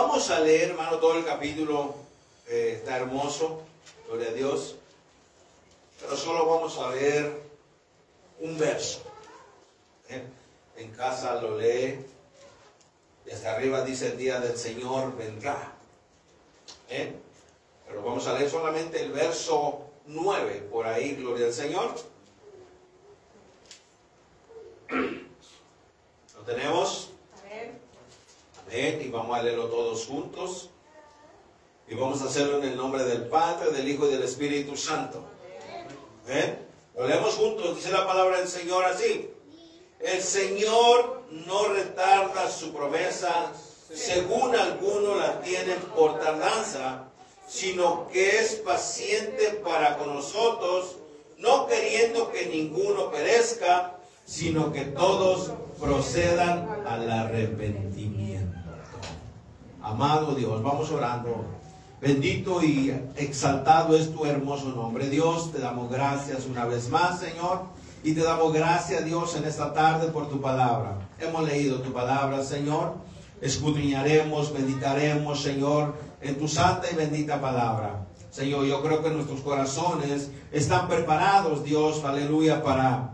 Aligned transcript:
vamos 0.00 0.30
a 0.30 0.40
leer, 0.40 0.70
hermano, 0.70 0.98
todo 0.98 1.18
el 1.18 1.24
capítulo. 1.24 1.94
eh, 2.48 2.76
está 2.78 2.96
hermoso, 2.96 3.62
gloria 4.06 4.30
a 4.30 4.32
Dios. 4.32 4.76
Pero 6.00 6.16
solo 6.16 6.46
vamos 6.46 6.78
a 6.78 6.90
leer 6.90 7.40
un 8.40 8.58
verso. 8.58 9.02
¿eh? 10.08 10.22
En 10.76 10.90
casa 10.92 11.40
lo 11.40 11.58
lee. 11.58 12.04
Y 13.26 13.46
arriba 13.46 13.82
dice 13.82 14.08
el 14.08 14.18
día 14.18 14.40
del 14.40 14.56
Señor 14.56 15.16
vendrá. 15.16 15.72
¿eh? 16.88 17.14
Pero 17.86 18.02
vamos 18.02 18.26
a 18.26 18.32
leer 18.32 18.50
solamente 18.50 19.02
el 19.02 19.12
verso 19.12 19.90
9 20.06 20.68
por 20.72 20.86
ahí, 20.86 21.14
gloria 21.14 21.46
al 21.46 21.52
Señor. 21.52 21.94
¿Lo 24.88 26.42
tenemos? 26.44 27.09
Y 28.72 29.08
vamos 29.08 29.36
a 29.36 29.42
leerlo 29.42 29.66
todos 29.66 30.06
juntos. 30.06 30.70
Y 31.88 31.94
vamos 31.94 32.22
a 32.22 32.26
hacerlo 32.26 32.58
en 32.58 32.64
el 32.64 32.76
nombre 32.76 33.02
del 33.04 33.26
Padre, 33.26 33.72
del 33.72 33.88
Hijo 33.88 34.06
y 34.06 34.12
del 34.12 34.22
Espíritu 34.22 34.76
Santo. 34.76 35.24
Lo 36.96 37.06
leemos 37.06 37.34
juntos. 37.34 37.76
Dice 37.76 37.90
la 37.90 38.06
palabra 38.06 38.38
del 38.38 38.48
Señor 38.48 38.84
así. 38.84 39.30
El 39.98 40.22
Señor 40.22 41.22
no 41.30 41.68
retarda 41.68 42.48
su 42.48 42.72
promesa, 42.72 43.52
según 43.92 44.54
algunos 44.54 45.18
la 45.18 45.40
tienen 45.40 45.78
por 45.96 46.18
tardanza, 46.20 47.08
sino 47.48 48.08
que 48.08 48.38
es 48.38 48.54
paciente 48.56 49.60
para 49.64 49.98
con 49.98 50.14
nosotros, 50.14 50.96
no 51.38 51.66
queriendo 51.66 52.30
que 52.30 52.46
ninguno 52.46 53.10
perezca, 53.10 53.98
sino 54.24 54.72
que 54.72 54.82
todos 54.82 55.50
procedan 55.80 56.84
al 56.86 57.10
arrepentimiento. 57.10 57.89
Amado 59.90 60.36
Dios, 60.36 60.62
vamos 60.62 60.88
orando. 60.92 61.44
Bendito 62.00 62.62
y 62.62 62.94
exaltado 63.16 63.96
es 63.96 64.14
tu 64.14 64.24
hermoso 64.24 64.68
nombre. 64.68 65.10
Dios, 65.10 65.50
te 65.50 65.58
damos 65.58 65.90
gracias 65.90 66.46
una 66.46 66.64
vez 66.64 66.88
más, 66.88 67.18
Señor. 67.18 67.62
Y 68.04 68.12
te 68.12 68.22
damos 68.22 68.52
gracias, 68.52 69.04
Dios, 69.04 69.34
en 69.34 69.46
esta 69.46 69.74
tarde 69.74 70.06
por 70.12 70.28
tu 70.28 70.40
palabra. 70.40 70.96
Hemos 71.18 71.42
leído 71.42 71.80
tu 71.80 71.92
palabra, 71.92 72.44
Señor. 72.44 72.94
Escudriñaremos, 73.40 74.52
meditaremos, 74.52 75.42
Señor, 75.42 75.94
en 76.20 76.38
tu 76.38 76.46
santa 76.46 76.88
y 76.88 76.94
bendita 76.94 77.40
palabra. 77.40 78.06
Señor, 78.30 78.66
yo 78.66 78.80
creo 78.82 79.02
que 79.02 79.10
nuestros 79.10 79.40
corazones 79.40 80.30
están 80.52 80.86
preparados, 80.86 81.64
Dios, 81.64 82.04
aleluya, 82.04 82.62
para, 82.62 83.10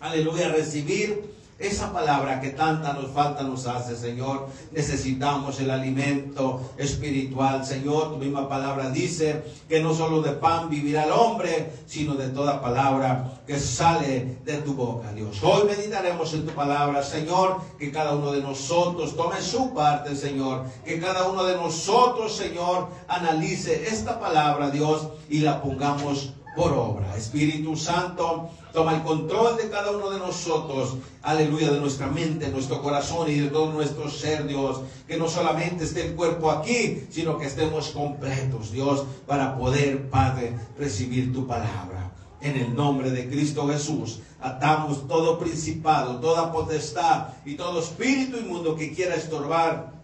aleluya, 0.00 0.48
recibir 0.48 1.35
esa 1.58 1.90
palabra 1.90 2.40
que 2.40 2.50
tanta 2.50 2.92
nos 2.92 3.10
falta 3.12 3.42
nos 3.42 3.66
hace, 3.66 3.96
Señor. 3.96 4.48
Necesitamos 4.72 5.58
el 5.60 5.70
alimento 5.70 6.60
espiritual, 6.76 7.64
Señor. 7.64 8.10
Tu 8.10 8.18
misma 8.18 8.46
palabra 8.46 8.90
dice 8.90 9.42
que 9.68 9.80
no 9.80 9.94
solo 9.94 10.20
de 10.20 10.32
pan 10.32 10.68
vivirá 10.68 11.04
el 11.04 11.12
hombre, 11.12 11.72
sino 11.86 12.14
de 12.14 12.28
toda 12.28 12.60
palabra 12.60 13.40
que 13.46 13.58
sale 13.58 14.38
de 14.44 14.58
tu 14.58 14.74
boca, 14.74 15.12
Dios. 15.12 15.42
Hoy 15.42 15.64
meditaremos 15.64 16.34
en 16.34 16.44
tu 16.44 16.52
palabra, 16.52 17.02
Señor. 17.02 17.56
Que 17.78 17.90
cada 17.90 18.14
uno 18.14 18.32
de 18.32 18.42
nosotros 18.42 19.16
tome 19.16 19.40
su 19.40 19.72
parte, 19.72 20.14
Señor. 20.14 20.64
Que 20.84 21.00
cada 21.00 21.26
uno 21.28 21.44
de 21.44 21.56
nosotros, 21.56 22.36
Señor, 22.36 22.88
analice 23.08 23.88
esta 23.88 24.20
palabra, 24.20 24.70
Dios, 24.70 25.08
y 25.30 25.40
la 25.40 25.62
pongamos 25.62 26.34
por 26.56 26.72
obra. 26.72 27.16
Espíritu 27.16 27.76
Santo, 27.76 28.48
toma 28.76 28.94
el 28.94 29.04
control 29.04 29.56
de 29.56 29.70
cada 29.70 29.90
uno 29.90 30.10
de 30.10 30.18
nosotros, 30.18 30.98
aleluya, 31.22 31.70
de 31.70 31.80
nuestra 31.80 32.08
mente, 32.08 32.50
nuestro 32.50 32.82
corazón 32.82 33.30
y 33.30 33.36
de 33.36 33.48
todo 33.48 33.72
nuestro 33.72 34.10
ser, 34.10 34.46
Dios. 34.46 34.82
Que 35.08 35.16
no 35.16 35.30
solamente 35.30 35.84
esté 35.84 36.08
el 36.08 36.14
cuerpo 36.14 36.50
aquí, 36.50 37.06
sino 37.08 37.38
que 37.38 37.46
estemos 37.46 37.88
completos, 37.88 38.72
Dios, 38.72 39.06
para 39.26 39.56
poder, 39.56 40.10
Padre, 40.10 40.58
recibir 40.78 41.32
tu 41.32 41.46
palabra. 41.46 42.12
En 42.42 42.54
el 42.58 42.74
nombre 42.74 43.10
de 43.10 43.30
Cristo 43.30 43.66
Jesús, 43.66 44.20
atamos 44.42 45.08
todo 45.08 45.38
principado, 45.38 46.20
toda 46.20 46.52
potestad 46.52 47.28
y 47.46 47.54
todo 47.54 47.80
espíritu 47.80 48.36
inmundo 48.36 48.76
que 48.76 48.92
quiera 48.92 49.14
estorbar 49.14 49.96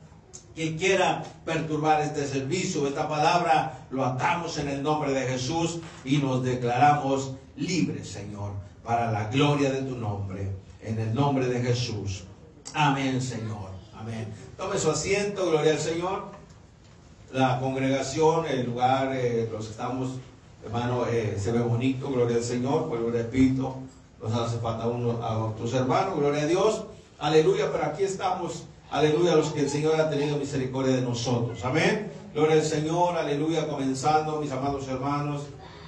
quien 0.54 0.76
quiera 0.76 1.22
perturbar 1.44 2.02
este 2.02 2.26
servicio, 2.26 2.86
esta 2.86 3.08
palabra, 3.08 3.86
lo 3.90 4.04
atamos 4.04 4.58
en 4.58 4.68
el 4.68 4.82
nombre 4.82 5.12
de 5.12 5.26
Jesús 5.26 5.78
y 6.04 6.18
nos 6.18 6.42
declaramos 6.42 7.32
libres, 7.56 8.08
Señor, 8.08 8.52
para 8.84 9.10
la 9.10 9.28
gloria 9.28 9.70
de 9.70 9.82
tu 9.82 9.96
nombre, 9.96 10.50
en 10.82 10.98
el 10.98 11.14
nombre 11.14 11.46
de 11.46 11.60
Jesús. 11.60 12.24
Amén, 12.74 13.20
Señor. 13.20 13.70
Amén. 13.94 14.32
Tome 14.56 14.78
su 14.78 14.90
asiento, 14.90 15.50
gloria 15.50 15.72
al 15.72 15.78
Señor. 15.78 16.24
La 17.32 17.60
congregación, 17.60 18.46
el 18.46 18.66
lugar, 18.66 19.12
eh, 19.14 19.48
los 19.50 19.70
estamos, 19.70 20.16
hermano, 20.64 21.06
eh, 21.06 21.36
se 21.38 21.52
ve 21.52 21.60
bonito, 21.60 22.10
gloria 22.10 22.36
al 22.36 22.42
Señor, 22.42 22.88
pues 22.88 23.00
lo 23.00 23.10
repito, 23.10 23.76
nos 24.20 24.32
hace 24.34 24.58
falta 24.58 24.86
uno 24.86 25.22
a 25.22 25.38
otros 25.38 25.72
hermanos, 25.74 26.18
gloria 26.18 26.42
a 26.42 26.46
Dios. 26.46 26.84
Aleluya, 27.18 27.70
pero 27.72 27.84
aquí 27.84 28.02
estamos 28.02 28.64
Aleluya, 28.92 29.36
los 29.36 29.54
que 29.54 29.60
el 29.60 29.70
Señor 29.70 29.98
ha 29.98 30.10
tenido 30.10 30.36
misericordia 30.36 30.94
de 30.94 31.00
nosotros. 31.00 31.64
Amén. 31.64 32.12
Gloria 32.34 32.56
al 32.56 32.62
Señor, 32.62 33.16
aleluya, 33.16 33.66
comenzando, 33.66 34.38
mis 34.38 34.52
amados 34.52 34.86
hermanos, 34.86 35.44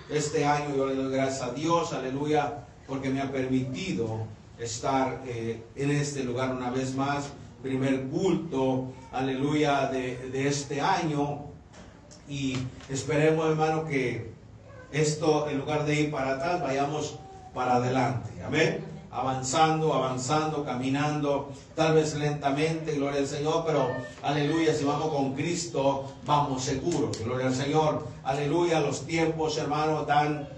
este 0.08 0.46
año 0.46 0.74
yo 0.74 0.86
le 0.86 0.94
doy 0.94 1.12
gracias 1.12 1.42
a 1.42 1.52
Dios, 1.52 1.92
aleluya, 1.92 2.64
porque 2.86 3.10
me 3.10 3.20
ha 3.20 3.30
permitido 3.30 4.26
estar 4.58 5.22
eh, 5.26 5.62
en 5.76 5.90
este 5.90 6.24
lugar 6.24 6.54
una 6.54 6.70
vez 6.70 6.94
más, 6.94 7.30
primer 7.62 8.02
culto, 8.08 8.92
aleluya, 9.12 9.88
de, 9.88 10.30
de 10.30 10.48
este 10.48 10.80
año. 10.80 11.46
Y 12.28 12.56
esperemos, 12.88 13.46
hermano, 13.50 13.86
que 13.86 14.32
esto, 14.92 15.48
en 15.48 15.58
lugar 15.58 15.84
de 15.84 16.00
ir 16.00 16.10
para 16.10 16.34
atrás, 16.34 16.62
vayamos 16.62 17.18
para 17.52 17.76
adelante. 17.76 18.30
Amén 18.44 18.94
avanzando, 19.14 19.94
avanzando, 19.94 20.64
caminando, 20.64 21.52
tal 21.76 21.94
vez 21.94 22.16
lentamente, 22.16 22.94
gloria 22.94 23.20
al 23.20 23.28
Señor, 23.28 23.62
pero 23.64 23.88
aleluya, 24.22 24.74
si 24.74 24.84
vamos 24.84 25.08
con 25.08 25.34
Cristo, 25.34 26.12
vamos 26.26 26.64
seguros, 26.64 27.16
gloria 27.24 27.46
al 27.46 27.54
Señor, 27.54 28.08
aleluya, 28.24 28.80
los 28.80 29.06
tiempos, 29.06 29.56
hermano, 29.56 30.00
tan 30.00 30.48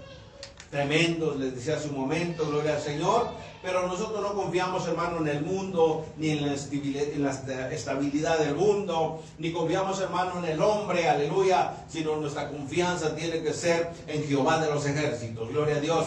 tremendos, 0.69 1.37
les 1.37 1.55
decía 1.55 1.75
hace 1.75 1.89
un 1.89 1.95
momento, 1.95 2.45
gloria 2.45 2.75
al 2.75 2.81
Señor, 2.81 3.29
pero 3.61 3.87
nosotros 3.87 4.21
no 4.21 4.33
confiamos, 4.33 4.87
hermano, 4.87 5.17
en 5.19 5.27
el 5.27 5.41
mundo, 5.41 6.05
ni 6.17 6.29
en 6.31 6.45
la, 6.45 6.53
en 6.53 7.23
la 7.23 7.71
estabilidad 7.71 8.39
del 8.39 8.55
mundo, 8.55 9.21
ni 9.39 9.51
confiamos, 9.51 9.99
hermano, 10.01 10.39
en 10.39 10.45
el 10.45 10.61
hombre, 10.61 11.09
aleluya, 11.09 11.85
sino 11.87 12.15
nuestra 12.17 12.49
confianza 12.49 13.15
tiene 13.15 13.41
que 13.41 13.53
ser 13.53 13.91
en 14.07 14.27
Jehová 14.27 14.59
de 14.59 14.71
los 14.71 14.85
ejércitos, 14.85 15.49
gloria 15.49 15.77
a 15.77 15.79
Dios. 15.79 16.05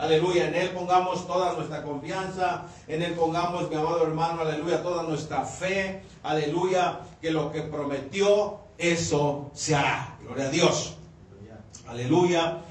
Aleluya, 0.00 0.48
en 0.48 0.54
Él 0.54 0.70
pongamos 0.70 1.26
toda 1.26 1.52
nuestra 1.52 1.82
confianza, 1.82 2.64
en 2.88 3.02
Él 3.02 3.12
pongamos, 3.12 3.68
mi 3.68 3.76
amado 3.76 4.02
hermano, 4.02 4.40
aleluya, 4.40 4.82
toda 4.82 5.02
nuestra 5.02 5.44
fe, 5.44 6.02
aleluya, 6.22 7.00
que 7.20 7.30
lo 7.30 7.52
que 7.52 7.60
prometió, 7.60 8.60
eso 8.78 9.50
se 9.52 9.74
hará. 9.74 10.16
Gloria 10.22 10.46
a 10.46 10.50
Dios. 10.50 10.96
Aleluya. 11.86 12.62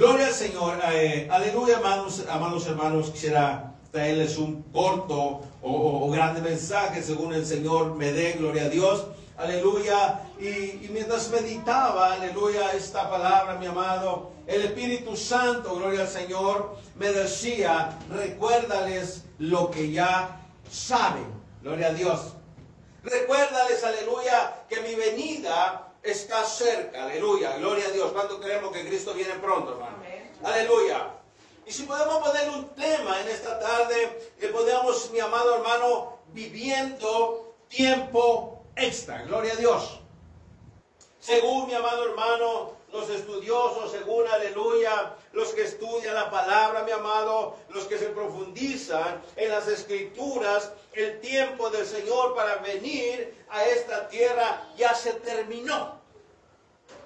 Gloria 0.00 0.28
al 0.28 0.32
Señor. 0.32 0.78
Eh, 0.94 1.28
aleluya, 1.30 1.76
amados 1.76 2.66
hermanos, 2.66 3.10
quisiera 3.10 3.74
traerles 3.92 4.38
un 4.38 4.62
corto 4.72 5.42
o, 5.60 6.06
o 6.06 6.10
grande 6.10 6.40
mensaje 6.40 7.02
según 7.02 7.34
el 7.34 7.44
Señor 7.44 7.96
me 7.96 8.10
dé, 8.10 8.32
gloria 8.32 8.64
a 8.64 8.68
Dios. 8.70 9.08
Aleluya. 9.36 10.22
Y, 10.38 10.46
y, 10.46 10.90
mientras 10.90 11.28
meditaba, 11.28 12.14
aleluya, 12.14 12.72
esta 12.72 13.10
palabra, 13.10 13.56
mi 13.56 13.66
amado, 13.66 14.30
el 14.46 14.62
Espíritu 14.62 15.14
Santo, 15.16 15.74
gloria 15.74 16.00
al 16.00 16.08
Señor, 16.08 16.78
me 16.94 17.12
decía, 17.12 17.98
recuérdales 18.08 19.24
lo 19.38 19.70
que 19.70 19.90
ya 19.90 20.40
saben. 20.72 21.26
Gloria 21.60 21.88
a 21.88 21.92
Dios. 21.92 22.20
Recuérdales, 23.04 23.84
aleluya, 23.84 24.64
que 24.66 24.80
mi 24.80 24.94
venida 24.94 25.89
está 26.02 26.44
cerca. 26.44 27.04
Aleluya. 27.04 27.56
Gloria 27.58 27.86
a 27.86 27.90
Dios. 27.90 28.12
¿Cuánto 28.12 28.40
creemos 28.40 28.72
que 28.72 28.86
Cristo 28.86 29.14
viene 29.14 29.34
pronto, 29.34 29.72
hermano? 29.72 29.98
Aleluya. 30.42 31.14
Y 31.66 31.72
si 31.72 31.84
podemos 31.84 32.26
poner 32.26 32.48
un 32.50 32.68
tema 32.70 33.20
en 33.20 33.28
esta 33.28 33.58
tarde, 33.60 34.32
que 34.40 34.48
podamos, 34.48 35.10
mi 35.10 35.20
amado 35.20 35.56
hermano, 35.56 36.18
viviendo 36.32 37.54
tiempo 37.68 38.64
extra. 38.74 39.22
Gloria 39.22 39.52
a 39.52 39.56
Dios. 39.56 40.00
Según 41.20 41.66
mi 41.66 41.74
amado 41.74 42.08
hermano, 42.08 42.72
los 42.92 43.08
estudiosos, 43.08 43.92
según 43.92 44.26
aleluya, 44.26 45.14
los 45.32 45.50
que 45.50 45.62
estudian 45.62 46.14
la 46.14 46.30
palabra, 46.30 46.82
mi 46.82 46.90
amado, 46.90 47.56
los 47.68 47.84
que 47.84 47.98
se 47.98 48.06
profundizan 48.06 49.22
en 49.36 49.50
las 49.50 49.68
escrituras, 49.68 50.72
el 50.92 51.20
tiempo 51.20 51.70
del 51.70 51.86
Señor 51.86 52.34
para 52.34 52.56
venir 52.56 53.39
a 53.50 53.64
esta 53.64 54.08
tierra 54.08 54.62
ya 54.76 54.94
se 54.94 55.12
terminó. 55.14 56.00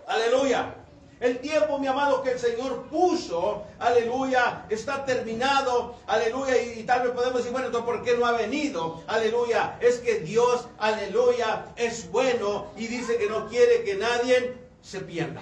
Aleluya. 0.07 0.75
El 1.21 1.39
tiempo, 1.39 1.79
mi 1.79 1.87
amado, 1.87 2.23
que 2.23 2.33
el 2.33 2.39
Señor 2.39 2.83
puso, 2.89 3.65
aleluya, 3.79 4.67
está 4.69 5.05
terminado, 5.07 5.95
aleluya, 6.07 6.61
y, 6.61 6.83
tal 6.83 7.05
vez 7.05 7.13
podemos 7.13 7.37
decir, 7.39 7.53
bueno, 7.53 7.69
entonces, 7.69 7.89
¿por 7.89 8.03
qué 8.03 8.17
no 8.17 8.27
ha 8.27 8.33
venido? 8.33 9.03
Aleluya, 9.07 9.79
es 9.81 10.01
que 10.01 10.21
Dios, 10.21 10.67
aleluya, 10.77 11.67
es 11.77 12.11
bueno 12.11 12.67
y 12.77 12.89
dice 12.89 13.17
que 13.17 13.29
no 13.29 13.47
quiere 13.49 13.85
que 13.85 13.95
nadie 13.95 14.55
se 14.83 15.01
pierda. 15.01 15.41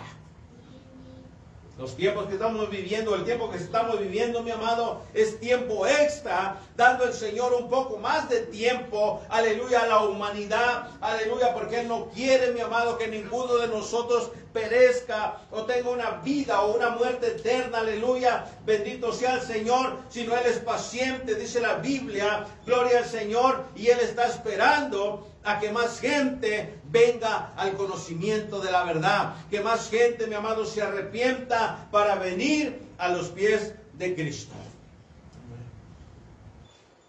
Los 1.78 1.96
tiempos 1.96 2.26
que 2.26 2.34
estamos 2.34 2.69
viviendo, 2.69 3.14
el 3.14 3.24
tiempo 3.24 3.50
que 3.50 3.56
estamos 3.56 3.98
viviendo, 3.98 4.42
mi 4.42 4.50
amado, 4.50 5.00
es 5.14 5.40
tiempo 5.40 5.86
extra, 5.86 6.60
dando 6.76 7.04
el 7.04 7.14
Señor 7.14 7.54
un 7.54 7.70
poco 7.70 7.96
más 7.96 8.28
de 8.28 8.40
tiempo, 8.40 9.22
aleluya, 9.30 9.80
a 9.80 9.86
la 9.86 10.00
humanidad, 10.04 10.90
aleluya, 11.00 11.54
porque 11.54 11.80
Él 11.80 11.88
no 11.88 12.10
quiere, 12.10 12.52
mi 12.52 12.60
amado, 12.60 12.98
que 12.98 13.08
ninguno 13.08 13.56
de 13.56 13.69
nosotros 13.69 14.30
perezca 14.52 15.38
o 15.50 15.62
tenga 15.62 15.88
una 15.88 16.10
vida 16.22 16.60
o 16.60 16.76
una 16.76 16.90
muerte 16.90 17.28
eterna, 17.28 17.78
aleluya, 17.78 18.44
bendito 18.66 19.10
sea 19.10 19.36
el 19.36 19.42
Señor, 19.42 19.96
sino 20.10 20.36
Él 20.36 20.44
es 20.44 20.58
paciente, 20.58 21.36
dice 21.36 21.58
la 21.60 21.76
Biblia, 21.76 22.46
gloria 22.66 22.98
al 22.98 23.06
Señor, 23.06 23.64
y 23.74 23.88
Él 23.88 23.98
está 24.00 24.26
esperando 24.26 25.26
a 25.44 25.59
que 25.59 25.71
más 25.71 26.00
gente 26.00 26.81
venga 26.85 27.53
al 27.56 27.77
conocimiento 27.77 28.61
de 28.61 28.71
la 28.71 28.85
verdad, 28.85 29.35
que 29.50 29.61
más 29.61 29.91
gente, 29.91 30.27
mi 30.27 30.35
amado, 30.35 30.65
se 30.65 30.83
arrepienta 30.83 31.89
para 31.91 32.15
venir 32.15 32.81
a 32.99 33.09
los 33.09 33.29
pies 33.29 33.75
de 33.94 34.15
Cristo. 34.15 34.55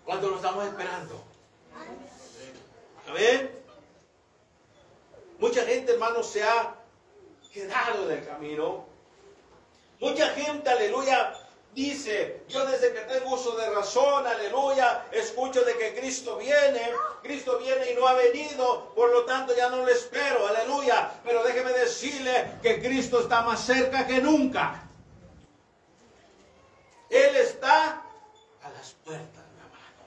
¿Cuánto 0.05 0.29
lo 0.29 0.35
estamos 0.37 0.65
esperando? 0.65 1.23
Amén. 3.07 3.51
Mucha 5.39 5.63
gente, 5.65 5.93
hermano, 5.93 6.23
se 6.23 6.43
ha 6.43 6.75
quedado 7.53 8.07
del 8.07 8.25
camino. 8.25 8.85
Mucha 9.99 10.29
gente, 10.29 10.69
aleluya, 10.69 11.33
dice, 11.73 12.43
yo 12.47 12.65
desde 12.65 12.93
que 12.93 13.01
tengo 13.01 13.33
uso 13.33 13.55
de 13.55 13.69
razón, 13.71 14.25
aleluya, 14.27 15.05
escucho 15.11 15.63
de 15.63 15.75
que 15.77 15.95
Cristo 15.95 16.37
viene, 16.37 16.93
Cristo 17.21 17.57
viene 17.57 17.91
y 17.91 17.95
no 17.95 18.07
ha 18.07 18.13
venido, 18.13 18.93
por 18.93 19.11
lo 19.11 19.25
tanto 19.25 19.55
ya 19.55 19.69
no 19.69 19.85
le 19.85 19.91
espero, 19.93 20.47
aleluya, 20.47 21.11
pero 21.23 21.43
déjeme 21.43 21.71
decirle 21.71 22.59
que 22.61 22.81
Cristo 22.81 23.21
está 23.21 23.41
más 23.41 23.65
cerca 23.65 24.05
que 24.05 24.19
nunca. 24.21 24.83
Él 27.09 27.35
está 27.35 28.03
a 28.61 28.69
las 28.69 28.93
puertas, 29.03 29.43
mi 29.55 29.61
amado. 29.61 30.03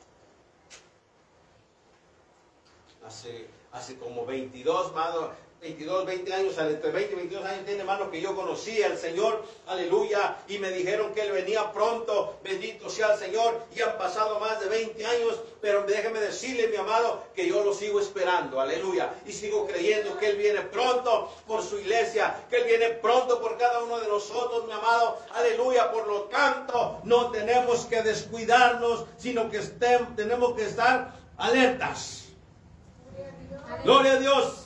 Hace, 3.07 3.49
hace 3.73 3.99
como 3.99 4.25
22, 4.27 4.91
amado, 4.91 5.33
22, 5.61 6.07
20 6.07 6.35
años, 6.35 6.59
entre 6.59 6.91
20 6.91 7.13
y 7.13 7.17
22 7.17 7.45
años 7.45 7.65
tiene 7.65 7.81
hermano 7.81 8.11
que 8.11 8.21
yo 8.21 8.37
conocí 8.37 8.83
al 8.83 8.99
Señor, 8.99 9.43
aleluya, 9.67 10.37
y 10.49 10.59
me 10.59 10.71
dijeron 10.71 11.15
que 11.15 11.23
Él 11.23 11.33
venía 11.33 11.73
pronto, 11.73 12.39
bendito 12.45 12.91
sea 12.91 13.15
el 13.15 13.19
Señor, 13.19 13.63
y 13.75 13.81
han 13.81 13.97
pasado 13.97 14.39
más 14.39 14.61
de 14.61 14.69
20 14.69 15.07
años, 15.07 15.41
pero 15.61 15.83
déjeme 15.85 16.21
decirle, 16.21 16.69
mi 16.69 16.77
amado, 16.77 17.25
que 17.35 17.49
yo 17.49 17.65
lo 17.65 17.73
sigo 17.73 18.01
esperando, 18.01 18.61
aleluya, 18.61 19.15
y 19.25 19.33
sigo 19.33 19.67
creyendo 19.67 20.19
que 20.19 20.31
Él 20.31 20.37
viene 20.37 20.61
pronto 20.61 21.33
por 21.47 21.63
su 21.63 21.79
iglesia, 21.79 22.45
que 22.51 22.59
Él 22.59 22.65
viene 22.65 22.91
pronto 22.91 23.41
por 23.41 23.57
cada 23.57 23.83
uno 23.83 23.99
de 23.99 24.09
nosotros, 24.09 24.67
mi 24.67 24.73
amado, 24.73 25.19
aleluya, 25.35 25.91
por 25.91 26.07
lo 26.07 26.23
tanto, 26.25 27.01
no 27.05 27.31
tenemos 27.31 27.87
que 27.87 28.03
descuidarnos, 28.03 29.07
sino 29.17 29.51
que 29.51 29.61
tenemos 30.17 30.55
que 30.55 30.65
estar 30.65 31.15
alertas. 31.39 32.25
Gloria 33.83 34.13
a 34.13 34.17
Dios. 34.17 34.66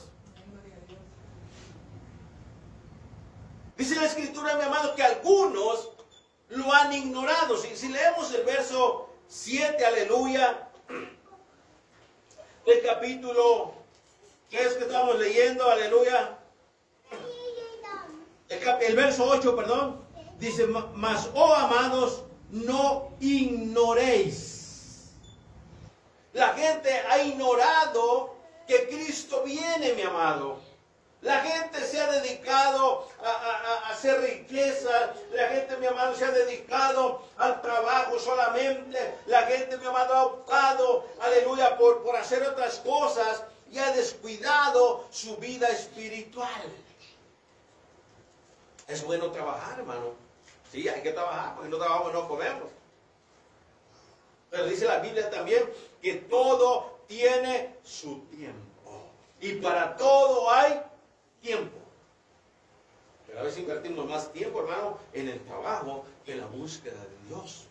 Dice 3.77 3.95
la 3.95 4.05
escritura, 4.05 4.55
mi 4.55 4.63
amado, 4.63 4.95
que 4.95 5.03
algunos 5.03 5.89
lo 6.49 6.71
han 6.73 6.93
ignorado. 6.93 7.57
Si, 7.57 7.87
leemos 7.87 8.33
el 8.33 8.43
verso 8.43 9.09
7, 9.27 9.85
aleluya, 9.85 10.69
del 12.65 12.81
capítulo 12.83 13.73
¿qué 14.49 14.61
es 14.61 14.73
que 14.73 14.83
estamos 14.83 15.17
leyendo, 15.17 15.65
aleluya. 15.69 16.37
El, 18.49 18.83
el 18.83 18.95
verso 18.95 19.25
8, 19.25 19.55
perdón, 19.55 20.05
dice, 20.37 20.67
mas, 20.67 21.29
oh 21.33 21.53
amados, 21.53 22.23
no 22.49 23.11
ignoréis. 23.21 25.11
La 26.33 26.49
gente 26.49 26.91
ha 26.91 27.21
ignorado 27.23 28.35
que 28.67 28.87
Cristo 28.87 29.43
viene, 29.43 29.93
mi 29.93 30.01
amado. 30.01 30.59
La 31.21 31.41
gente 31.41 31.85
se 31.85 32.01
ha 32.01 32.11
dedicado 32.11 33.07
a, 33.23 33.91
hacer 33.91 34.19
riqueza. 34.21 35.13
La 35.31 35.47
gente, 35.49 35.77
mi 35.77 35.85
amado, 35.85 36.15
se 36.15 36.25
ha 36.25 36.31
dedicado 36.31 37.21
al 37.37 37.61
trabajo 37.61 38.19
solamente. 38.19 39.15
La 39.27 39.43
gente, 39.43 39.77
mi 39.77 39.85
amado, 39.85 40.13
ha 40.15 40.25
optado, 40.25 41.05
aleluya, 41.21 41.77
por, 41.77 42.03
por 42.03 42.15
hacer 42.15 42.41
otras 42.43 42.79
cosas 42.79 43.43
y 43.71 43.77
ha 43.77 43.91
descuidado 43.91 45.05
su 45.11 45.37
vida 45.37 45.67
espiritual. 45.67 46.63
Es 48.87 49.05
bueno 49.05 49.31
trabajar, 49.31 49.79
hermano. 49.79 50.13
Sí, 50.71 50.87
hay 50.89 51.03
que 51.03 51.11
trabajar, 51.11 51.53
porque 51.55 51.69
no 51.69 51.77
trabajamos 51.77 52.13
no 52.13 52.27
comemos. 52.27 52.69
Pero 54.49 54.65
dice 54.65 54.85
la 54.85 54.99
Biblia 54.99 55.29
también 55.29 55.71
que 56.01 56.15
todo 56.15 56.99
tiene 57.07 57.75
su 57.83 58.19
tiempo. 58.25 58.71
Y 59.39 59.53
para 59.55 59.95
todo 59.95 60.51
hay 60.51 60.81
tiempo. 61.41 61.77
Pero 63.27 63.39
a 63.39 63.43
veces 63.43 63.59
invertimos 63.59 64.07
más 64.07 64.31
tiempo, 64.33 64.59
hermano, 64.59 64.97
en 65.13 65.29
el 65.29 65.39
trabajo 65.41 66.05
que 66.25 66.33
en 66.33 66.41
la 66.41 66.47
búsqueda 66.47 66.99
de 66.99 67.27
Dios. 67.27 67.67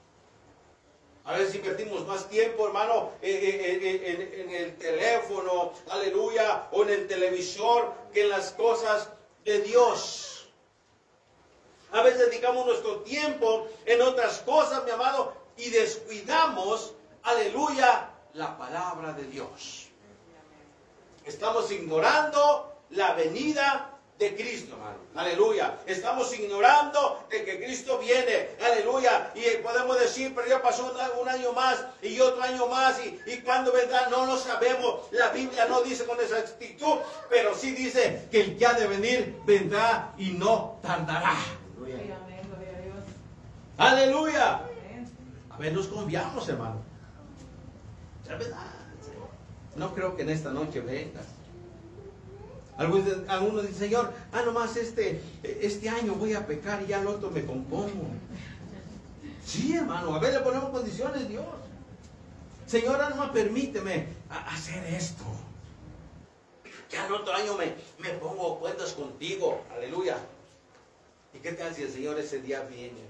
A 1.24 1.36
veces 1.36 1.54
invertimos 1.54 2.06
más 2.06 2.28
tiempo, 2.28 2.66
hermano, 2.66 3.12
en, 3.20 4.50
el 4.50 4.76
teléfono, 4.76 5.72
aleluya, 5.88 6.68
o 6.72 6.82
en 6.82 6.90
el 6.90 7.06
televisor, 7.06 7.92
que 8.12 8.22
en 8.22 8.30
las 8.30 8.52
cosas 8.52 9.10
de 9.44 9.60
Dios. 9.60 10.48
A 11.92 12.02
veces 12.02 12.30
dedicamos 12.30 12.64
nuestro 12.66 13.00
tiempo 13.00 13.68
en 13.84 14.00
otras 14.00 14.40
cosas, 14.40 14.84
mi 14.84 14.92
amado, 14.92 15.34
y 15.56 15.68
descuidamos, 15.70 16.94
aleluya, 17.22 18.10
la 18.32 18.56
palabra 18.56 19.12
de 19.12 19.24
Dios. 19.24 19.88
Estamos 21.26 21.70
ignorando 21.70 22.72
la 22.90 23.14
venida 23.14 23.90
de 24.18 24.36
Cristo, 24.36 24.74
hermano. 24.74 24.98
Aleluya. 25.14 25.78
Estamos 25.86 26.38
ignorando 26.38 27.26
de 27.30 27.44
que 27.44 27.56
Cristo 27.58 27.98
viene. 27.98 28.50
Aleluya. 28.62 29.32
Y 29.34 29.62
podemos 29.62 29.98
decir, 29.98 30.32
pero 30.34 30.46
ya 30.46 30.62
pasó 30.62 30.92
un, 30.92 31.28
año 31.28 31.52
más 31.52 31.84
y 32.02 32.20
otro 32.20 32.42
año 32.42 32.66
más. 32.66 33.00
Y, 33.04 33.18
y 33.26 33.40
cuando 33.40 33.72
vendrá, 33.72 34.08
no 34.08 34.26
lo 34.26 34.36
sabemos. 34.36 35.00
La 35.12 35.30
Biblia 35.30 35.66
no 35.66 35.82
dice 35.82 36.04
con 36.04 36.20
esa 36.20 36.36
actitud, 36.36 36.98
pero 37.30 37.54
sí 37.56 37.72
dice 37.72 38.28
que 38.30 38.42
el 38.42 38.58
que 38.58 38.66
ha 38.66 38.74
de 38.74 38.86
venir 38.86 39.40
vendrá 39.46 40.12
y 40.18 40.32
no 40.32 40.78
tardará. 40.82 41.36
Aleluya. 43.78 44.60
A 45.48 45.56
ver, 45.56 45.72
nos 45.72 45.86
confiamos, 45.86 46.46
hermano. 46.46 46.82
No 49.76 49.94
creo 49.94 50.14
que 50.14 50.22
en 50.22 50.30
esta 50.30 50.50
noche 50.50 50.80
vengas. 50.80 51.39
Algunos, 52.80 53.66
dicen, 53.66 53.78
Señor, 53.78 54.10
ah, 54.32 54.40
nomás 54.40 54.74
este, 54.78 55.20
este 55.42 55.90
año 55.90 56.14
voy 56.14 56.32
a 56.32 56.46
pecar 56.46 56.82
y 56.82 56.86
ya 56.86 57.00
al 57.00 57.08
otro 57.08 57.30
me 57.30 57.44
compongo. 57.44 58.06
Sí, 59.44 59.76
hermano, 59.76 60.14
a 60.14 60.18
ver, 60.18 60.32
le 60.32 60.40
ponemos 60.40 60.70
condiciones, 60.70 61.28
Dios. 61.28 61.44
Señor, 62.66 62.98
ah, 63.02 63.10
nomás 63.10 63.32
permíteme 63.32 64.06
hacer 64.30 64.82
esto. 64.94 65.24
Ya 66.90 67.04
al 67.04 67.12
otro 67.12 67.34
año 67.34 67.54
me, 67.54 67.74
me 67.98 68.14
pongo 68.18 68.58
cuentas 68.58 68.94
contigo. 68.94 69.62
Aleluya. 69.76 70.16
¿Y 71.34 71.38
qué 71.40 71.52
tal 71.52 71.74
si 71.74 71.82
el 71.82 71.92
Señor 71.92 72.18
ese 72.18 72.40
día 72.40 72.62
viene? 72.62 73.09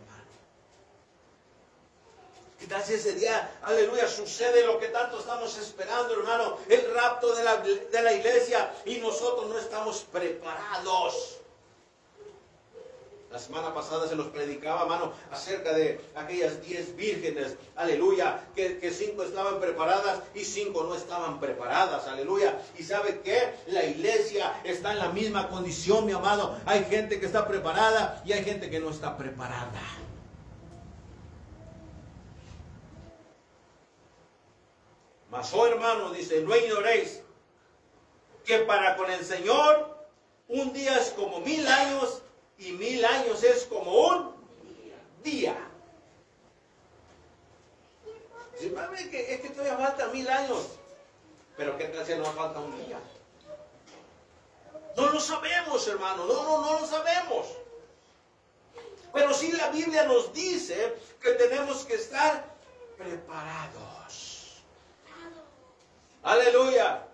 ¿Qué 2.61 2.67
si 2.85 2.93
ese 2.93 3.15
día, 3.15 3.59
aleluya, 3.63 4.07
sucede 4.07 4.67
lo 4.67 4.79
que 4.79 4.89
tanto 4.89 5.19
estamos 5.19 5.57
esperando, 5.57 6.13
hermano? 6.13 6.59
El 6.69 6.93
rapto 6.93 7.35
de 7.35 7.43
la, 7.43 7.57
de 7.57 8.03
la 8.03 8.13
iglesia 8.13 8.71
y 8.85 8.99
nosotros 8.99 9.49
no 9.49 9.59
estamos 9.59 10.07
preparados. 10.13 11.39
La 13.31 13.39
semana 13.39 13.73
pasada 13.73 14.09
se 14.09 14.15
nos 14.17 14.27
predicaba, 14.27 14.83
hermano, 14.83 15.13
acerca 15.31 15.73
de 15.73 16.01
aquellas 16.15 16.61
diez 16.63 16.95
vírgenes, 16.97 17.55
aleluya, 17.77 18.45
que, 18.55 18.79
que, 18.79 18.91
cinco 18.91 19.23
estaban 19.23 19.59
preparadas 19.59 20.21
y 20.35 20.45
cinco 20.45 20.83
no 20.83 20.97
estaban 20.97 21.41
preparadas, 21.41 22.09
aleluya. 22.09 22.61
Y 22.77 22.83
sabe 22.83 23.21
que 23.21 23.55
la 23.69 23.85
iglesia 23.85 24.61
está 24.65 24.93
en 24.93 24.99
la 24.99 25.11
misma 25.11 25.49
condición, 25.49 26.05
mi 26.05 26.13
amado. 26.13 26.59
Hay 26.67 26.85
gente 26.85 27.21
que 27.21 27.27
está 27.27 27.49
preparada 27.49 28.21
y 28.27 28.33
hay 28.33 28.45
gente 28.45 28.69
que 28.69 28.81
no 28.81 28.91
está 28.91 29.17
preparada. 29.17 30.00
Mas, 35.31 35.55
oh 35.55 35.67
hermano, 35.67 36.11
dice, 36.11 36.41
no 36.41 36.57
ignoréis 36.57 37.21
que 38.45 38.59
para 38.61 38.97
con 38.97 39.11
el 39.11 39.25
Señor 39.25 39.97
un 40.49 40.73
día 40.73 40.97
es 40.97 41.11
como 41.11 41.41
mil 41.41 41.67
años 41.67 42.23
y 42.59 42.73
mil 42.73 43.05
años 43.05 43.43
es 43.45 43.65
como 43.65 44.09
un 44.09 44.35
día. 45.23 45.57
Dice, 48.55 48.71
mami, 48.75 49.09
que, 49.09 49.35
es 49.35 49.41
que 49.41 49.51
todavía 49.51 49.77
falta 49.77 50.09
mil 50.09 50.29
años. 50.29 50.67
Pero 51.57 51.79
¿qué 51.79 51.85
tal 51.85 52.05
si 52.05 52.15
nos 52.17 52.35
falta 52.35 52.59
un 52.59 52.85
día? 52.85 52.99
No 54.97 55.11
lo 55.11 55.21
sabemos, 55.21 55.87
hermano. 55.87 56.27
No, 56.27 56.43
no, 56.43 56.61
no 56.61 56.81
lo 56.81 56.87
sabemos. 56.87 57.47
Pero 59.13 59.33
sí 59.35 59.53
la 59.53 59.69
Biblia 59.69 60.05
nos 60.05 60.33
dice 60.33 60.97
que 61.21 61.31
tenemos 61.33 61.85
que 61.85 61.95
estar 61.95 62.45
preparados. 62.97 63.90
Aleluya. 66.23 67.07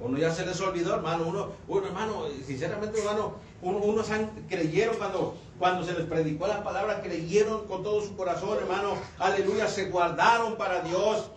Uno 0.00 0.16
ya 0.18 0.32
se 0.32 0.46
les 0.46 0.60
olvidó, 0.60 0.94
hermano. 0.94 1.26
Uno, 1.26 1.52
uno 1.66 1.86
hermano, 1.86 2.26
sinceramente, 2.46 2.98
hermano, 3.00 3.34
uno, 3.62 3.78
unos 3.78 4.06
creyeron 4.48 4.96
cuando, 4.96 5.36
cuando 5.58 5.84
se 5.84 5.92
les 5.92 6.06
predicó 6.06 6.46
la 6.46 6.62
palabra, 6.62 7.02
creyeron 7.02 7.66
con 7.66 7.82
todo 7.82 8.00
su 8.00 8.16
corazón, 8.16 8.58
hermano. 8.58 8.96
Aleluya, 9.18 9.66
se 9.68 9.86
guardaron 9.86 10.56
para 10.56 10.82
Dios 10.82 11.28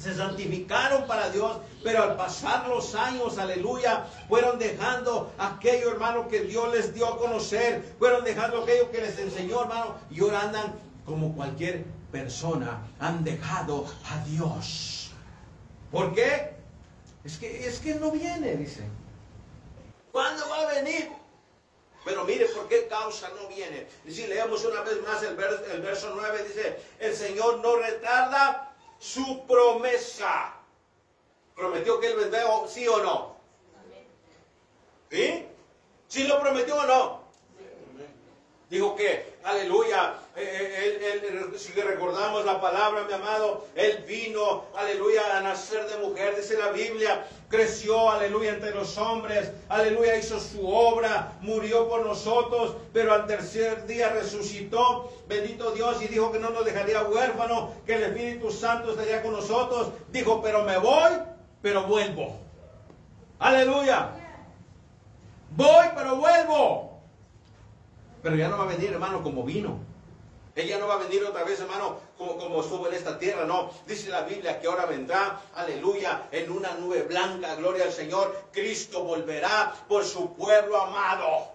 se 0.00 0.14
santificaron 0.14 1.06
para 1.06 1.28
Dios, 1.28 1.58
pero 1.84 2.02
al 2.02 2.16
pasar 2.16 2.66
los 2.68 2.94
años, 2.94 3.36
aleluya, 3.36 4.06
fueron 4.28 4.58
dejando 4.58 5.30
aquello, 5.36 5.90
hermano, 5.90 6.26
que 6.26 6.40
Dios 6.40 6.72
les 6.72 6.94
dio 6.94 7.06
a 7.06 7.18
conocer, 7.18 7.96
fueron 7.98 8.24
dejando 8.24 8.62
aquello 8.62 8.90
que 8.90 9.02
les 9.02 9.18
enseñó, 9.18 9.60
hermano, 9.60 9.96
y 10.10 10.20
ahora 10.20 10.40
andan 10.40 10.74
como 11.04 11.34
cualquier 11.34 11.84
persona, 12.10 12.80
han 12.98 13.24
dejado 13.24 13.84
a 14.10 14.24
Dios. 14.24 14.99
¿Por 15.90 16.14
qué? 16.14 16.50
Es 17.24 17.36
que, 17.36 17.66
es 17.66 17.78
que 17.80 17.94
no 17.94 18.10
viene, 18.10 18.56
dice. 18.56 18.82
¿Cuándo 20.12 20.48
va 20.48 20.60
a 20.60 20.74
venir? 20.74 21.10
Pero 22.04 22.24
mire 22.24 22.46
por 22.46 22.68
qué 22.68 22.86
causa 22.86 23.28
no 23.30 23.48
viene. 23.48 23.86
Y 24.06 24.12
si 24.12 24.26
leemos 24.26 24.64
una 24.64 24.80
vez 24.82 25.02
más 25.02 25.22
el 25.22 25.36
verso, 25.36 25.64
el 25.66 25.82
verso 25.82 26.12
9, 26.14 26.44
dice, 26.44 26.80
el 26.98 27.14
Señor 27.14 27.58
no 27.58 27.76
retarda 27.76 28.74
su 28.98 29.46
promesa. 29.46 30.54
¿Prometió 31.54 32.00
que 32.00 32.06
él 32.06 32.16
vendrá, 32.16 32.42
sí 32.68 32.88
o 32.88 33.02
no? 33.02 33.36
¿Sí? 35.10 35.46
¿Sí 36.08 36.26
lo 36.26 36.40
prometió 36.40 36.76
o 36.76 36.86
no? 36.86 37.20
Dijo 38.70 38.96
que, 38.96 39.34
aleluya, 39.42 40.14
eh, 40.36 41.20
eh, 41.22 41.58
si 41.58 41.72
recordamos 41.72 42.44
la 42.44 42.60
palabra, 42.60 43.04
mi 43.04 43.12
amado, 43.12 43.66
él 43.74 44.04
vino, 44.06 44.64
aleluya, 44.76 45.36
a 45.36 45.40
nacer 45.40 45.86
de 45.88 45.98
mujer, 46.06 46.36
dice 46.36 46.56
la 46.56 46.70
Biblia, 46.70 47.26
creció, 47.48 48.10
aleluya, 48.10 48.50
entre 48.50 48.72
los 48.72 48.96
hombres, 48.96 49.50
aleluya, 49.68 50.16
hizo 50.16 50.38
su 50.38 50.68
obra, 50.68 51.32
murió 51.40 51.88
por 51.88 52.06
nosotros, 52.06 52.76
pero 52.92 53.12
al 53.12 53.26
tercer 53.26 53.86
día 53.86 54.10
resucitó, 54.10 55.12
bendito 55.26 55.72
Dios, 55.72 56.00
y 56.02 56.06
dijo 56.06 56.30
que 56.30 56.38
no 56.38 56.50
nos 56.50 56.64
dejaría 56.64 57.02
huérfano, 57.02 57.74
que 57.84 57.94
el 57.94 58.04
Espíritu 58.04 58.52
Santo 58.52 58.92
estaría 58.92 59.22
con 59.22 59.32
nosotros, 59.32 59.88
dijo, 60.10 60.40
pero 60.40 60.62
me 60.64 60.78
voy, 60.78 61.10
pero 61.60 61.84
vuelvo. 61.84 62.38
Aleluya. 63.40 64.10
Voy, 65.56 65.86
pero 65.96 66.16
vuelvo. 66.16 67.00
Pero 68.22 68.36
ya 68.36 68.48
no 68.48 68.58
va 68.58 68.64
a 68.64 68.68
venir, 68.68 68.92
hermano, 68.92 69.22
como 69.22 69.42
vino. 69.42 69.89
Ella 70.60 70.78
no 70.78 70.86
va 70.86 70.94
a 70.94 70.98
venir 70.98 71.24
otra 71.24 71.42
vez, 71.44 71.58
hermano, 71.60 71.98
como, 72.18 72.36
como, 72.36 72.60
estuvo 72.60 72.86
en 72.88 72.94
esta 72.94 73.18
tierra, 73.18 73.46
no. 73.46 73.70
Dice 73.86 74.10
la 74.10 74.22
Biblia 74.22 74.60
que 74.60 74.66
ahora 74.66 74.84
vendrá, 74.84 75.40
aleluya, 75.54 76.28
en 76.32 76.50
una 76.50 76.74
nube 76.74 77.02
blanca, 77.02 77.54
gloria 77.54 77.84
al 77.84 77.92
Señor. 77.92 78.48
Cristo 78.52 79.02
volverá 79.02 79.74
por 79.88 80.04
su 80.04 80.34
pueblo 80.34 80.80
amado. 80.80 81.52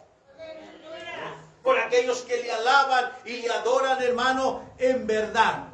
Por 1.64 1.78
aquellos 1.80 2.22
que 2.22 2.38
le 2.38 2.52
alaban 2.52 3.12
y 3.26 3.38
le 3.38 3.50
adoran, 3.52 4.02
hermano, 4.02 4.64
en 4.80 5.06
verdad. 5.06 5.66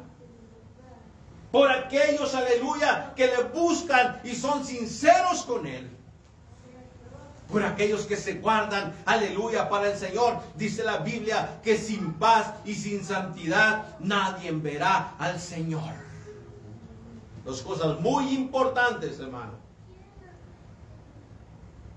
Por 1.50 1.70
aquellos, 1.70 2.34
aleluya, 2.34 3.14
que 3.16 3.26
le 3.28 3.42
buscan 3.44 4.20
y 4.24 4.34
son 4.34 4.64
sinceros 4.64 5.42
con 5.42 5.66
Él 5.66 6.01
por 7.52 7.62
aquellos 7.62 8.06
que 8.06 8.16
se 8.16 8.34
guardan, 8.34 8.94
aleluya, 9.04 9.68
para 9.68 9.92
el 9.92 9.98
Señor. 9.98 10.40
Dice 10.56 10.82
la 10.82 10.98
Biblia 10.98 11.60
que 11.62 11.76
sin 11.76 12.14
paz 12.14 12.54
y 12.64 12.74
sin 12.74 13.04
santidad 13.04 13.98
nadie 14.00 14.50
verá 14.52 15.14
al 15.18 15.38
Señor. 15.38 15.92
Dos 17.44 17.60
cosas 17.60 18.00
muy 18.00 18.30
importantes, 18.30 19.20
hermano. 19.20 19.52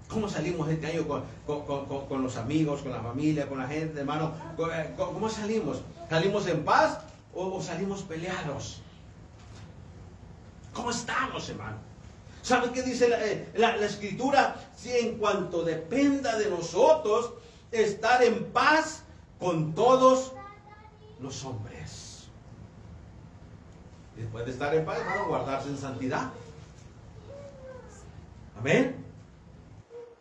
¿Cómo 0.09 0.27
salimos 0.27 0.69
este 0.69 0.87
año 0.87 1.07
con, 1.07 2.23
los 2.23 2.37
amigos, 2.37 2.81
con 2.81 2.91
la 2.91 2.99
familia, 2.99 3.47
con 3.47 3.57
la 3.57 3.67
gente, 3.67 4.01
hermano? 4.01 4.33
Eh, 4.73 4.93
¿Cómo 4.97 5.29
salimos? 5.29 5.81
¿Salimos 6.09 6.47
en 6.47 6.63
paz 6.63 6.99
o 7.33 7.61
salimos 7.61 8.03
peleados? 8.03 8.81
¿Cómo 10.73 10.91
estamos, 10.91 11.49
hermano? 11.49 11.77
¿Saben 12.45 12.73
qué 12.73 12.83
dice 12.83 13.09
eh, 13.11 13.49
la, 13.55 13.75
escritura? 13.77 14.55
Si 14.77 14.95
en 14.95 15.17
cuanto 15.17 15.63
dependa 15.63 16.37
de 16.37 16.47
nosotros, 16.47 17.33
estar 17.71 18.23
en 18.23 18.51
paz 18.53 19.01
con 19.39 19.73
todos 19.73 20.31
los 21.19 21.43
hombres. 21.43 22.27
Después 24.15 24.45
de 24.45 24.51
estar 24.51 24.75
en 24.75 24.85
paz, 24.85 24.99
hermano, 24.99 25.27
guardarse 25.27 25.69
en 25.69 25.77
santidad. 25.79 26.29
Amén. 28.59 29.03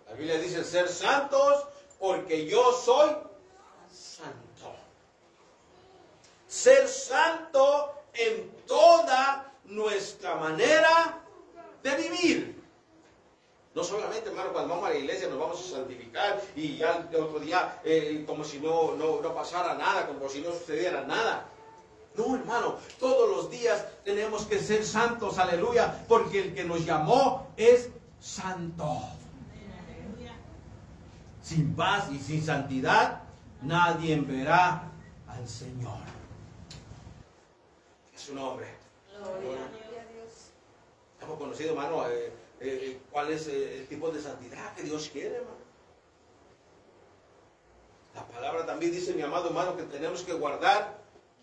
La 0.09 0.14
Biblia 0.14 0.38
dice 0.38 0.64
ser 0.64 0.88
santos 0.88 1.66
porque 1.99 2.47
yo 2.47 2.73
soy 2.73 3.11
santo. 3.93 4.75
Ser 6.49 6.88
santo 6.88 8.02
en 8.14 8.50
toda 8.66 9.52
nuestra 9.66 10.37
manera 10.37 11.21
de 11.85 11.97
vivir. 11.97 12.64
No 13.75 13.85
solamente, 13.85 14.31
hermano, 14.31 14.53
cuando 14.53 14.75
vamos 14.75 14.88
a 14.88 14.93
la 14.93 14.99
iglesia 14.99 15.29
nos 15.29 15.38
vamos 15.38 15.61
a 15.61 15.76
santificar 15.76 16.41
y 16.57 16.76
ya 16.76 17.09
el 17.11 17.17
otro 17.21 17.41
día 17.41 17.81
eh, 17.85 18.25
como 18.26 18.45
si 18.45 18.59
no, 18.59 18.95
no, 18.95 19.21
no 19.21 19.35
pasara 19.35 19.75
nada, 19.75 20.07
como 20.07 20.29
si 20.29 20.41
no 20.41 20.53
sucediera 20.53 21.05
nada. 21.05 21.49
No, 22.17 22.37
hermano, 22.37 22.76
todos 23.00 23.29
los 23.29 23.50
días 23.50 23.85
tenemos 24.05 24.47
que 24.47 24.61
ser 24.61 24.85
santos, 24.85 25.38
aleluya, 25.38 26.05
porque 26.07 26.41
el 26.41 26.55
que 26.55 26.64
nos 26.64 26.87
llamó 26.87 27.49
es 27.57 27.91
santo. 28.21 29.00
Sin 31.43 31.75
paz 31.75 32.09
y 32.12 32.19
sin 32.21 32.43
santidad, 32.43 33.23
nadie 33.61 34.19
verá 34.21 34.85
al 35.26 35.49
Señor. 35.49 35.99
Es 38.14 38.23
su 38.23 38.35
nombre. 38.35 38.69
Gloria 39.19 39.84
hemos 41.25 41.38
conocido, 41.38 41.71
hermano, 41.71 42.09
eh, 42.09 42.33
eh, 42.61 43.00
cuál 43.11 43.33
es 43.33 43.49
eh, 43.49 43.78
el 43.78 43.88
tipo 43.88 44.11
de 44.11 44.21
santidad 44.21 44.75
que 44.75 44.83
Dios 44.83 45.09
quiere, 45.12 45.37
hermano. 45.37 45.64
La 48.14 48.26
palabra 48.28 48.64
también 48.64 48.93
dice, 48.93 49.12
mi 49.14 49.23
amado 49.23 49.49
hermano, 49.49 49.76
que 49.76 49.83
tenemos 49.85 50.23
que 50.23 50.33
guardar 50.35 50.99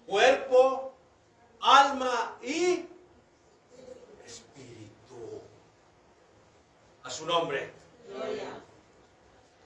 cuerpo, 0.07 0.93
alma 1.59 2.38
y 2.41 2.85
espíritu. 4.25 5.41
A 7.03 7.09
su 7.09 7.25
nombre. 7.25 7.71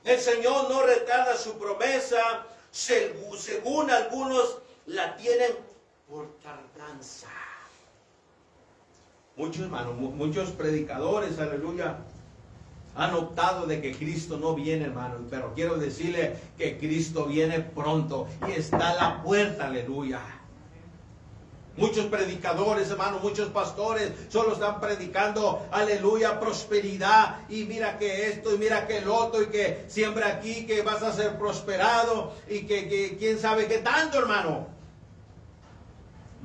El 0.04 0.20
Señor 0.20 0.70
no 0.70 0.84
retarda 0.84 1.36
su 1.38 1.58
promesa, 1.58 2.46
según 2.72 3.92
algunos 3.92 4.60
la 4.88 5.16
tienen 5.18 5.56
por 6.08 6.38
tardanza. 6.40 7.45
Muchos 9.38 9.64
hermanos, 9.64 9.96
muchos 9.96 10.52
predicadores, 10.52 11.38
aleluya, 11.40 11.98
han 12.96 13.14
optado 13.16 13.66
de 13.68 13.82
que 13.82 13.94
Cristo 13.94 14.38
no 14.38 14.56
viene, 14.56 14.86
hermano. 14.86 15.16
Pero 15.30 15.54
quiero 15.54 15.76
decirle 15.76 16.38
que 16.58 16.78
Cristo 16.78 17.26
viene 17.26 17.60
pronto 17.60 18.28
y 18.48 18.52
está 18.52 18.92
a 18.92 18.96
la 18.96 19.24
puerta, 19.24 19.68
aleluya. 19.68 20.22
Muchos 21.76 22.06
predicadores, 22.06 22.90
hermano, 22.90 23.20
muchos 23.20 23.50
pastores 23.50 24.14
solo 24.30 24.54
están 24.54 24.80
predicando, 24.80 25.68
aleluya, 25.70 26.40
prosperidad. 26.40 27.42
Y 27.50 27.66
mira 27.66 27.98
que 27.98 28.30
esto, 28.30 28.56
y 28.56 28.58
mira 28.58 28.88
que 28.88 29.00
el 29.00 29.10
otro, 29.10 29.42
y 29.42 29.48
que 29.48 29.84
siembra 29.90 30.28
aquí, 30.28 30.66
que 30.66 30.82
vas 30.82 31.04
a 31.04 31.12
ser 31.12 31.38
prosperado, 31.38 32.32
y 32.48 32.62
que, 32.62 32.88
que 32.88 33.18
quién 33.18 33.38
sabe 33.38 33.68
qué 33.68 33.80
tanto, 33.80 34.18
hermano. 34.18 34.75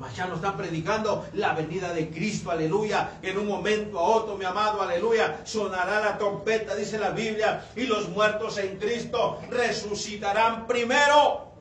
Mas 0.00 0.16
ya 0.16 0.24
están 0.24 0.56
predicando 0.56 1.28
la 1.34 1.52
venida 1.52 1.92
de 1.92 2.08
Cristo, 2.08 2.50
aleluya. 2.50 3.18
En 3.20 3.36
un 3.36 3.46
momento 3.46 3.98
a 3.98 4.02
otro, 4.02 4.34
mi 4.34 4.46
amado, 4.46 4.80
aleluya, 4.80 5.42
sonará 5.44 6.00
la 6.00 6.16
trompeta, 6.16 6.74
dice 6.74 6.98
la 6.98 7.10
Biblia, 7.10 7.66
y 7.76 7.82
los 7.82 8.08
muertos 8.08 8.56
en 8.56 8.78
Cristo 8.78 9.38
resucitarán 9.50 10.66
primero. 10.66 11.52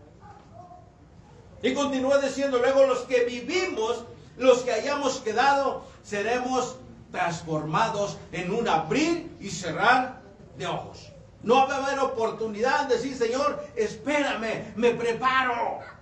Y 1.62 1.74
continúa 1.74 2.20
diciendo, 2.20 2.60
luego 2.60 2.86
los 2.86 3.00
que 3.00 3.26
vivimos, 3.26 4.06
los 4.38 4.60
que 4.60 4.72
hayamos 4.72 5.18
quedado, 5.20 5.84
seremos 6.02 6.78
transformados 7.12 8.18
en 8.32 8.54
un 8.54 8.70
abrir 8.70 9.36
y 9.42 9.50
cerrar 9.50 10.22
de 10.58 10.66
ojos. 10.66 11.12
No 11.44 11.68
va 11.68 11.76
a 11.76 11.86
haber 11.86 12.00
oportunidad 12.00 12.88
de 12.88 12.96
decir, 12.96 13.18
Señor, 13.18 13.62
espérame, 13.76 14.72
me 14.78 14.92
preparo. 14.92 15.99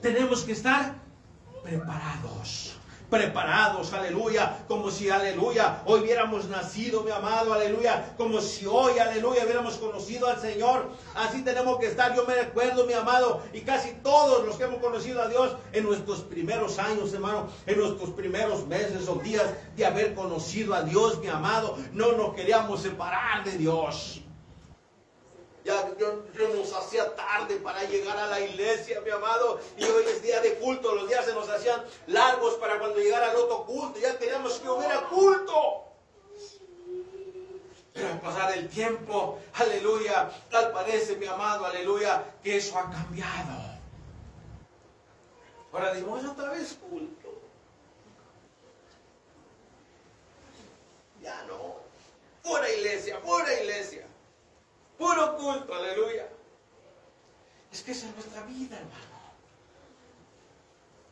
Tenemos 0.00 0.42
que 0.44 0.52
estar 0.52 0.94
preparados 1.62 2.80
preparados, 3.10 3.92
aleluya, 3.92 4.64
como 4.68 4.90
si, 4.90 5.10
aleluya, 5.10 5.82
hoy 5.84 6.00
hubiéramos 6.00 6.46
nacido, 6.46 7.02
mi 7.02 7.10
amado, 7.10 7.52
aleluya, 7.52 8.14
como 8.16 8.40
si 8.40 8.64
hoy, 8.66 8.98
aleluya, 8.98 9.44
hubiéramos 9.44 9.74
conocido 9.74 10.28
al 10.28 10.40
Señor. 10.40 10.88
Así 11.16 11.42
tenemos 11.42 11.78
que 11.78 11.86
estar, 11.86 12.14
yo 12.14 12.24
me 12.24 12.34
recuerdo, 12.36 12.86
mi 12.86 12.92
amado, 12.92 13.42
y 13.52 13.62
casi 13.62 13.90
todos 14.02 14.46
los 14.46 14.56
que 14.56 14.64
hemos 14.64 14.80
conocido 14.80 15.20
a 15.20 15.28
Dios 15.28 15.56
en 15.72 15.84
nuestros 15.84 16.20
primeros 16.20 16.78
años, 16.78 17.12
hermano, 17.12 17.48
en 17.66 17.78
nuestros 17.78 18.10
primeros 18.10 18.66
meses 18.68 19.08
o 19.08 19.16
días 19.16 19.46
de 19.76 19.84
haber 19.84 20.14
conocido 20.14 20.74
a 20.74 20.82
Dios, 20.82 21.18
mi 21.18 21.26
amado, 21.26 21.76
no 21.92 22.12
nos 22.12 22.34
queríamos 22.34 22.80
separar 22.80 23.44
de 23.44 23.58
Dios. 23.58 24.22
Ya 25.64 25.94
yo, 25.98 26.24
nos 26.54 26.72
hacía 26.72 27.14
tarde 27.14 27.56
para 27.56 27.84
llegar 27.84 28.16
a 28.16 28.26
la 28.26 28.40
iglesia, 28.40 29.00
mi 29.02 29.10
amado. 29.10 29.60
Y 29.76 29.84
hoy 29.84 30.04
es 30.06 30.22
día 30.22 30.40
de 30.40 30.54
culto. 30.54 30.94
Los 30.94 31.08
días 31.08 31.24
se 31.24 31.34
nos 31.34 31.48
hacían 31.48 31.84
largos 32.06 32.54
para 32.54 32.78
cuando 32.78 32.98
llegara 32.98 33.30
el 33.30 33.36
otro 33.36 33.66
culto. 33.66 33.98
Ya 33.98 34.18
queríamos 34.18 34.54
que 34.54 34.68
hubiera 34.68 35.02
culto. 35.08 35.84
Pero 37.92 38.08
al 38.08 38.20
pasar 38.20 38.56
el 38.56 38.68
tiempo, 38.68 39.38
aleluya, 39.54 40.30
tal 40.50 40.72
parece, 40.72 41.16
mi 41.16 41.26
amado, 41.26 41.66
aleluya, 41.66 42.24
que 42.42 42.56
eso 42.56 42.78
ha 42.78 42.90
cambiado. 42.90 43.70
Ahora 45.72 45.92
digo, 45.92 46.16
es 46.16 46.24
otra 46.24 46.50
vez 46.50 46.78
culto. 46.88 47.40
Ya 51.22 51.42
no. 51.44 51.80
Fuera 52.42 52.70
iglesia, 52.70 53.20
fuera 53.20 53.52
iglesia. 53.60 54.09
Puro 55.00 55.34
culto, 55.38 55.74
aleluya. 55.74 56.28
Es 57.72 57.80
que 57.80 57.92
esa 57.92 58.06
es 58.06 58.14
nuestra 58.16 58.42
vida, 58.42 58.76
hermano. 58.76 59.10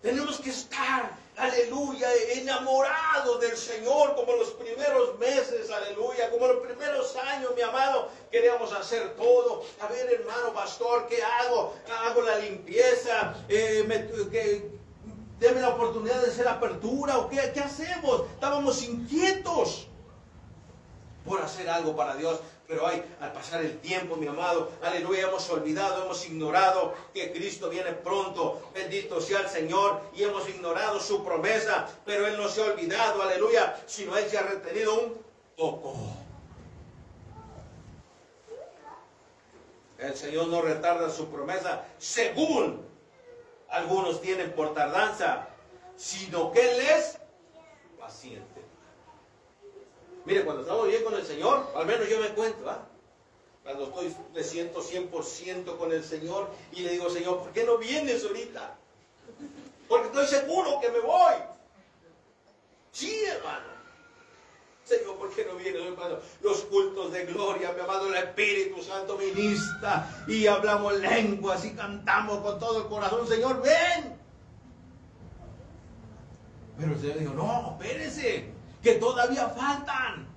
Tenemos 0.03 0.39
que 0.41 0.51
estar, 0.51 1.11
aleluya, 1.39 2.07
enamorados 2.35 3.41
del 3.41 3.57
Señor 3.57 4.15
como 4.15 4.35
los 4.35 4.51
primeros 4.51 5.19
meses, 5.19 5.71
aleluya, 5.71 6.31
como 6.31 6.49
los 6.49 6.67
primeros 6.67 7.17
años, 7.17 7.53
mi 7.57 7.63
amado. 7.63 8.11
Queríamos 8.31 8.75
hacer 8.75 9.17
todo. 9.17 9.65
A 9.81 9.87
ver, 9.87 10.13
hermano 10.13 10.53
pastor, 10.53 11.07
¿qué 11.09 11.23
hago? 11.23 11.75
Hago 12.05 12.21
la 12.21 12.37
limpieza, 12.41 13.37
eh, 13.49 13.87
deme 15.41 15.61
la 15.63 15.71
oportunidad 15.71 16.21
de 16.21 16.31
hacer 16.31 16.47
apertura, 16.47 17.17
o 17.17 17.31
qué, 17.31 17.53
qué 17.55 17.61
hacemos? 17.61 18.25
Estábamos 18.35 18.83
inquietos 18.83 19.87
por 21.25 21.41
hacer 21.41 21.71
algo 21.71 21.97
para 21.97 22.17
Dios. 22.17 22.39
Pero 22.69 22.87
hay, 22.87 23.03
al 23.19 23.33
pasar 23.33 23.63
el 23.65 23.79
tiempo, 23.79 24.15
mi 24.17 24.27
amado, 24.27 24.71
aleluya, 24.83 25.29
hemos 25.29 25.49
olvidado, 25.49 26.05
hemos 26.05 26.27
ignorado 26.27 26.95
que 27.15 27.33
Cristo 27.33 27.71
viene 27.71 27.93
pronto. 27.93 28.71
Bendito 28.75 29.23
sea 29.23 29.41
el 29.41 29.49
Señor. 29.49 30.03
Y 30.15 30.25
hemos 30.25 30.47
ignorado 30.51 31.01
su 31.01 31.25
promesa. 31.25 31.89
Pero 32.05 32.27
Él 32.27 32.37
no 32.37 32.47
se 32.47 32.61
ha 32.61 32.67
olvidado, 32.67 33.23
aleluya, 33.23 33.83
sino 33.87 34.19
Él 34.19 34.29
se 34.29 34.37
ha 34.37 34.43
retenido 34.43 35.01
un 35.01 35.19
poco. 35.57 35.97
El 39.97 40.15
Señor 40.15 40.49
no 40.49 40.61
retarda 40.61 41.09
su 41.09 41.29
promesa 41.29 41.87
según 41.97 42.87
algunos 43.71 44.21
tienen 44.21 44.53
por 44.53 44.75
tardanza, 44.75 45.49
sino 45.97 46.53
que 46.53 46.61
Él 46.61 46.81
es 46.81 47.19
paciente 47.99 48.48
Mire, 50.29 50.45
cuando 50.45 50.61
estamos 50.61 50.87
bien 50.89 51.03
con 51.05 51.15
el 51.15 51.25
Señor, 51.25 51.73
al 51.75 51.87
menos 51.87 52.07
yo 52.07 52.21
me 52.21 52.27
encuentro, 52.27 52.69
¿ah? 52.69 52.87
Cuando 53.63 53.85
estoy, 53.85 54.15
me 54.35 54.45
siento 54.45 54.83
100% 54.83 55.79
con 55.79 55.91
el 55.91 56.05
Señor 56.05 56.51
y 56.71 56.83
le 56.83 56.91
digo, 56.91 57.09
Señor, 57.09 57.39
¿por 57.39 57.51
qué 57.53 57.65
no 57.65 57.79
vienes 57.79 58.23
ahorita? 58.25 58.77
Porque 59.89 60.09
estoy 60.09 60.27
seguro 60.27 60.81
que 60.83 60.91
me 60.91 61.01
voy. 61.01 61.35
Sí, 62.93 63.25
hermano. 63.25 63.69
Señor, 64.85 65.17
¿por 65.17 65.35
qué 65.35 65.47
no 65.47 65.55
vienes, 65.55 65.81
hermano? 65.81 66.19
Los 66.43 66.59
cultos 66.65 67.11
de 67.11 67.25
gloria, 67.25 67.73
mi 67.73 67.81
amado, 67.81 68.09
el 68.09 68.15
Espíritu 68.17 68.83
Santo 68.83 69.17
ministra 69.17 70.25
y 70.29 70.47
hablamos 70.47 70.93
lenguas 70.99 71.65
y 71.65 71.71
cantamos 71.71 72.41
con 72.41 72.59
todo 72.59 72.83
el 72.83 72.89
corazón. 72.89 73.27
Señor, 73.27 73.63
ven. 73.63 74.15
Pero 76.79 76.93
el 76.93 77.01
Señor 77.01 77.19
dijo, 77.19 77.33
no, 77.33 77.79
espérese 77.81 78.58
que 78.83 78.95
todavía 78.95 79.49
faltan. 79.49 80.29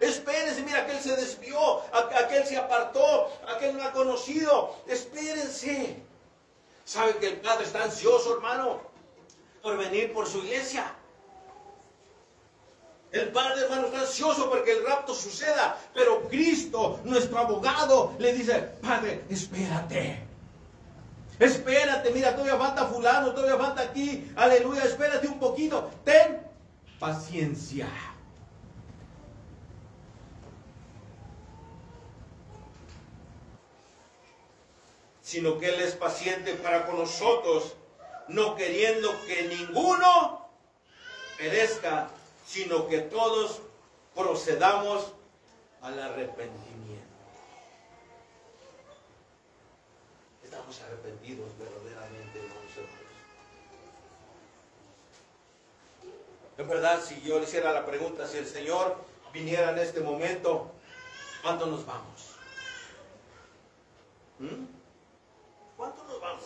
Espérense, 0.00 0.62
mira, 0.62 0.82
aquel 0.82 1.00
se 1.00 1.14
desvió, 1.14 1.82
aquel 1.92 2.44
se 2.44 2.56
apartó, 2.56 3.30
aquel 3.46 3.76
no 3.76 3.84
ha 3.84 3.92
conocido. 3.92 4.76
Espérense. 4.88 6.02
¿Saben 6.84 7.14
que 7.20 7.28
el 7.28 7.40
Padre 7.40 7.64
está 7.64 7.84
ansioso, 7.84 8.34
hermano, 8.34 8.80
por 9.62 9.76
venir 9.78 10.12
por 10.12 10.26
su 10.26 10.38
iglesia? 10.38 10.92
El 13.12 13.28
Padre, 13.28 13.62
hermano, 13.62 13.86
está 13.86 14.00
ansioso 14.00 14.50
porque 14.50 14.72
el 14.72 14.84
rapto 14.84 15.14
suceda. 15.14 15.78
Pero 15.94 16.28
Cristo, 16.28 16.98
nuestro 17.04 17.38
abogado, 17.38 18.14
le 18.18 18.32
dice, 18.32 18.58
Padre, 18.82 19.24
espérate. 19.28 20.26
Espérate, 21.38 22.10
mira, 22.10 22.32
todavía 22.32 22.56
falta 22.56 22.86
fulano, 22.86 23.32
todavía 23.32 23.56
falta 23.56 23.82
aquí. 23.82 24.32
Aleluya, 24.34 24.84
espérate 24.84 25.28
un 25.28 25.38
poquito. 25.38 25.90
Ten 26.04 26.51
paciencia. 27.02 27.88
Sino 35.20 35.58
que 35.58 35.70
Él 35.70 35.80
es 35.80 35.96
paciente 35.96 36.54
para 36.54 36.86
con 36.86 37.00
nosotros, 37.00 37.74
no 38.28 38.54
queriendo 38.54 39.10
que 39.26 39.48
ninguno 39.48 40.46
perezca, 41.36 42.08
sino 42.46 42.86
que 42.86 42.98
todos 42.98 43.62
procedamos 44.14 45.12
al 45.80 45.98
arrepentimiento. 45.98 47.02
Estamos 50.44 50.80
arrepentidos 50.82 51.48
verdaderamente, 51.58 52.38
hermanos. 52.38 52.62
En 56.58 56.68
verdad, 56.68 57.02
si 57.02 57.20
yo 57.22 57.38
le 57.38 57.44
hiciera 57.44 57.72
la 57.72 57.86
pregunta, 57.86 58.26
si 58.26 58.38
el 58.38 58.46
Señor 58.46 58.96
viniera 59.32 59.70
en 59.70 59.78
este 59.78 60.00
momento, 60.00 60.70
¿cuánto 61.42 61.66
nos 61.66 61.86
vamos? 61.86 62.36
¿Mm? 64.38 64.64
¿Cuánto 65.76 66.04
nos 66.04 66.20
vamos? 66.20 66.44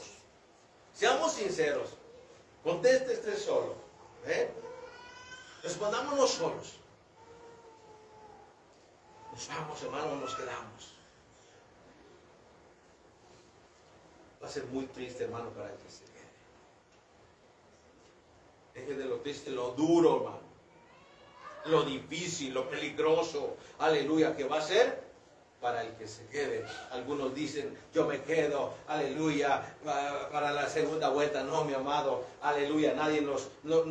Seamos 0.95 1.33
sinceros. 1.33 1.90
Conteste 2.62 3.12
este 3.12 3.37
solo. 3.37 3.75
¿eh? 4.27 4.51
Respondámonos 5.62 6.31
solos. 6.31 6.75
Nos 9.33 9.49
vamos, 9.49 9.83
hermano, 9.83 10.16
nos 10.16 10.35
quedamos. 10.35 10.95
Va 14.42 14.47
a 14.47 14.51
ser 14.51 14.64
muy 14.66 14.87
triste, 14.87 15.25
hermano, 15.25 15.51
para 15.51 15.71
que 15.71 15.90
se 15.90 16.05
Deje 18.76 18.94
de 18.94 19.06
lo 19.06 19.16
triste, 19.16 19.50
lo 19.50 19.70
duro, 19.70 20.16
hermano. 20.16 20.46
Lo 21.64 21.82
difícil, 21.82 22.52
lo 22.52 22.68
peligroso. 22.68 23.56
Aleluya, 23.78 24.36
que 24.36 24.44
va 24.44 24.58
a 24.58 24.62
ser 24.62 25.02
para 25.62 25.82
el 25.82 25.94
que 25.94 26.06
se 26.06 26.26
quede. 26.26 26.64
Algunos 26.92 27.34
dicen, 27.34 27.76
yo 27.94 28.06
me 28.06 28.20
quedo, 28.22 28.74
aleluya, 28.86 29.76
para 30.30 30.52
la 30.52 30.68
segunda 30.68 31.08
vuelta. 31.08 31.42
No, 31.42 31.64
mi 31.64 31.72
amado, 31.72 32.24
aleluya. 32.42 32.92
Nadie 32.92 33.22
nos, 33.22 33.48
nos, 33.64 33.86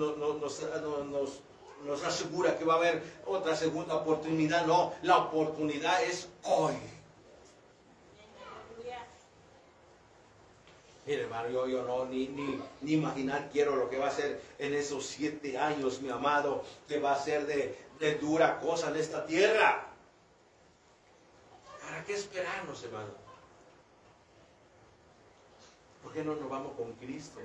nos 1.83 2.03
asegura 2.03 2.57
que 2.57 2.63
va 2.63 2.75
a 2.75 2.77
haber 2.77 3.01
otra 3.25 3.55
segunda 3.55 3.95
oportunidad. 3.95 4.67
No, 4.67 4.93
la 5.01 5.17
oportunidad 5.17 6.03
es 6.03 6.29
hoy. 6.43 6.75
Mire, 11.05 11.23
hermano, 11.23 11.67
yo, 11.67 11.83
no 11.83 12.05
ni, 12.05 12.27
ni, 12.29 12.59
ni, 12.81 12.93
imaginar 12.93 13.49
quiero 13.51 13.75
lo 13.75 13.89
que 13.89 13.97
va 13.99 14.07
a 14.07 14.11
ser 14.11 14.41
en 14.57 14.73
esos 14.73 15.05
siete 15.05 15.55
años, 15.55 16.01
mi 16.01 16.09
amado, 16.09 16.63
que 16.87 16.99
va 16.99 17.13
a 17.13 17.19
ser 17.19 17.45
de, 17.45 17.77
de 17.99 18.15
dura 18.15 18.59
cosa 18.59 18.89
en 18.89 18.95
esta 18.95 19.25
tierra. 19.27 19.87
¿Para 21.79 22.03
qué 22.03 22.13
esperarnos, 22.13 22.83
hermano? 22.83 23.09
¿Por 26.01 26.11
qué 26.11 26.23
no 26.23 26.35
nos 26.35 26.49
vamos 26.49 26.73
con 26.75 26.91
Cristo 26.93 27.39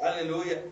Aleluya. 0.00 0.62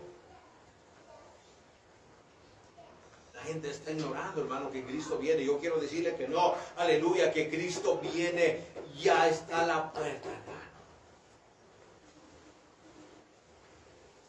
gente 3.43 3.69
está 3.69 3.91
ignorando, 3.91 4.41
hermano, 4.41 4.71
que 4.71 4.83
Cristo 4.83 5.17
viene. 5.17 5.43
Yo 5.43 5.59
quiero 5.59 5.79
decirle 5.79 6.15
que 6.15 6.27
no, 6.27 6.55
aleluya, 6.77 7.31
que 7.31 7.49
Cristo 7.49 7.99
viene, 8.01 8.65
ya 8.99 9.27
está 9.27 9.65
la 9.65 9.91
puerta. 9.91 10.29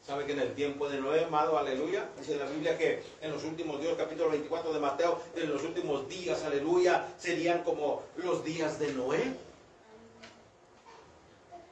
¿Sabe 0.07 0.27
que 0.27 0.33
en 0.33 0.41
el 0.41 0.55
tiempo 0.55 0.87
de 0.91 1.01
Noé, 1.01 1.25
amado, 1.25 1.59
aleluya? 1.59 2.11
Dice 2.19 2.37
la 2.37 2.45
Biblia 2.45 2.77
que 2.77 3.03
en 3.23 3.33
los 3.33 3.43
últimos 3.43 3.81
días, 3.81 3.95
capítulo 3.97 4.31
24 4.31 4.75
de 4.75 4.79
Mateo, 4.81 5.19
en 5.35 5.49
los 5.51 5.63
últimos 5.63 6.07
días, 6.09 6.43
aleluya, 6.43 7.07
serían 7.17 7.63
como 7.65 8.03
los 8.17 8.45
días 8.45 8.79
de 8.79 8.93
Noé. 8.93 9.35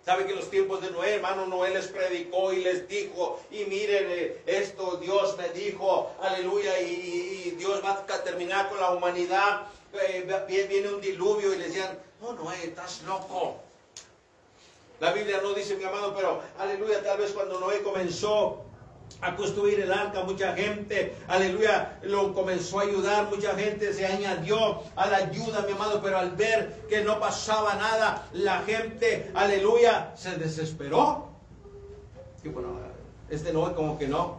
¿Sabe 0.02 0.24
que 0.24 0.32
en 0.32 0.38
los 0.38 0.50
tiempos 0.50 0.80
de 0.80 0.90
Noé, 0.90 1.14
hermano, 1.16 1.46
Noé 1.46 1.70
les 1.70 1.88
predicó 1.88 2.54
y 2.54 2.62
les 2.62 2.88
dijo, 2.88 3.38
y 3.50 3.66
miren 3.66 4.06
eh, 4.08 4.42
esto, 4.46 4.96
Dios 4.96 5.36
me 5.36 5.50
dijo, 5.50 6.10
aleluya, 6.20 6.80
y, 6.80 7.54
Dios 7.58 7.84
va 7.84 7.92
a 7.92 8.24
terminar 8.24 8.68
con 8.68 8.80
la 8.80 8.90
humanidad, 8.92 9.66
eh, 9.94 10.66
viene 10.68 10.88
un 10.88 11.00
diluvio 11.00 11.54
y 11.54 11.58
le 11.58 11.68
decían, 11.68 11.98
no, 12.20 12.32
Noé, 12.32 12.64
estás 12.64 13.02
loco. 13.02 13.56
La 15.00 15.12
Biblia 15.12 15.40
no 15.42 15.52
dice, 15.52 15.74
mi 15.76 15.84
amado, 15.84 16.14
pero 16.14 16.40
aleluya, 16.58 17.02
tal 17.02 17.18
vez 17.18 17.32
cuando 17.32 17.58
Noé 17.58 17.82
comenzó 17.82 18.62
a 19.20 19.36
construir 19.36 19.80
el 19.80 19.92
arca, 19.92 20.22
mucha 20.24 20.54
gente, 20.54 21.16
aleluya, 21.28 21.98
lo 22.02 22.32
comenzó 22.32 22.78
a 22.78 22.82
ayudar, 22.82 23.28
mucha 23.28 23.54
gente 23.54 23.92
se 23.92 24.06
añadió 24.06 24.82
a 24.96 25.06
la 25.06 25.16
ayuda, 25.18 25.62
mi 25.62 25.72
amado, 25.72 26.00
pero 26.02 26.18
al 26.18 26.30
ver 26.32 26.84
que 26.88 27.02
no 27.02 27.18
pasaba 27.20 27.74
nada, 27.74 28.28
la 28.32 28.62
gente, 28.62 29.30
aleluya, 29.34 30.12
se 30.16 30.36
desesperó. 30.36 31.28
Y 32.44 32.48
bueno, 32.48 32.78
este 33.28 33.52
Noé 33.52 33.74
como 33.74 33.98
que 33.98 34.06
no, 34.06 34.38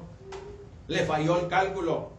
le 0.88 1.06
falló 1.06 1.40
el 1.40 1.48
cálculo, 1.48 2.12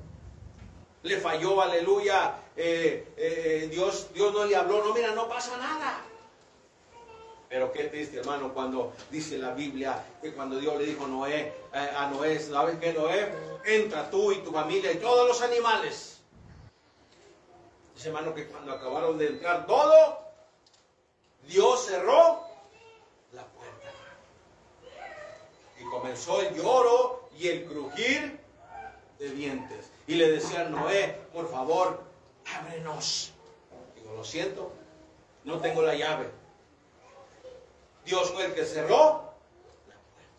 le 1.02 1.18
falló, 1.18 1.60
aleluya, 1.60 2.34
eh, 2.56 3.12
eh, 3.16 3.68
Dios, 3.70 4.08
Dios 4.14 4.32
no 4.32 4.44
le 4.44 4.54
habló, 4.54 4.84
no, 4.84 4.94
mira, 4.94 5.10
no 5.12 5.28
pasa 5.28 5.56
nada. 5.56 6.02
Pero 7.48 7.72
qué 7.72 7.84
triste, 7.84 8.18
hermano, 8.18 8.52
cuando 8.52 8.92
dice 9.10 9.38
la 9.38 9.52
Biblia 9.52 10.04
que 10.20 10.32
cuando 10.32 10.58
Dios 10.58 10.76
le 10.78 10.86
dijo 10.86 11.04
a 11.04 11.08
Noé, 11.08 11.52
eh, 11.72 11.90
a 11.96 12.08
Noé, 12.10 12.38
¿sabes 12.40 12.78
qué, 12.78 12.92
Noé? 12.92 13.32
Entra 13.64 14.10
tú 14.10 14.32
y 14.32 14.38
tu 14.38 14.52
familia 14.52 14.92
y 14.92 14.96
todos 14.96 15.28
los 15.28 15.40
animales. 15.42 16.18
Dice, 17.94 18.08
hermano, 18.08 18.34
que 18.34 18.46
cuando 18.46 18.72
acabaron 18.72 19.18
de 19.18 19.28
entrar 19.28 19.66
todo, 19.66 20.18
Dios 21.46 21.86
cerró 21.86 22.40
la 23.32 23.44
puerta. 23.46 23.92
Y 25.80 25.84
comenzó 25.90 26.40
el 26.40 26.54
lloro 26.54 27.28
y 27.38 27.48
el 27.48 27.66
crujir 27.66 28.40
de 29.18 29.30
dientes. 29.30 29.90
Y 30.06 30.14
le 30.14 30.30
decía 30.30 30.62
a 30.62 30.64
Noé, 30.64 31.20
por 31.32 31.50
favor, 31.50 32.02
ábrenos. 32.46 33.32
Digo, 33.94 34.14
lo 34.14 34.24
siento, 34.24 34.72
no 35.44 35.58
tengo 35.60 35.82
la 35.82 35.94
llave 35.94 36.44
Dios 38.04 38.30
fue 38.30 38.44
el 38.46 38.54
que 38.54 38.64
cerró 38.64 39.32
la 39.88 39.94
puerta. 39.94 40.34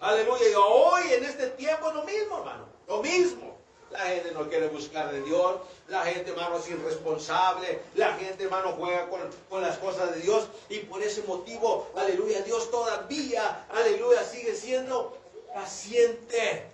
Aleluya. 0.00 0.48
Y 0.48 0.54
hoy 0.54 1.12
en 1.12 1.24
este 1.24 1.48
tiempo 1.48 1.88
es 1.88 1.94
lo 1.94 2.04
mismo, 2.04 2.38
hermano. 2.38 2.66
Lo 2.88 3.02
mismo. 3.02 3.52
La 3.90 4.00
gente 4.00 4.32
no 4.32 4.48
quiere 4.48 4.68
buscar 4.68 5.12
de 5.12 5.20
Dios. 5.20 5.56
La 5.88 6.02
gente, 6.04 6.30
hermano, 6.30 6.56
es 6.56 6.68
irresponsable. 6.70 7.82
La 7.94 8.14
gente, 8.14 8.44
hermano, 8.44 8.72
juega 8.78 9.10
con, 9.10 9.20
con, 9.50 9.60
las 9.60 9.76
cosas 9.76 10.14
de 10.14 10.22
Dios. 10.22 10.48
Y 10.70 10.78
por 10.80 11.02
ese 11.02 11.22
motivo, 11.24 11.90
aleluya, 11.94 12.40
Dios 12.40 12.70
todavía, 12.70 13.66
aleluya, 13.68 14.24
sigue 14.24 14.54
siendo 14.54 15.18
paciente. 15.52 16.71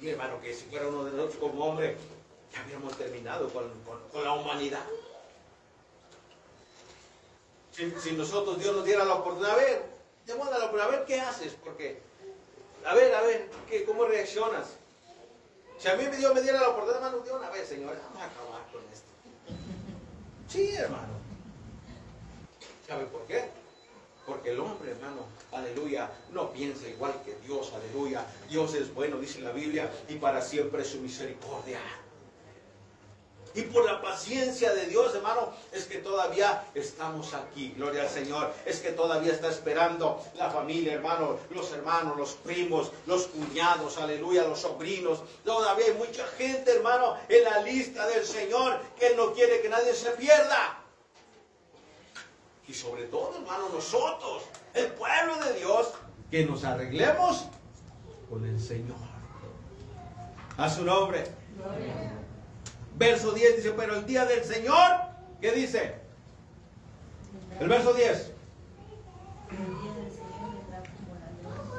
Y 0.00 0.08
hermano, 0.08 0.40
que 0.40 0.54
si 0.54 0.64
fuera 0.66 0.88
uno 0.88 1.04
de 1.04 1.12
nosotros 1.12 1.36
como 1.40 1.64
hombre, 1.64 1.96
ya 2.52 2.62
habíamos 2.62 2.96
terminado 2.96 3.48
con, 3.50 3.68
con, 3.84 4.00
con 4.08 4.24
la 4.24 4.32
humanidad. 4.32 4.84
Si, 7.72 8.12
nosotros 8.12 8.58
Dios 8.58 8.74
nos 8.74 8.84
diera 8.84 9.04
la 9.04 9.14
oportunidad, 9.14 9.52
a 9.52 9.56
ver, 9.56 9.82
te 10.26 10.34
voy 10.34 10.46
a 10.46 10.50
dar 10.50 10.60
la 10.60 10.66
oportunidad, 10.66 10.94
a 10.94 10.98
ver 10.98 11.06
qué 11.06 11.20
haces, 11.20 11.54
porque, 11.64 12.00
a 12.84 12.94
ver, 12.94 13.14
a 13.14 13.22
ver, 13.22 13.48
¿qué, 13.68 13.84
¿cómo 13.84 14.04
reaccionas? 14.04 14.68
Si 15.78 15.88
a 15.88 15.96
mí 15.96 16.04
Dios 16.06 16.34
me 16.34 16.42
diera 16.42 16.60
la 16.60 16.68
oportunidad, 16.70 17.02
hermano, 17.02 17.22
Dios, 17.24 17.38
una 17.38 17.50
vez, 17.50 17.68
Señor, 17.68 17.96
vamos 17.96 18.20
a 18.20 18.26
acabar 18.26 18.66
con 18.72 18.82
esto. 18.92 19.08
Sí, 20.48 20.74
hermano. 20.74 21.14
¿Sabe 22.86 23.04
por 23.06 23.24
qué? 23.26 23.48
Porque 24.30 24.50
el 24.50 24.60
hombre, 24.60 24.92
hermano, 24.92 25.26
aleluya, 25.50 26.08
no 26.30 26.52
piensa 26.52 26.86
igual 26.86 27.12
que 27.24 27.34
Dios, 27.44 27.72
aleluya. 27.74 28.24
Dios 28.48 28.74
es 28.74 28.94
bueno, 28.94 29.18
dice 29.18 29.40
la 29.40 29.50
Biblia, 29.50 29.90
y 30.08 30.14
para 30.14 30.40
siempre 30.40 30.84
su 30.84 31.00
misericordia. 31.00 31.80
Y 33.56 33.62
por 33.62 33.84
la 33.84 34.00
paciencia 34.00 34.72
de 34.72 34.86
Dios, 34.86 35.12
hermano, 35.16 35.52
es 35.72 35.86
que 35.86 35.98
todavía 35.98 36.64
estamos 36.76 37.34
aquí. 37.34 37.74
Gloria 37.76 38.02
al 38.02 38.08
Señor. 38.08 38.52
Es 38.64 38.78
que 38.78 38.92
todavía 38.92 39.32
está 39.32 39.48
esperando 39.48 40.24
la 40.36 40.48
familia, 40.48 40.92
hermano, 40.92 41.36
los 41.50 41.72
hermanos, 41.72 42.16
los 42.16 42.34
primos, 42.34 42.92
los 43.06 43.26
cuñados, 43.26 43.98
aleluya, 43.98 44.44
los 44.44 44.60
sobrinos. 44.60 45.24
Todavía 45.44 45.86
hay 45.86 45.94
mucha 45.94 46.24
gente, 46.38 46.70
hermano, 46.70 47.16
en 47.28 47.42
la 47.42 47.62
lista 47.62 48.06
del 48.06 48.24
Señor 48.24 48.78
que 48.96 49.16
no 49.16 49.32
quiere 49.32 49.60
que 49.60 49.68
nadie 49.68 49.92
se 49.92 50.12
pierda. 50.12 50.79
Y 52.70 52.72
sobre 52.72 53.02
todo, 53.06 53.34
hermano, 53.36 53.68
nosotros, 53.70 54.44
el 54.74 54.86
pueblo 54.92 55.44
de 55.44 55.54
Dios, 55.54 55.92
que 56.30 56.44
nos 56.44 56.62
arreglemos 56.62 57.46
con 58.28 58.46
el 58.46 58.60
Señor. 58.60 58.96
A 60.56 60.70
su 60.70 60.84
nombre. 60.84 61.24
Verso 62.96 63.32
10 63.32 63.56
dice, 63.56 63.72
pero 63.72 63.96
el 63.96 64.06
día 64.06 64.24
del 64.24 64.44
Señor, 64.44 65.00
¿qué 65.40 65.50
dice? 65.50 65.96
El 67.58 67.66
verso 67.66 67.92
10. 67.92 68.30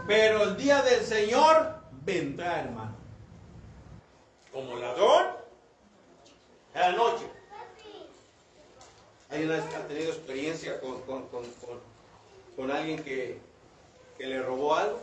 Pero 0.08 0.44
el 0.44 0.58
día 0.58 0.82
del 0.82 1.06
Señor 1.06 1.80
vendrá, 2.04 2.64
hermano. 2.64 2.98
Como 4.52 4.76
ladrón 4.76 5.28
en 6.74 6.82
la 6.82 6.92
noche. 6.92 7.41
¿Alguien 9.32 9.52
ha 9.54 9.88
tenido 9.88 10.12
experiencia 10.12 10.82
con, 10.82 11.02
con, 11.02 12.72
alguien 12.72 13.02
que, 13.02 13.40
que, 14.18 14.28
le 14.28 14.42
robó 14.42 14.76
algo? 14.76 15.00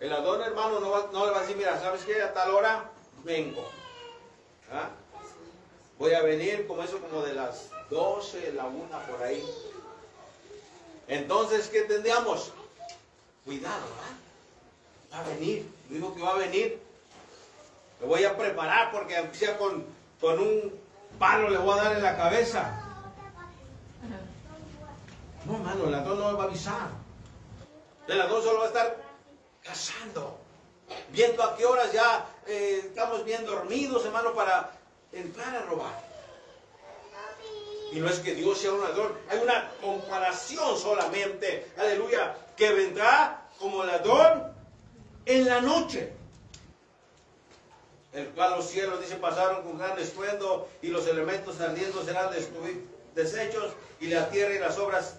El 0.00 0.10
ladrón, 0.10 0.42
hermano, 0.42 0.78
no, 0.78 1.06
no 1.12 1.26
le 1.26 1.32
va 1.32 1.38
a 1.38 1.40
decir, 1.40 1.56
mira, 1.56 1.80
¿sabes 1.80 2.04
qué? 2.04 2.20
A 2.20 2.34
tal 2.34 2.50
hora 2.50 2.90
vengo. 3.24 3.66
¿Ah? 4.70 4.90
Voy 5.98 6.12
a 6.12 6.20
venir 6.20 6.66
como 6.66 6.82
eso, 6.82 7.00
como 7.00 7.22
de 7.22 7.32
las 7.32 7.70
12, 7.88 8.52
la 8.52 8.66
una 8.66 8.98
por 9.06 9.22
ahí. 9.22 9.42
Entonces, 11.08 11.68
¿qué 11.68 11.82
tendríamos? 11.82 12.52
Cuidado, 13.46 13.86
¿ah? 14.02 15.14
Va 15.14 15.20
a 15.20 15.28
venir, 15.28 15.66
digo 15.88 16.14
que 16.14 16.20
va 16.20 16.34
a 16.34 16.38
venir. 16.38 16.78
Me 18.00 18.06
voy 18.06 18.24
a 18.24 18.36
preparar 18.36 18.92
porque 18.92 19.16
aunque 19.16 19.38
sea 19.38 19.56
con, 19.56 19.86
con 20.20 20.38
un 20.38 20.81
palo 21.18 21.50
le 21.50 21.58
voy 21.58 21.78
a 21.78 21.82
dar 21.82 21.96
en 21.96 22.02
la 22.02 22.16
cabeza. 22.16 22.78
No, 25.44 25.56
hermano, 25.56 25.84
el 25.84 25.92
ladrón 25.92 26.18
no 26.18 26.36
va 26.36 26.44
a 26.44 26.46
avisar. 26.46 26.88
El 28.06 28.18
ladrón 28.18 28.42
solo 28.42 28.58
va 28.60 28.64
a 28.64 28.68
estar 28.68 28.96
cazando 29.62 30.42
viendo 31.10 31.42
a 31.42 31.56
qué 31.56 31.64
horas 31.64 31.92
ya 31.92 32.26
eh, 32.46 32.82
estamos 32.86 33.24
bien 33.24 33.44
dormidos, 33.44 34.04
hermano, 34.04 34.34
para 34.34 34.70
entrar 35.12 35.54
a 35.54 35.62
robar. 35.62 36.12
Y 37.92 38.00
no 38.00 38.08
es 38.08 38.20
que 38.20 38.34
Dios 38.34 38.58
sea 38.58 38.72
un 38.72 38.80
ladrón, 38.80 39.12
hay 39.28 39.38
una 39.38 39.70
comparación 39.82 40.78
solamente, 40.78 41.70
aleluya, 41.76 42.34
que 42.56 42.72
vendrá 42.72 43.48
como 43.58 43.84
ladrón 43.84 44.54
en 45.26 45.46
la 45.46 45.60
noche. 45.60 46.12
El 48.12 48.28
cual 48.30 48.56
los 48.56 48.68
cielos, 48.68 49.00
dice, 49.00 49.16
pasaron 49.16 49.62
con 49.62 49.78
gran 49.78 49.98
estruendo 49.98 50.68
y 50.82 50.88
los 50.88 51.06
elementos 51.06 51.60
ardiendo 51.60 52.04
serán 52.04 52.30
deshechos 53.14 53.72
y 54.00 54.08
la 54.08 54.28
tierra 54.28 54.54
y 54.54 54.58
las 54.58 54.78
obras 54.78 55.16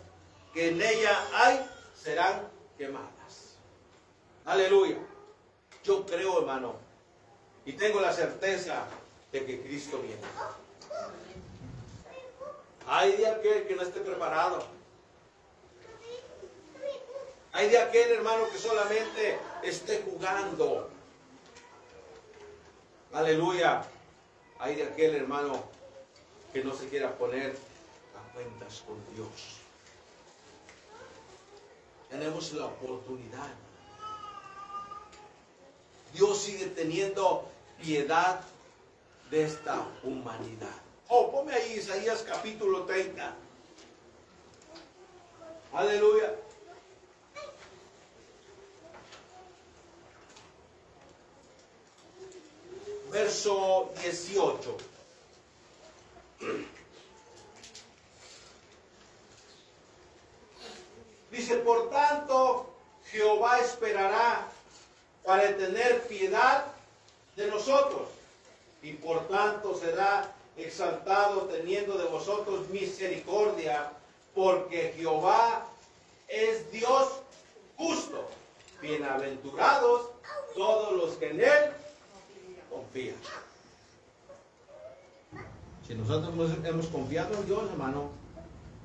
que 0.54 0.70
en 0.70 0.82
ella 0.82 1.28
hay 1.34 1.60
serán 2.00 2.48
quemadas. 2.78 3.56
Aleluya. 4.46 4.98
Yo 5.84 6.06
creo, 6.06 6.40
hermano, 6.40 6.76
y 7.66 7.74
tengo 7.74 8.00
la 8.00 8.14
certeza 8.14 8.86
de 9.32 9.46
que 9.46 9.62
Cristo 9.62 10.00
viene. 10.00 10.22
Hay 12.88 13.14
de 13.14 13.28
aquel 13.28 13.68
que 13.68 13.76
no 13.76 13.82
esté 13.82 14.02
preparado. 14.02 14.66
Hay 17.54 17.70
de 17.70 17.78
aquel 17.78 18.12
hermano 18.12 18.50
que 18.52 18.58
solamente 18.58 19.40
esté 19.64 20.04
jugando. 20.06 20.90
Aleluya. 23.14 23.84
Hay 24.60 24.76
de 24.76 24.84
aquel 24.84 25.16
hermano 25.16 25.64
que 26.52 26.64
no 26.64 26.74
se 26.74 26.88
quiera 26.88 27.16
poner 27.16 27.56
a 28.16 28.34
cuentas 28.34 28.84
con 28.88 28.98
Dios. 29.16 29.60
Tenemos 32.10 32.54
la 32.54 32.66
oportunidad 32.66 33.50
Dios 36.14 36.44
sigue 36.44 36.68
teniendo 36.68 37.50
piedad 37.82 38.42
de 39.32 39.44
esta 39.44 39.84
humanidad. 40.04 40.70
Oh, 41.08 41.32
ponme 41.32 41.54
ahí 41.54 41.74
Isaías 41.74 42.24
capítulo 42.28 42.84
30. 42.84 43.34
Aleluya. 45.74 46.36
Verso 53.14 53.92
18. 54.02 54.78
Dice, 61.30 61.56
por 61.58 61.92
tanto, 61.92 62.74
Jehová 63.12 63.60
esperará 63.60 64.48
para 65.24 65.56
tener 65.56 66.02
piedad 66.08 66.66
de 67.36 67.48
nosotros 67.48 68.10
y 68.82 68.94
por 68.94 69.28
tanto 69.28 69.78
será 69.78 70.32
exaltado 70.58 71.42
teniendo 71.42 72.00
de 72.00 72.06
vosotros 72.06 72.68
misericordia, 72.70 73.92
porque 74.34 74.92
Jehová 74.98 75.68
es 76.28 76.72
Dios 76.72 77.10
justo. 77.78 78.28
Bienaventurados 78.82 80.10
todos 80.56 80.94
los 80.94 81.12
que 81.18 81.30
en 81.30 81.42
Él 81.42 81.83
confían. 82.74 83.16
Si 85.88 85.96
nosotros 85.96 86.34
hemos, 86.34 86.66
hemos 86.66 86.88
confiado 86.88 87.36
en 87.36 87.46
Dios, 87.46 87.70
hermano, 87.72 88.10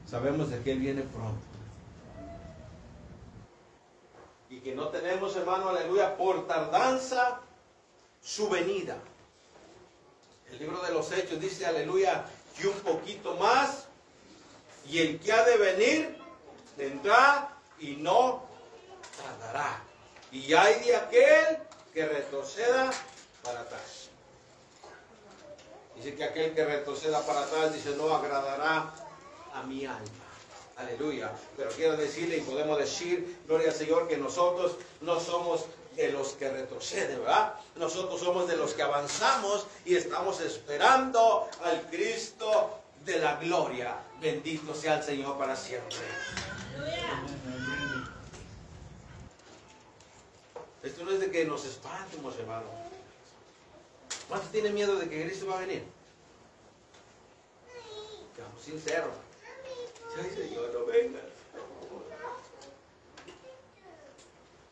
sabemos 0.06 0.50
de 0.50 0.60
que 0.62 0.72
Él 0.72 0.80
viene 0.80 1.02
pronto. 1.02 1.46
Y 4.50 4.60
que 4.60 4.74
no 4.74 4.88
tenemos, 4.88 5.36
hermano, 5.36 5.68
aleluya, 5.68 6.16
por 6.16 6.46
tardanza 6.46 7.40
su 8.22 8.48
venida. 8.48 8.96
El 10.50 10.58
libro 10.58 10.80
de 10.82 10.92
los 10.92 11.12
Hechos 11.12 11.40
dice, 11.40 11.66
aleluya, 11.66 12.24
que 12.58 12.68
un 12.68 12.78
poquito 12.80 13.36
más 13.36 13.86
y 14.88 14.98
el 14.98 15.20
que 15.20 15.32
ha 15.32 15.44
de 15.44 15.56
venir 15.58 16.16
vendrá 16.76 17.56
y 17.78 17.96
no 17.96 18.46
tardará. 19.16 19.82
Y 20.32 20.52
hay 20.54 20.82
de 20.84 20.96
aquel 20.96 21.58
que 21.92 22.06
retroceda 22.06 22.90
para 23.48 23.60
atrás. 23.60 24.08
Dice 25.96 26.14
que 26.14 26.24
aquel 26.24 26.54
que 26.54 26.64
retroceda 26.64 27.24
para 27.24 27.40
atrás, 27.40 27.72
dice, 27.72 27.96
no 27.96 28.14
agradará 28.14 28.92
a 29.54 29.62
mi 29.62 29.84
alma. 29.86 30.06
Aleluya. 30.76 31.32
Pero 31.56 31.70
quiero 31.70 31.96
decirle 31.96 32.36
y 32.36 32.40
podemos 32.42 32.78
decir, 32.78 33.40
gloria 33.46 33.70
al 33.70 33.74
Señor, 33.74 34.06
que 34.06 34.16
nosotros 34.16 34.76
no 35.00 35.18
somos 35.18 35.64
de 35.96 36.12
los 36.12 36.34
que 36.34 36.48
retroceden, 36.48 37.18
¿verdad? 37.20 37.54
Nosotros 37.74 38.20
somos 38.20 38.46
de 38.46 38.56
los 38.56 38.74
que 38.74 38.82
avanzamos 38.82 39.66
y 39.84 39.96
estamos 39.96 40.40
esperando 40.40 41.48
al 41.64 41.82
Cristo 41.90 42.78
de 43.04 43.18
la 43.18 43.36
gloria. 43.36 43.96
Bendito 44.20 44.74
sea 44.74 44.98
el 44.98 45.02
Señor 45.02 45.36
para 45.36 45.56
siempre. 45.56 45.98
Esto 50.84 51.04
no 51.04 51.10
es 51.10 51.18
de 51.18 51.30
que 51.32 51.44
nos 51.44 51.64
espantemos, 51.64 52.38
hermano. 52.38 52.88
¿Cuántos 54.28 54.52
tienen 54.52 54.74
miedo 54.74 54.96
de 54.96 55.08
que 55.08 55.24
Cristo 55.24 55.46
va 55.46 55.56
a 55.56 55.60
venir? 55.60 55.82
Seamos 58.36 58.62
sinceros. 58.62 59.14
Ay, 60.16 60.30
Señor, 60.36 60.70
no 60.74 60.84
venga. 60.84 61.20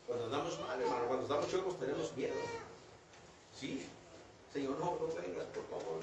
Cuando 0.05 0.25
andamos 0.25 0.59
mal, 0.61 0.79
hermano, 0.79 1.07
cuando 1.07 1.23
estamos 1.23 1.49
chocos 1.49 1.79
tenemos 1.79 2.15
miedo. 2.15 2.35
Sí. 3.59 3.87
Señor, 4.53 4.79
no, 4.79 4.97
no 4.99 5.07
vengas, 5.07 5.45
por 5.47 5.67
favor, 5.67 5.99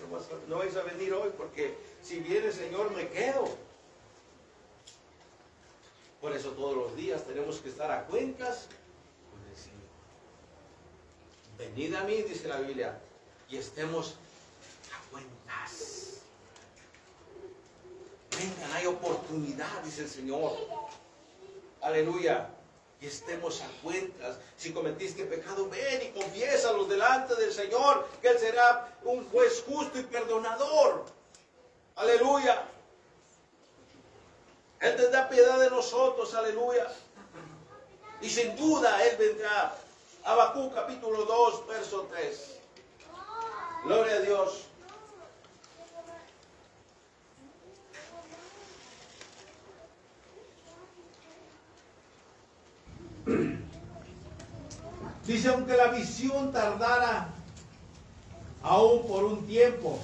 no, 0.48 0.56
a, 0.56 0.58
vais 0.58 0.76
a 0.76 0.82
venir 0.82 1.12
hoy 1.12 1.30
porque 1.36 1.76
si 2.02 2.20
viene 2.20 2.52
Señor 2.52 2.90
me 2.92 3.08
quedo. 3.08 3.48
Por 6.20 6.32
eso 6.32 6.50
todos 6.50 6.76
los 6.76 6.96
días 6.96 7.24
tenemos 7.24 7.58
que 7.58 7.70
estar 7.70 7.90
a 7.90 8.04
cuentas 8.06 8.68
con 9.30 9.50
el 9.50 9.56
Señor. 9.56 9.80
Venid 11.58 11.94
a 11.94 12.04
mí, 12.04 12.22
dice 12.22 12.48
la 12.48 12.60
Biblia, 12.60 13.00
y 13.48 13.56
estemos 13.56 14.14
a 14.92 15.10
cuentas. 15.10 16.20
Vengan, 18.38 18.72
hay 18.72 18.86
oportunidad, 18.86 19.82
dice 19.82 20.02
el 20.02 20.10
Señor. 20.10 20.56
Aleluya 21.80 22.48
y 23.04 23.06
estemos 23.06 23.60
a 23.60 23.68
cuentas. 23.82 24.38
Si 24.56 24.72
cometiste 24.72 25.24
pecado, 25.24 25.68
ven 25.68 26.02
y 26.02 26.18
confiésalos 26.18 26.88
delante 26.88 27.34
del 27.34 27.52
Señor, 27.52 28.08
que 28.22 28.28
Él 28.28 28.38
será 28.38 28.96
un 29.04 29.28
juez 29.30 29.62
justo 29.66 29.98
y 29.98 30.04
perdonador. 30.04 31.04
Aleluya. 31.96 32.64
Él 34.80 34.96
tendrá 34.96 35.28
piedad 35.28 35.58
de 35.60 35.70
nosotros, 35.70 36.34
aleluya. 36.34 36.86
Y 38.22 38.30
sin 38.30 38.56
duda 38.56 39.04
Él 39.04 39.16
vendrá. 39.18 39.76
Abacú 40.24 40.72
capítulo 40.72 41.24
2, 41.26 41.66
verso 41.66 42.08
3. 42.10 42.53
Gloria 43.84 44.16
a 44.16 44.20
Dios. 44.20 44.66
Dice, 55.26 55.48
aunque 55.48 55.76
la 55.76 55.88
visión 55.88 56.50
tardara 56.50 57.28
aún 58.62 59.06
por 59.06 59.24
un 59.24 59.46
tiempo, 59.46 59.98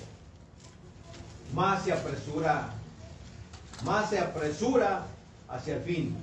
más 1.54 1.84
se 1.84 1.94
apresura, 1.94 2.68
más 3.84 4.10
se 4.10 4.18
apresura 4.18 5.06
hacia 5.48 5.76
el 5.76 5.82
fin. 5.82 6.14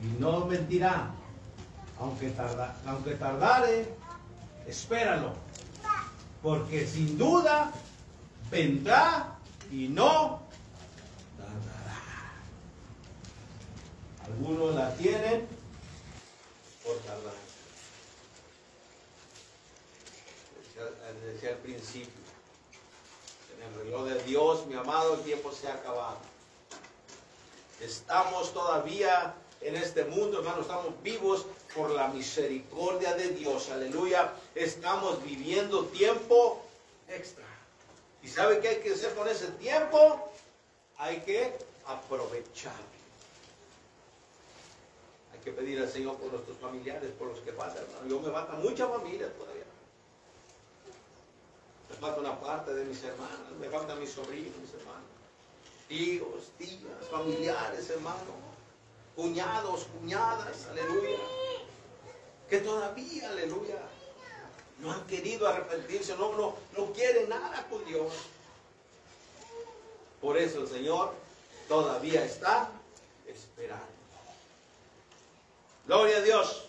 Y 0.00 0.06
no 0.20 0.46
mentirá, 0.46 1.10
aunque, 1.98 2.30
tarda, 2.30 2.76
aunque 2.86 3.14
tardare, 3.14 3.88
espéralo, 4.66 5.32
porque 6.42 6.86
sin 6.86 7.16
duda 7.16 7.72
vendrá 8.50 9.38
y 9.70 9.88
no 9.88 10.42
tardará. 11.38 12.32
Algunos 14.24 14.74
la 14.74 14.94
tienen 14.96 15.46
por 16.84 16.96
tardar. 16.98 17.32
Decía 21.32 21.50
al 21.50 21.56
principio, 21.58 22.08
en 23.56 23.62
el 23.62 23.84
reloj 23.84 24.08
de 24.08 24.22
Dios, 24.24 24.66
mi 24.66 24.74
amado, 24.74 25.14
el 25.14 25.20
tiempo 25.20 25.52
se 25.52 25.68
ha 25.68 25.74
acabado. 25.74 26.18
Estamos 27.80 28.52
todavía 28.52 29.34
en 29.60 29.76
este 29.76 30.04
mundo, 30.04 30.38
hermano, 30.38 30.62
estamos 30.62 31.00
vivos 31.02 31.46
por 31.74 31.90
la 31.90 32.08
misericordia 32.08 33.14
de 33.14 33.28
Dios, 33.28 33.70
aleluya. 33.70 34.32
Estamos 34.54 35.22
viviendo 35.24 35.86
tiempo 35.86 36.62
extra. 37.08 37.44
¿Y 38.22 38.28
sabe 38.28 38.60
qué 38.60 38.68
hay 38.68 38.76
que 38.76 38.92
hacer 38.92 39.14
con 39.14 39.28
ese 39.28 39.48
tiempo? 39.52 40.32
Hay 40.98 41.20
que 41.20 41.56
aprovechar 41.86 42.72
que 45.42 45.52
pedir 45.52 45.80
al 45.80 45.90
Señor 45.90 46.16
por 46.16 46.32
nuestros 46.32 46.56
familiares, 46.58 47.10
por 47.18 47.28
los 47.28 47.40
que 47.40 47.52
faltan. 47.52 47.84
Yo 48.08 48.20
me 48.20 48.30
falta 48.30 48.52
mucha 48.54 48.86
familia 48.86 49.32
todavía. 49.32 49.64
Me 51.90 51.96
falta 51.96 52.20
una 52.20 52.40
parte 52.40 52.74
de 52.74 52.84
mis 52.84 53.02
hermanas, 53.02 53.38
me 53.60 53.68
faltan 53.68 54.00
mis 54.00 54.10
sobrinos, 54.10 54.56
mis 54.58 54.72
hermanos. 54.74 55.02
Hijos, 55.90 56.50
tías, 56.58 57.08
familiares, 57.10 57.90
hermanos. 57.90 58.20
Cuñados, 59.16 59.86
cuñadas, 59.98 60.66
aleluya. 60.70 61.18
Que 62.48 62.58
todavía, 62.58 63.28
aleluya, 63.28 63.78
no 64.82 64.90
han 64.90 65.06
querido 65.06 65.48
arrepentirse, 65.48 66.16
no, 66.16 66.36
no, 66.36 66.56
no 66.76 66.92
quieren 66.92 67.28
nada 67.28 67.64
con 67.70 67.84
Dios. 67.84 68.12
Por 70.20 70.36
eso 70.36 70.60
el 70.60 70.68
Señor 70.68 71.14
todavía 71.68 72.24
está 72.24 72.68
esperando. 73.26 73.86
Gloria 75.86 76.18
a 76.18 76.20
Dios. 76.20 76.64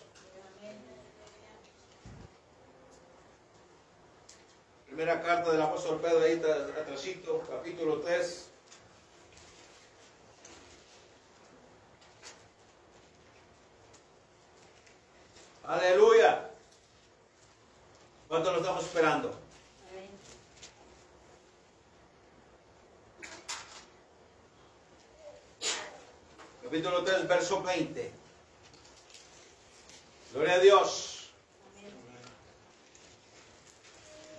Primera 4.86 5.20
carta 5.20 5.50
del 5.50 5.62
apóstol 5.62 6.00
Pedro, 6.00 6.20
ahí 6.20 6.40
atrásito, 6.80 7.42
capítulo 7.50 7.98
3. 7.98 8.46
Aleluya. 15.64 16.53
¿Cuánto 18.34 18.50
lo 18.50 18.58
estamos 18.58 18.84
esperando? 18.84 19.32
Capítulo 26.64 27.04
3, 27.04 27.28
verso 27.28 27.62
20. 27.62 28.12
Gloria 30.32 30.54
a 30.54 30.58
Dios. 30.58 31.30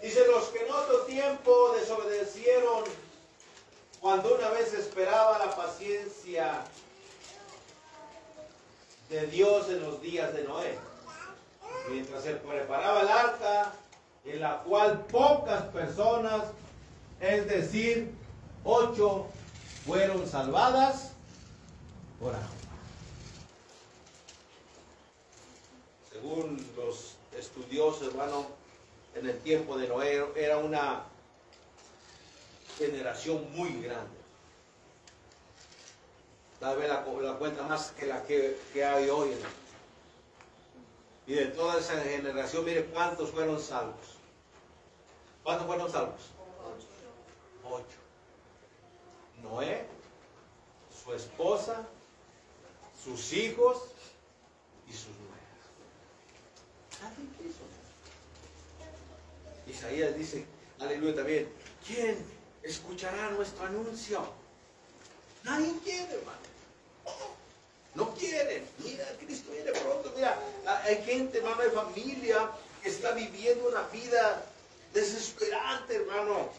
Dice, 0.01 0.27
los 0.27 0.43
que 0.49 0.65
en 0.65 0.73
otro 0.73 0.99
tiempo 1.03 1.71
desobedecieron 1.79 2.84
cuando 4.01 4.36
una 4.36 4.49
vez 4.49 4.73
esperaba 4.73 5.39
la 5.39 5.55
paciencia 5.55 6.65
de 9.08 9.25
Dios 9.27 9.69
en 9.69 9.84
los 9.84 10.01
días 10.01 10.34
de 10.34 10.43
Noé. 10.43 10.77
Mientras 11.89 12.23
se 12.23 12.34
preparaba 12.34 13.01
el 13.01 13.08
arca, 13.08 13.73
en 14.25 14.39
la 14.39 14.63
cual 14.63 15.05
pocas 15.05 15.63
personas, 15.65 16.43
es 17.19 17.47
decir, 17.47 18.11
ocho, 18.63 19.27
fueron 19.85 20.27
salvadas 20.27 21.11
por 22.19 22.33
agua. 22.33 22.47
Según 26.11 26.65
los 26.75 27.15
estudiosos, 27.38 28.07
hermano, 28.07 28.47
en 29.13 29.27
el 29.27 29.39
tiempo 29.39 29.77
de 29.77 29.88
Noé 29.88 30.25
era 30.35 30.57
una 30.57 31.03
generación 32.77 33.47
muy 33.53 33.81
grande. 33.81 34.25
Tal 36.59 36.77
vez 36.77 36.89
la, 36.89 37.03
cuenta 37.38 37.63
más 37.63 37.91
que 37.91 38.07
la 38.07 38.23
que, 38.23 38.57
hay 38.83 39.09
hoy. 39.09 39.31
Y 41.27 41.33
de 41.33 41.45
toda 41.47 41.79
esa 41.79 41.99
generación, 42.01 42.65
mire 42.65 42.85
cuántos 42.85 43.31
fueron 43.31 43.59
salvos. 43.59 44.14
¿Cuántos 45.45 45.67
fueron 45.67 45.91
salvos? 45.91 46.21
Ocho. 46.60 47.75
Ocho. 47.75 47.97
Noé, 49.43 49.86
su 51.03 51.13
esposa, 51.13 51.84
sus 53.03 53.31
hijos 53.31 53.77
y 54.88 54.91
sus 54.91 55.12
nueras. 55.19 55.36
Isaías 59.67 60.17
dice, 60.17 60.47
aleluya 60.79 61.13
también, 61.13 61.47
¿quién 61.86 62.17
escuchará 62.63 63.29
nuestro 63.29 63.67
anuncio? 63.67 64.25
Nadie 65.43 65.75
quiere, 65.84 66.12
hermano. 66.12 66.39
No 67.93 68.15
quieren. 68.15 68.67
Mira, 68.79 69.05
Cristo 69.19 69.51
viene 69.51 69.71
pronto. 69.73 70.12
Mira, 70.15 70.39
hay 70.86 71.03
gente, 71.03 71.38
hermano, 71.38 71.62
de 71.62 71.69
familia 71.69 72.49
que 72.81 72.89
está 72.89 73.12
viviendo 73.12 73.69
una 73.69 73.84
vida 73.89 74.43
desesperante, 74.95 75.97
hermano. 75.97 76.49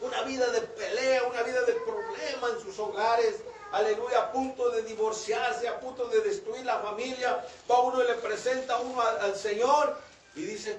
Una 0.00 0.22
vida 0.22 0.48
de 0.50 0.62
pelea, 0.62 1.24
una 1.24 1.42
vida 1.42 1.62
de 1.64 1.74
problema 1.74 2.48
en 2.56 2.62
sus 2.62 2.78
hogares. 2.78 3.34
Aleluya, 3.72 4.22
a 4.22 4.32
punto 4.32 4.70
de 4.70 4.80
divorciarse, 4.82 5.68
a 5.68 5.78
punto 5.78 6.08
de 6.08 6.20
destruir 6.20 6.64
la 6.64 6.78
familia. 6.78 7.44
Va 7.70 7.82
uno 7.82 8.02
y 8.02 8.06
le 8.06 8.14
presenta 8.14 8.78
uno 8.78 9.02
al, 9.02 9.18
al 9.18 9.36
Señor 9.36 10.00
y 10.34 10.42
dice, 10.42 10.78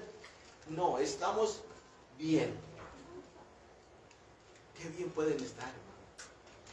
no, 0.70 0.98
estamos 0.98 1.60
bien. 2.18 2.58
Qué 4.82 4.90
bien 4.90 5.12
pueden 5.12 5.40
estar, 5.44 5.68
hermano 5.68 5.90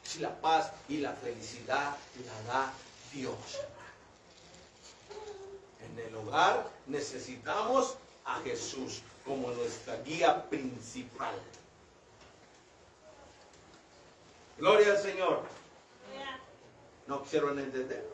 si 0.07 0.21
la 0.21 0.41
paz 0.41 0.71
y 0.89 0.99
la 0.99 1.13
felicidad 1.13 1.97
la 2.25 2.53
da 2.53 2.73
Dios. 3.13 3.35
En 5.81 5.99
el 5.99 6.15
hogar 6.17 6.69
necesitamos 6.87 7.97
a 8.25 8.41
Jesús 8.41 9.03
como 9.27 9.51
nuestra 9.51 9.97
guía 10.03 10.49
principal. 10.49 11.35
Gloria 14.57 14.93
al 14.93 14.99
Señor. 14.99 15.43
No 17.07 17.23
quisieron 17.23 17.59
entender. 17.59 18.07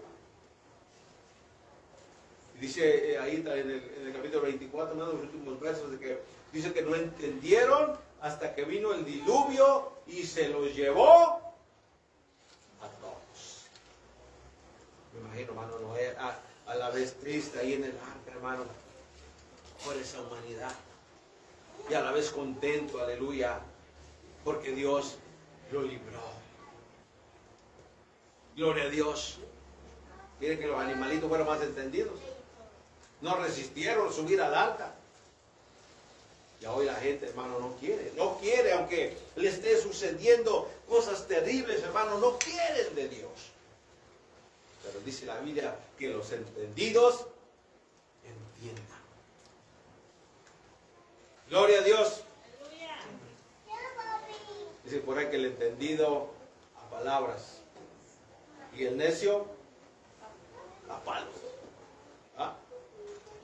Dice 2.58 3.12
eh, 3.12 3.18
ahí 3.18 3.36
en 3.36 3.48
el, 3.48 4.12
capítulo 4.12 4.42
24, 4.42 4.94
uno 4.94 5.06
de 5.06 5.12
los 5.12 5.22
últimos 5.22 5.60
versos, 5.60 5.90
de 5.90 5.98
que 5.98 6.22
dice 6.52 6.72
que 6.72 6.82
no 6.82 6.94
entendieron 6.94 7.96
hasta 8.20 8.54
que 8.54 8.64
vino 8.64 8.92
el 8.92 9.04
diluvio 9.04 9.92
y 10.06 10.22
se 10.24 10.48
los 10.48 10.74
llevó 10.74 11.40
Me 15.12 15.20
imagino, 15.20 15.52
hermano, 15.52 15.78
no 15.78 15.94
a, 15.94 16.72
a, 16.72 16.74
la 16.74 16.90
vez 16.90 17.14
triste 17.20 17.58
ahí 17.58 17.74
en 17.74 17.84
el 17.84 17.90
arca, 17.90 18.32
hermano, 18.32 18.64
por 19.84 19.94
esa 19.96 20.20
humanidad. 20.22 20.72
Y 21.90 21.94
a 21.94 22.00
la 22.00 22.12
vez 22.12 22.30
contento, 22.30 23.00
aleluya, 23.00 23.60
porque 24.44 24.72
Dios 24.72 25.16
lo 25.70 25.82
libró. 25.82 26.20
Gloria 28.56 28.84
a 28.84 28.88
Dios. 28.88 29.38
Miren 30.40 30.58
que 30.58 30.66
los 30.66 30.78
animalitos 30.78 31.28
fueron 31.28 31.46
más 31.46 31.62
entendidos. 31.62 32.18
No 33.20 33.36
resistieron 33.36 34.12
subir 34.12 34.40
al 34.40 34.54
arca. 34.54 34.94
Y 36.60 36.66
hoy 36.66 36.86
la 36.86 36.94
gente, 36.94 37.26
hermano, 37.26 37.58
no 37.58 37.74
quiere. 37.76 38.12
No 38.16 38.38
quiere, 38.38 38.72
aunque 38.72 39.16
le 39.36 39.48
esté 39.48 39.80
sucediendo 39.80 40.70
cosas 40.88 41.26
terribles, 41.26 41.82
hermano, 41.82 42.18
no 42.18 42.38
quieren 42.38 42.94
de 42.94 43.08
Dios. 43.08 43.30
Pero 44.82 45.00
dice 45.00 45.26
la 45.26 45.38
Biblia 45.40 45.76
que 45.98 46.08
los 46.08 46.30
entendidos 46.30 47.26
entiendan. 48.24 48.91
Gloria 51.52 51.80
a 51.80 51.82
Dios. 51.82 52.22
Dice 54.84 54.98
por 55.00 55.18
ahí 55.18 55.28
que 55.28 55.36
el 55.36 55.44
entendido 55.44 56.30
a 56.74 56.88
palabras 56.88 57.60
y 58.74 58.86
el 58.86 58.96
necio 58.96 59.44
a 60.88 60.98
palos. 61.00 61.34
¿Ah? 62.38 62.54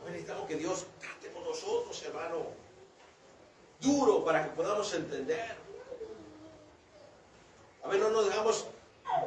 necesitamos 0.06 0.48
que 0.48 0.56
Dios 0.56 0.86
trate 0.98 1.30
con 1.34 1.44
nosotros, 1.44 2.02
hermano. 2.02 2.46
Duro 3.78 4.24
para 4.24 4.42
que 4.42 4.56
podamos 4.56 4.90
entender. 4.94 5.54
A 7.84 7.88
ver, 7.88 8.00
no 8.00 8.08
nos 8.08 8.24
dejamos 8.24 8.64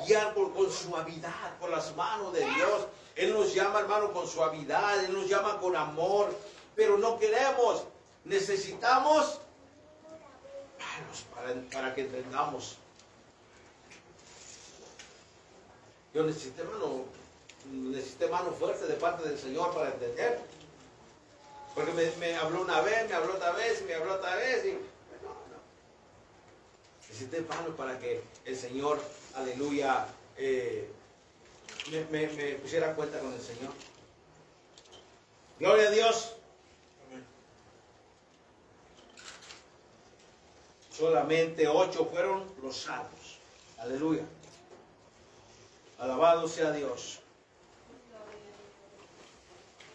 guiar 0.08 0.34
por, 0.34 0.56
con 0.56 0.72
suavidad, 0.72 1.56
por 1.60 1.70
las 1.70 1.96
manos 1.96 2.34
de 2.34 2.40
Dios. 2.40 2.88
Él 3.16 3.32
nos 3.32 3.54
llama, 3.54 3.82
hermano, 3.82 4.12
con 4.12 4.28
suavidad, 4.28 5.06
Él 5.06 5.14
nos 5.14 5.30
llama 5.30 5.60
con 5.60 5.76
amor, 5.76 6.36
pero 6.76 6.98
no 6.98 7.20
queremos, 7.20 7.86
necesitamos 8.26 9.40
para, 11.34 11.54
para 11.72 11.96
que 11.96 12.02
entendamos. 12.02 12.78
Yo 16.14 16.24
necesité, 16.24 16.62
hermano, 16.62 17.06
necesité 17.72 18.28
mano 18.28 18.52
fuerte 18.52 18.86
de 18.86 18.96
parte 18.96 19.28
del 19.28 19.40
Señor 19.40 19.74
para 19.74 19.90
entender. 19.90 20.40
Porque 21.74 21.94
me, 22.20 22.36
habló 22.36 22.62
una 22.62 22.82
vez, 22.82 23.08
me 23.08 23.16
habló 23.16 23.36
otra 23.36 23.52
vez, 23.54 23.82
me 23.86 23.94
habló 23.94 24.16
otra 24.16 24.36
vez. 24.36 24.66
Y, 24.66 24.72
no, 24.72 25.30
no. 25.30 25.62
Necesité 27.00 27.42
mano 27.42 27.76
para 27.78 27.98
que 27.98 28.22
el 28.44 28.58
Señor 28.58 29.00
aleluya, 29.36 30.06
eh, 30.36 30.92
me, 32.12 32.28
pusiera 32.56 32.94
cuenta 32.94 33.20
con 33.20 33.34
el 33.34 33.42
Señor. 33.42 33.72
Gloria 35.60 35.88
a 35.88 35.92
Dios. 35.92 36.36
Solamente 41.02 41.68
ocho 41.68 42.06
fueron 42.06 42.46
los 42.62 42.78
salvos. 42.78 43.40
Aleluya. 43.80 44.22
Alabado 45.98 46.48
sea 46.48 46.70
Dios. 46.70 47.22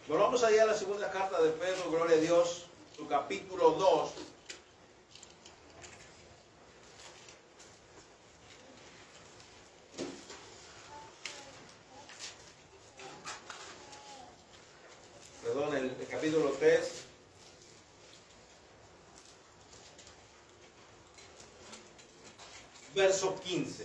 Volvamos 0.05 0.43
allá 0.43 0.63
a 0.63 0.65
la 0.65 0.73
segunda 0.73 1.09
carta 1.09 1.41
de 1.41 1.51
Pedro, 1.51 1.91
gloria 1.91 2.17
a 2.17 2.19
Dios, 2.19 2.65
su 2.93 3.07
capítulo 3.07 3.71
2. 3.71 4.11
capítulo 16.09 16.51
3. 16.59 16.97
Verso 23.17 23.33
15. 23.39 23.83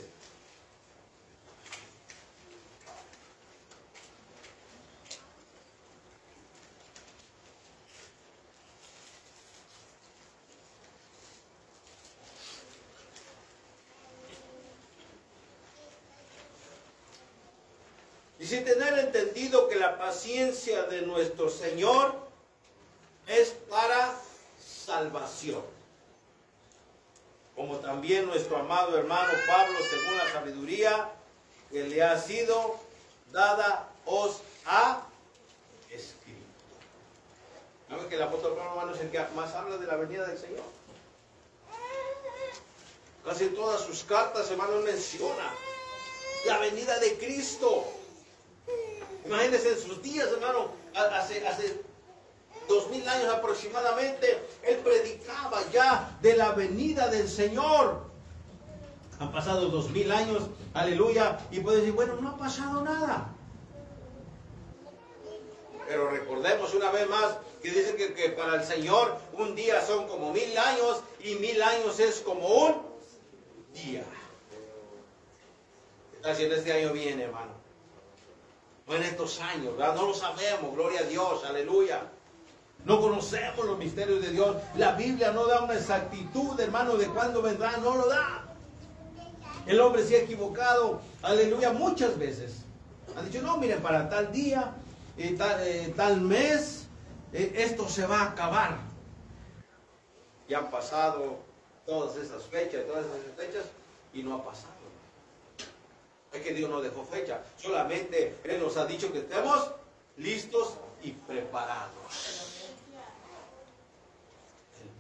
Y 18.39 18.47
sin 18.47 18.65
tener 18.67 18.99
entendido 18.99 19.67
que 19.71 19.77
la 19.77 19.97
paciencia 19.97 20.83
de 20.83 21.07
nuestro 21.07 21.49
Señor 21.49 22.15
es 23.27 23.49
para 23.71 24.15
salvación. 24.61 25.72
Nuestro 28.21 28.59
amado 28.59 28.99
hermano 28.99 29.33
Pablo, 29.47 29.79
según 29.89 30.19
la 30.19 30.31
sabiduría 30.33 31.11
que 31.71 31.85
le 31.85 32.03
ha 32.03 32.21
sido 32.21 32.77
dada, 33.33 33.89
os 34.05 34.43
ha 34.67 35.03
escrito. 35.89 36.39
¿No 37.89 38.07
que 38.09 38.17
el 38.17 38.23
apóstol 38.23 38.55
Pablo 38.55 38.73
hermano 38.73 38.95
es 38.95 39.01
el 39.01 39.11
que 39.11 39.19
más 39.35 39.55
habla 39.55 39.79
de 39.79 39.87
la 39.87 39.97
venida 39.97 40.27
del 40.27 40.39
Señor? 40.39 40.65
Casi 43.25 43.47
todas 43.49 43.81
sus 43.81 44.05
cartas, 44.05 44.51
hermano, 44.51 44.81
menciona 44.81 45.51
la 46.45 46.59
venida 46.59 46.99
de 46.99 47.17
Cristo. 47.17 47.87
Imagínense 49.25 49.71
en 49.71 49.81
sus 49.81 50.03
días, 50.03 50.29
hermano, 50.33 50.71
hace, 50.95 51.47
hace 51.47 51.81
dos 52.73 52.89
mil 52.91 53.07
años 53.09 53.29
aproximadamente, 53.35 54.43
él 54.63 54.79
predicaba 54.79 55.63
ya 55.73 56.19
de 56.23 56.37
la 56.37 56.53
venida 56.53 57.09
del 57.09 57.29
Señor. 57.29 58.05
Han 59.21 59.31
pasado 59.31 59.69
dos 59.69 59.91
mil 59.91 60.11
años, 60.11 60.45
aleluya, 60.75 61.39
y 61.51 61.61
puede 61.61 61.79
decir, 61.79 61.93
bueno, 61.93 62.17
no 62.21 62.31
ha 62.31 62.37
pasado 62.39 62.83
nada. 62.83 63.29
Pero 65.87 66.11
recordemos 66.11 66.73
una 66.75 66.91
vez 66.91 67.09
más 67.09 67.37
que 67.63 67.71
dice 67.71 67.95
que, 67.97 68.31
para 68.31 68.57
el 68.57 68.65
Señor 68.65 69.17
un 69.35 69.55
día 69.55 69.85
son 69.85 70.09
como 70.09 70.33
mil 70.33 70.57
años 70.57 71.03
y 71.21 71.35
mil 71.37 71.63
años 71.63 72.01
es 72.01 72.21
como 72.21 72.49
un 72.49 72.83
día. 73.75 74.05
Así 76.25 76.45
en 76.45 76.53
este 76.53 76.73
año 76.73 76.93
viene, 76.93 77.25
hermano. 77.25 77.53
No 78.87 78.95
en 78.95 79.03
estos 79.03 79.41
años. 79.41 79.75
No 79.77 80.07
lo 80.07 80.15
sabemos, 80.15 80.75
gloria 80.75 81.01
a 81.01 81.05
Dios, 81.05 81.45
aleluya. 81.45 82.03
No 82.85 83.01
conocemos 83.01 83.65
los 83.65 83.79
misterios 83.79 84.21
de 84.21 84.31
Dios. 84.31 84.57
La 84.77 84.93
Biblia 84.93 85.33
no 85.33 85.47
da 85.47 85.63
una 85.63 85.75
exactitud, 85.75 86.59
hermano, 86.59 86.97
de 86.97 87.07
cuándo 87.07 87.41
vendrá, 87.41 87.77
no 87.77 87.97
lo 87.97 88.09
da. 88.09 88.45
El 89.67 89.81
hombre 89.81 90.05
se 90.05 90.17
ha 90.17 90.23
equivocado, 90.23 91.01
aleluya, 91.23 91.73
muchas 91.73 92.19
veces. 92.19 92.63
Ha 93.17 93.23
dicho, 93.23 93.41
no, 93.43 93.57
miren, 93.59 93.81
para 93.81 94.09
tal 94.09 94.33
día, 94.33 94.73
eh, 95.17 95.37
tal, 95.37 95.61
eh, 95.63 96.21
mes, 96.21 96.87
eh, 97.33 97.53
esto 97.57 97.89
se 97.89 98.05
va 98.05 98.23
a 98.23 98.31
acabar. 98.31 98.79
Ya 100.49 100.59
han 100.59 100.71
pasado 100.71 101.39
todas 101.87 102.17
esas 102.17 102.43
fechas, 102.45 102.85
todas 102.87 103.07
esas 103.07 103.37
fechas, 103.37 103.65
y 104.13 104.25
no 104.25 104.35
ha 104.35 104.45
pasado. 104.45 104.73
Es 106.33 106.43
que 106.43 106.53
Dios 106.55 106.69
no 106.69 106.81
dejó 106.81 107.05
fecha, 107.05 107.43
solamente 107.57 108.39
Él 108.43 108.61
nos 108.61 108.77
ha 108.79 108.87
dicho 108.87 109.13
que 109.13 109.19
estemos 109.19 109.71
listos 110.17 110.75
y 111.03 111.13
preparados 111.13 112.52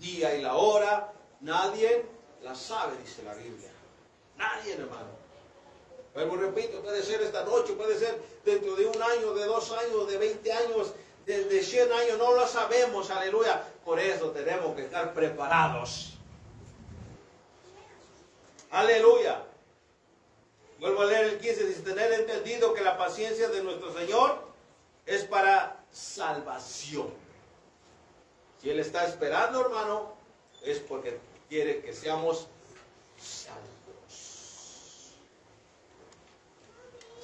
día 0.02 0.34
y 0.34 0.42
la 0.42 0.54
hora, 0.56 1.12
nadie 1.40 2.04
la 2.42 2.54
sabe, 2.54 2.98
dice 2.98 3.22
la 3.22 3.34
Biblia. 3.34 3.70
Nadie, 4.36 4.74
hermano. 4.74 5.22
Pero 6.12 6.36
repito, 6.36 6.82
puede 6.82 7.02
ser 7.02 7.22
esta 7.22 7.44
noche, 7.44 7.72
puede 7.72 7.98
ser 7.98 8.20
dentro 8.44 8.76
de 8.76 8.84
un 8.84 9.00
año, 9.00 9.32
de 9.32 9.46
dos 9.46 9.72
años, 9.72 10.06
de 10.08 10.18
20 10.18 10.52
años, 10.52 10.92
de, 11.24 11.44
de 11.44 11.62
100 11.62 11.92
años, 11.92 12.18
no 12.18 12.34
lo 12.34 12.46
sabemos, 12.46 13.10
aleluya. 13.10 13.64
Por 13.84 13.98
eso 13.98 14.30
tenemos 14.32 14.76
que 14.76 14.82
estar 14.82 15.14
preparados. 15.14 16.14
Aleluya. 18.70 19.42
Vuelvo 20.80 21.02
a 21.02 21.06
leer 21.06 21.26
el 21.26 21.38
15, 21.38 21.66
dice, 21.66 21.80
tener 21.82 22.12
entendido 22.12 22.74
que 22.74 22.82
la 22.82 22.98
paciencia 22.98 23.48
de 23.48 23.62
nuestro 23.62 23.94
Señor 23.94 24.42
es 25.06 25.24
para 25.24 25.84
salvación. 25.92 27.08
Si 28.62 28.70
Él 28.70 28.78
está 28.78 29.04
esperando, 29.08 29.60
hermano, 29.60 30.12
es 30.64 30.78
porque 30.78 31.18
quiere 31.48 31.80
que 31.80 31.92
seamos 31.92 32.46
salvos. 33.20 33.66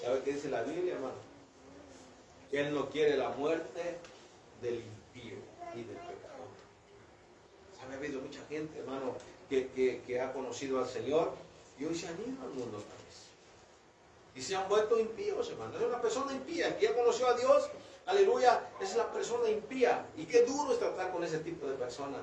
¿Sabe 0.02 0.22
qué 0.24 0.32
dice 0.32 0.50
la 0.50 0.62
Biblia, 0.62 0.94
hermano? 0.94 1.14
Él 2.50 2.74
no 2.74 2.90
quiere 2.90 3.16
la 3.16 3.28
muerte 3.30 3.98
del 4.60 4.76
impío 4.76 5.36
y 5.74 5.84
del 5.84 5.96
pecador. 5.96 6.48
¿Sabe? 7.78 7.94
Ha 7.94 7.98
habido 7.98 8.20
mucha 8.20 8.44
gente, 8.48 8.80
hermano, 8.80 9.14
que, 9.48 10.20
ha 10.20 10.32
conocido 10.32 10.80
al 10.80 10.88
Señor 10.88 11.34
y 11.78 11.84
hoy 11.84 11.94
se 11.94 12.08
han 12.08 12.14
ido 12.14 12.42
al 12.42 12.50
mundo 12.50 12.78
otra 12.78 12.96
vez. 13.06 13.28
Y 14.34 14.42
se 14.42 14.56
han 14.56 14.68
vuelto 14.68 14.98
impíos, 14.98 15.50
hermano. 15.50 15.78
Es 15.78 15.84
una 15.84 16.02
persona 16.02 16.32
impía 16.32 16.76
que 16.76 16.86
ya 16.86 16.96
conoció 16.96 17.28
a 17.28 17.34
Dios 17.34 17.68
aleluya, 18.08 18.60
es 18.80 18.96
la 18.96 19.10
persona 19.12 19.48
impía. 19.48 20.04
Y 20.16 20.24
qué 20.24 20.42
duro 20.42 20.72
es 20.72 20.78
tratar 20.78 21.12
con 21.12 21.22
ese 21.22 21.38
tipo 21.38 21.66
de 21.66 21.74
personas, 21.74 22.20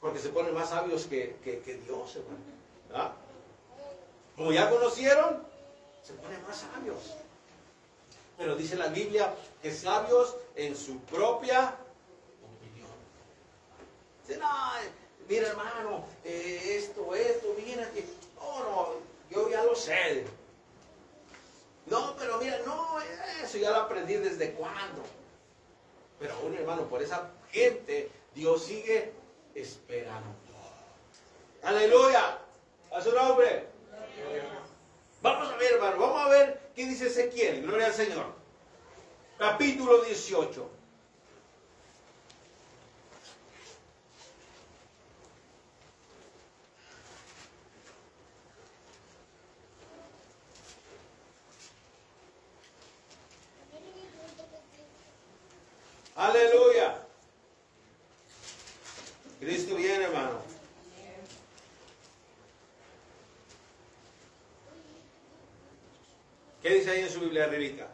porque 0.00 0.18
se 0.18 0.28
ponen 0.28 0.54
más 0.54 0.70
sabios 0.70 1.06
que, 1.06 1.36
Dios, 1.84 2.16
hermano. 2.16 3.12
Como 4.36 4.52
ya 4.52 4.68
conocieron, 4.68 5.42
se 6.02 6.12
ponen 6.14 6.42
más 6.42 6.58
sabios. 6.58 7.14
Pero 8.36 8.54
dice 8.54 8.76
la 8.76 8.88
Biblia 8.88 9.34
que 9.62 9.72
sabios 9.72 10.36
en 10.54 10.76
su 10.76 10.98
propia 11.00 11.74
opinión. 12.44 12.90
Dice, 14.26 14.38
no, 14.38 14.48
mira 15.26 15.48
hermano, 15.48 16.04
eh, 16.22 16.76
esto, 16.76 17.14
esto, 17.14 17.54
mira 17.56 17.90
que, 17.92 18.04
no, 18.36 18.62
no, 18.62 18.88
yo 19.30 19.48
ya 19.48 19.64
lo 19.64 19.74
sé. 19.74 20.26
No, 21.86 22.16
pero 22.18 22.38
mira, 22.38 22.58
no, 22.66 22.98
eso 23.42 23.58
ya 23.58 23.70
lo 23.70 23.76
aprendí 23.76 24.14
desde 24.14 24.52
cuándo. 24.52 25.02
Pero 26.18 26.34
aún, 26.34 26.54
hermano, 26.54 26.88
por 26.88 27.02
esa 27.02 27.30
gente, 27.50 28.10
Dios 28.34 28.64
sigue 28.64 29.12
esperando. 29.54 30.34
Aleluya. 31.62 32.38
A 32.92 33.00
su 33.00 33.12
nombre. 33.12 33.66
Vamos 35.22 35.52
a 35.52 35.56
ver, 35.56 35.72
hermano, 35.74 35.98
vamos 35.98 36.26
a 36.26 36.28
ver 36.28 36.70
qué 36.74 36.86
dice 36.86 37.06
Ezequiel. 37.06 37.62
Gloria 37.62 37.86
al 37.86 37.92
Señor. 37.92 38.26
Capítulo 39.38 40.02
18. 40.02 40.75
Aleluya. 56.16 56.96
Cristo 59.38 59.76
viene, 59.76 60.04
hermano. 60.04 60.40
¿Qué 66.62 66.70
dice 66.70 66.90
ahí 66.90 67.00
en 67.02 67.10
su 67.10 67.20
Biblia 67.20 67.44
arribita? 67.44 67.86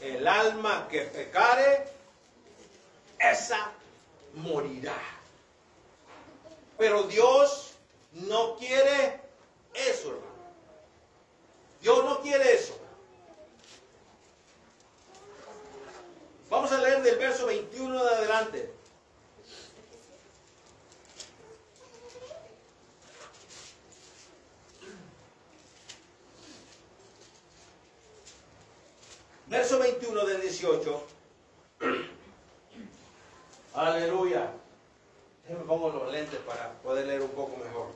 El 0.00 0.26
alma 0.26 0.86
que 0.88 1.02
pecare, 1.02 1.88
esa 3.18 3.72
morirá. 4.34 4.96
Pero 6.78 7.02
Dios 7.02 7.72
no 8.12 8.56
quiere 8.56 9.20
eso, 9.74 10.10
hermano. 10.10 10.30
Dios 11.82 12.04
no 12.04 12.20
quiere 12.22 12.54
eso. 12.54 12.80
Vamos 16.50 16.72
a 16.72 16.78
leer 16.78 17.00
del 17.02 17.16
verso 17.16 17.46
21 17.46 18.04
de 18.04 18.10
adelante. 18.10 18.72
Verso 29.46 29.78
21 29.78 30.26
del 30.26 30.42
18. 30.60 31.02
Aleluya. 33.74 34.52
Me 35.48 35.56
pongo 35.56 35.88
los 35.88 36.12
lentes 36.12 36.38
para 36.40 36.72
poder 36.82 37.06
leer 37.06 37.22
un 37.22 37.30
poco 37.30 37.56
mejor. 37.56 37.86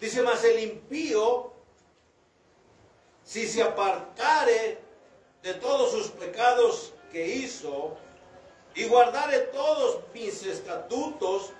Dice 0.00 0.22
más 0.22 0.42
el 0.44 0.60
impío, 0.60 1.52
si 3.24 3.46
se 3.46 3.62
apartare 3.62 4.78
de 5.42 5.54
todos 5.54 5.92
sus 5.92 6.08
pecados 6.08 6.92
que 7.12 7.36
hizo, 7.36 7.96
y 8.74 8.86
guardare 8.88 9.38
todos 9.52 10.00
mis 10.14 10.42
estatutos, 10.44 11.50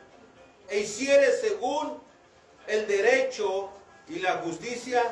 e 0.69 0.81
hiciere 0.81 1.31
según 1.33 2.01
el 2.67 2.87
derecho 2.87 3.69
y 4.09 4.19
la 4.21 4.39
justicia, 4.39 5.03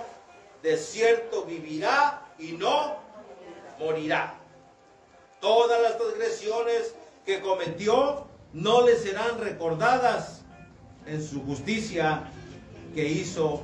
de 0.63 0.77
cierto 0.77 1.45
vivirá 1.45 2.27
y 2.39 2.53
no 2.53 3.10
morirá. 3.81 4.35
Todas 5.41 5.83
las 5.83 5.97
transgresiones 5.97 6.95
que 7.25 7.41
cometió 7.41 8.27
no 8.53 8.87
le 8.87 8.97
serán 8.97 9.39
recordadas 9.39 10.43
en 11.07 11.27
su 11.27 11.43
justicia 11.45 12.25
que 12.95 13.09
hizo, 13.09 13.63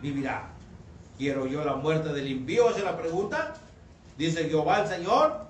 vivirá. 0.00 0.48
¿Quiero 1.18 1.46
yo 1.46 1.64
la 1.64 1.76
muerte 1.76 2.12
del 2.12 2.28
impío? 2.28 2.70
¿Esa 2.70 2.78
es 2.78 2.84
la 2.84 2.96
pregunta? 2.96 3.54
Dice 4.16 4.48
Jehová 4.48 4.80
el 4.80 4.88
Señor, 4.88 5.46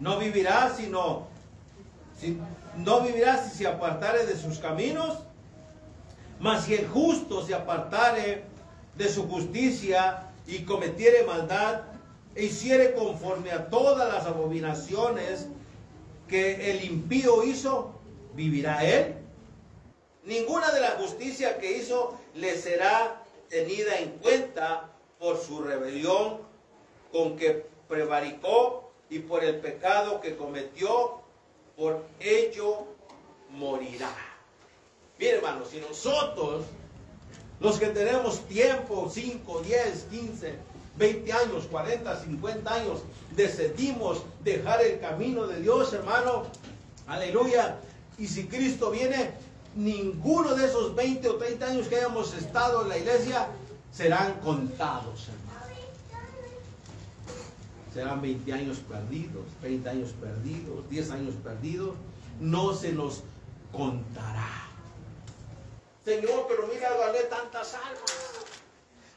no 0.00 0.18
vivirá 0.18 0.72
sino, 0.74 1.26
si, 2.18 2.38
no 2.76 3.00
vivirá 3.02 3.42
si 3.42 3.56
se 3.56 3.66
apartare 3.66 4.26
de 4.26 4.36
sus 4.36 4.58
caminos, 4.58 5.18
mas 6.40 6.64
si 6.64 6.74
el 6.74 6.88
justo 6.88 7.44
se 7.44 7.54
apartare 7.54 8.44
de 8.96 9.08
su 9.08 9.28
justicia 9.28 10.22
y 10.46 10.60
cometiere 10.60 11.24
maldad 11.24 11.82
e 12.38 12.44
hiciere 12.44 12.94
conforme 12.94 13.50
a 13.50 13.68
todas 13.68 14.14
las 14.14 14.24
abominaciones 14.24 15.48
que 16.28 16.70
el 16.70 16.84
impío 16.84 17.42
hizo, 17.42 17.90
vivirá 18.34 18.84
él. 18.84 19.16
Ninguna 20.22 20.70
de 20.70 20.80
la 20.80 20.90
justicia 20.90 21.58
que 21.58 21.78
hizo 21.78 22.16
le 22.36 22.56
será 22.56 23.24
tenida 23.48 23.98
en 23.98 24.10
cuenta 24.18 24.88
por 25.18 25.36
su 25.36 25.62
rebelión 25.62 26.38
con 27.10 27.36
que 27.36 27.66
prevaricó 27.88 28.92
y 29.10 29.18
por 29.18 29.42
el 29.42 29.56
pecado 29.56 30.20
que 30.20 30.36
cometió, 30.36 31.22
por 31.76 32.04
ello 32.20 32.86
morirá. 33.50 34.14
Mire, 35.18 35.38
hermanos, 35.38 35.70
si 35.70 35.80
nosotros, 35.80 36.66
los 37.58 37.80
que 37.80 37.88
tenemos 37.88 38.46
tiempo, 38.46 39.10
5, 39.10 39.60
10, 39.62 40.06
15, 40.08 40.67
20 40.98 41.32
años, 41.32 41.64
40, 41.70 42.20
50 42.22 42.74
años, 42.74 43.00
decidimos 43.36 44.22
dejar 44.42 44.82
el 44.82 45.00
camino 45.00 45.46
de 45.46 45.60
Dios, 45.60 45.92
hermano, 45.92 46.46
aleluya. 47.06 47.78
Y 48.18 48.26
si 48.26 48.46
Cristo 48.46 48.90
viene, 48.90 49.30
ninguno 49.76 50.54
de 50.54 50.66
esos 50.66 50.94
20 50.94 51.28
o 51.28 51.36
30 51.36 51.66
años 51.66 51.86
que 51.86 51.96
hayamos 51.96 52.34
estado 52.34 52.82
en 52.82 52.88
la 52.88 52.98
iglesia 52.98 53.48
serán 53.92 54.34
contados, 54.40 55.28
hermano. 55.28 55.48
Serán 57.94 58.20
20 58.20 58.52
años 58.52 58.78
perdidos, 58.78 59.44
30 59.60 59.90
años 59.90 60.10
perdidos, 60.20 60.90
10 60.90 61.10
años 61.10 61.34
perdidos. 61.42 61.94
No 62.40 62.74
se 62.74 62.92
nos 62.92 63.22
contará. 63.72 64.68
Señor, 66.04 66.46
pero 66.48 66.66
mira, 66.72 66.90
gané 66.96 67.20
tantas 67.30 67.74
almas. 67.74 68.37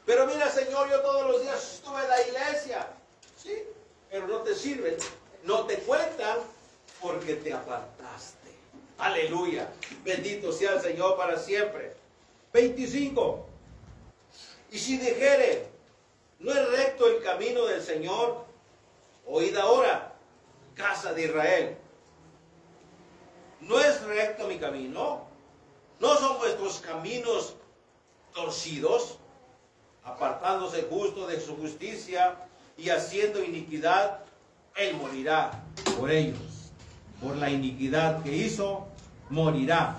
Pero 0.04 0.26
mira, 0.26 0.50
Señor, 0.50 0.90
yo 0.90 1.00
todos 1.00 1.30
los 1.30 1.42
días 1.42 1.74
estuve 1.74 2.02
en 2.02 2.08
la 2.08 2.22
iglesia. 2.22 2.88
Sí, 3.36 3.62
pero 4.10 4.26
no 4.26 4.38
te 4.38 4.54
sirven, 4.54 4.96
no 5.44 5.64
te 5.66 5.78
cuentan 5.78 6.38
porque 7.00 7.36
te 7.36 7.52
apartaste. 7.52 8.50
Aleluya. 8.98 9.68
Bendito 10.04 10.52
sea 10.52 10.74
el 10.74 10.80
Señor 10.80 11.16
para 11.16 11.38
siempre. 11.38 11.94
25. 12.52 13.46
Y 14.70 14.78
si 14.78 14.98
dijere, 14.98 15.66
no 16.38 16.52
es 16.52 16.68
recto 16.70 17.06
el 17.06 17.22
camino 17.22 17.66
del 17.66 17.82
Señor, 17.82 18.44
oíd 19.26 19.56
ahora, 19.56 20.14
casa 20.74 21.12
de 21.12 21.24
Israel. 21.24 21.76
No 23.60 23.78
es 23.78 24.02
recto 24.02 24.48
mi 24.48 24.58
camino, 24.58 25.26
no 26.00 26.16
son 26.16 26.38
vuestros 26.38 26.80
caminos 26.80 27.54
torcidos, 28.34 29.18
apartándose 30.04 30.86
justo 30.90 31.26
de 31.26 31.40
su 31.40 31.56
justicia 31.56 32.36
y 32.76 32.90
haciendo 32.90 33.42
iniquidad, 33.42 34.20
él 34.76 34.96
morirá 34.96 35.62
por 35.98 36.10
ellos. 36.10 36.70
Por 37.20 37.36
la 37.36 37.50
iniquidad 37.50 38.22
que 38.22 38.34
hizo, 38.34 38.86
morirá. 39.30 39.96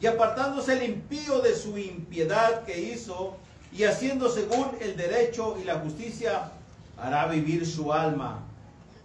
Y 0.00 0.06
apartándose 0.06 0.72
el 0.72 0.82
impío 0.82 1.40
de 1.40 1.54
su 1.54 1.76
impiedad 1.76 2.64
que 2.64 2.80
hizo, 2.80 3.36
y 3.72 3.84
haciendo 3.84 4.28
según 4.28 4.68
el 4.80 4.96
derecho 4.96 5.56
y 5.60 5.64
la 5.64 5.76
justicia, 5.76 6.50
hará 6.98 7.26
vivir 7.26 7.66
su 7.66 7.92
alma. 7.92 8.40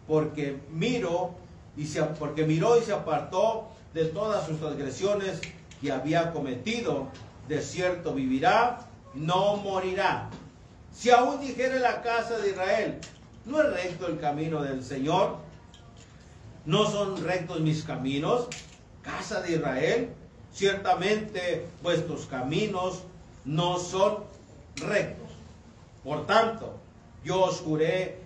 Porque 0.08 0.58
miro 0.72 1.32
y 1.76 1.86
se, 1.86 2.02
porque 2.04 2.46
miró 2.46 2.80
y 2.80 2.84
se 2.84 2.94
apartó 2.94 3.70
de 3.94 4.06
todas 4.06 4.46
sus 4.46 4.60
transgresiones 4.60 5.42
que 5.82 5.92
había 5.92 6.32
cometido, 6.32 7.08
de 7.48 7.62
cierto 7.62 8.14
vivirá, 8.14 8.80
no 9.14 9.58
morirá. 9.58 10.30
Si 10.94 11.10
aún 11.10 11.40
dijere 11.42 11.80
la 11.80 12.02
casa 12.02 12.38
de 12.40 12.50
Israel, 12.50 13.00
no 13.46 13.62
es 13.62 13.74
recto 13.74 14.08
el 14.08 14.20
camino 14.20 14.62
del 14.62 14.84
Señor, 14.84 15.38
no 16.66 16.90
son 16.90 17.24
rectos 17.24 17.62
mis 17.62 17.84
caminos, 17.84 18.48
casa 19.02 19.42
de 19.42 19.54
Israel, 19.54 20.10
ciertamente 20.52 21.68
vuestros 21.82 22.26
caminos 22.26 23.04
no 23.46 23.78
son 23.80 24.24
rectos. 24.76 25.30
Por 26.04 26.26
tanto, 26.26 26.74
yo 27.24 27.44
os 27.44 27.60
juré, 27.62 28.20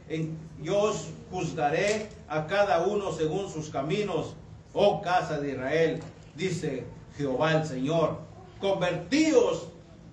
yo 0.61 0.79
os 0.79 1.07
juzgaré 1.29 2.09
a 2.27 2.47
cada 2.47 2.85
uno 2.85 3.11
según 3.11 3.49
sus 3.49 3.69
caminos, 3.69 4.33
oh 4.73 5.01
casa 5.01 5.39
de 5.39 5.51
Israel, 5.51 5.99
dice 6.35 6.85
Jehová 7.17 7.53
el 7.53 7.65
Señor. 7.65 8.19
Convertíos 8.59 9.67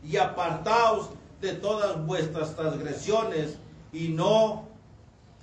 y 0.05 0.16
apartaos 0.16 1.11
de 1.40 1.53
todas 1.53 2.05
vuestras 2.07 2.55
transgresiones 2.57 3.59
y 3.92 4.09
no 4.09 4.66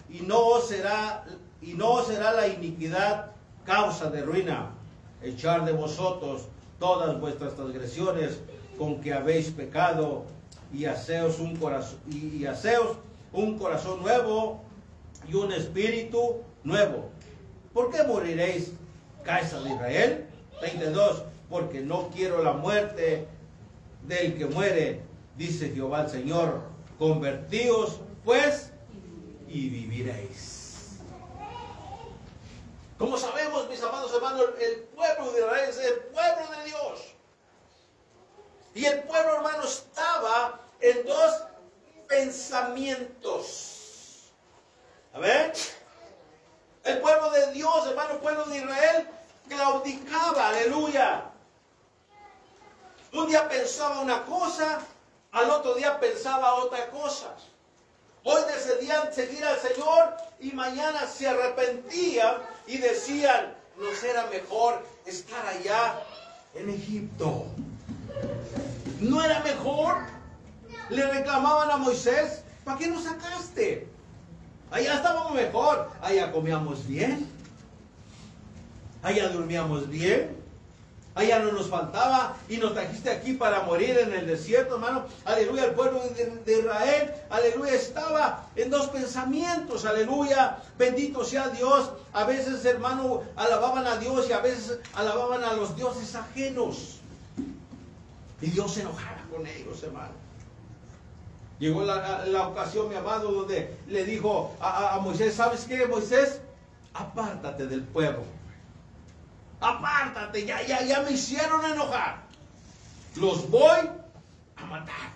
y 0.10 0.22
no 0.22 0.60
será 0.62 1.26
y 1.62 1.74
no 1.74 2.03
será 2.03 2.34
la 2.34 2.47
iniquidad 2.47 3.32
causa 3.66 4.10
de 4.10 4.22
ruina 4.22 4.72
echar 5.24 5.66
de 5.66 5.72
vosotros 5.72 6.43
todas 6.80 7.20
vuestras 7.20 7.56
transgresiones 7.56 8.39
con 8.78 9.01
que 9.01 9.14
habéis 9.14 9.49
pecado 9.49 10.26
y 10.74 10.86
haceos 10.86 11.39
un 11.39 11.56
corazón 11.56 11.99
y 12.10 12.45
haceos 12.45 12.97
un 13.32 13.58
corazón 13.58 14.01
nuevo 14.01 14.62
y 15.28 15.36
un 15.36 15.51
espíritu 15.51 16.38
nuevo. 16.64 17.10
¿Por 17.74 17.91
qué 17.91 18.03
moriréis, 18.03 18.72
casa 19.24 19.60
de 19.62 19.72
Israel? 19.72 20.26
22. 20.62 21.24
Porque 21.49 21.82
no 21.82 22.10
quiero 22.10 22.41
la 22.43 22.53
muerte 22.53 23.28
del 24.08 24.38
que 24.38 24.45
muere, 24.45 25.01
dice 25.36 25.70
Jehová 25.70 26.01
el 26.01 26.10
Señor. 26.10 26.62
Convertíos 26.97 27.99
pues 28.24 28.72
y 29.47 29.70
viviréis. 29.70 30.99
Como 32.97 33.18
sabemos, 33.18 33.70
mis 33.70 33.84
amados 33.84 34.14
hermanos, 34.14 34.45
el 34.60 34.84
pueblo 34.95 35.32
de 35.32 35.41
Israel 35.41 35.70
es 35.70 35.78
el 35.80 35.99
pueblo 36.06 36.47
de 36.58 36.64
Dios. 36.66 37.01
Y 38.74 38.86
el 38.86 39.03
pueblo, 39.03 39.36
hermano, 39.36 39.64
estaba 39.64 40.60
en 40.80 41.06
dos 41.06 41.43
pensamientos. 42.08 44.32
A 45.14 45.20
ver. 45.20 45.53
El 46.84 46.99
pueblo 46.99 47.30
de 47.32 47.51
Dios, 47.51 47.88
hermano, 47.88 48.14
el 48.14 48.20
pueblo 48.20 48.45
de 48.45 48.58
Israel, 48.58 49.08
claudicaba, 49.49 50.49
aleluya. 50.49 51.32
Un 53.16 53.28
día 53.28 53.47
pensaba 53.47 54.01
una 54.01 54.24
cosa, 54.24 54.80
al 55.32 55.49
otro 55.49 55.76
día 55.76 55.97
pensaba 56.01 56.55
otra 56.55 56.89
cosa. 56.89 57.34
Hoy 58.26 58.41
decidían 58.53 59.13
seguir 59.13 59.45
al 59.45 59.57
Señor 59.57 60.18
y 60.41 60.51
mañana 60.51 61.07
se 61.07 61.26
arrepentían 61.30 62.36
y 62.68 62.78
decían, 62.78 63.55
¿no 63.78 63.89
será 63.95 64.26
mejor 64.26 64.84
estar 65.05 65.45
allá 65.45 66.01
en 66.55 66.70
Egipto? 66.72 67.45
¿No 68.99 69.24
era 69.24 69.39
mejor? 69.39 69.95
Le 70.89 71.09
reclamaban 71.09 71.72
a 71.72 71.78
Moisés, 71.78 72.41
¿para 72.66 72.78
qué 72.78 72.88
nos 72.88 73.05
sacaste? 73.05 73.88
Allá 74.72 74.95
estábamos 74.95 75.34
mejor, 75.34 75.89
allá 76.01 76.34
comíamos 76.34 76.86
bien, 76.86 77.32
allá 79.03 79.30
dormíamos 79.30 79.88
bien, 79.88 80.45
allá 81.16 81.39
no 81.39 81.53
nos 81.53 81.70
faltaba 81.70 82.36
y 82.49 82.57
nos 82.57 82.74
trajiste 82.74 83.09
aquí 83.09 83.34
para 83.34 83.61
morir 83.61 83.97
en 83.97 84.13
el 84.13 84.28
desierto, 84.28 84.76
hermano. 84.76 85.05
Aleluya, 85.24 85.66
el 85.66 85.72
pueblo 85.72 86.01
de, 86.45 86.59
Israel, 86.59 87.13
aleluya, 87.30 87.74
estaba 87.74 88.47
en 88.55 88.70
dos 88.70 88.88
pensamientos, 88.88 89.86
aleluya, 89.86 90.57
bendito 90.78 91.24
sea 91.24 91.49
Dios. 91.49 91.89
A 92.13 92.26
veces, 92.26 92.63
hermano, 92.66 93.24
alababan 93.38 93.88
a 93.88 93.97
Dios 93.97 94.30
y 94.30 94.34
a 94.34 94.39
veces 94.39 94.80
alababan 94.93 95.43
a 95.43 95.53
los 95.53 95.76
dioses 95.76 96.13
ajenos. 96.16 96.99
Y 98.41 98.47
Dios 98.47 98.74
se 98.74 98.82
enojara 98.82 99.26
con 99.32 99.47
ellos, 99.47 99.82
hermano. 99.82 100.13
Llegó 101.57 101.84
la, 101.84 102.47
ocasión, 102.49 102.89
mi 102.89 102.95
amado, 102.95 103.32
donde 103.32 103.78
le 103.88 104.03
dijo 104.03 104.53
a, 104.59 104.95
a 104.95 104.99
Moisés, 104.99 105.34
¿sabes 105.34 105.63
qué, 105.63 105.88
Moisés? 105.88 106.41
Apártate 106.93 107.68
del 107.68 107.84
pueblo 107.84 108.35
apártate, 109.60 110.45
ya, 110.45 110.62
ya, 110.64 110.82
ya 110.82 111.01
me 111.01 111.12
hicieron 111.12 111.64
enojar. 111.66 112.24
Los 113.16 113.49
voy 113.49 113.89
a 114.56 114.66
matar. 114.66 115.16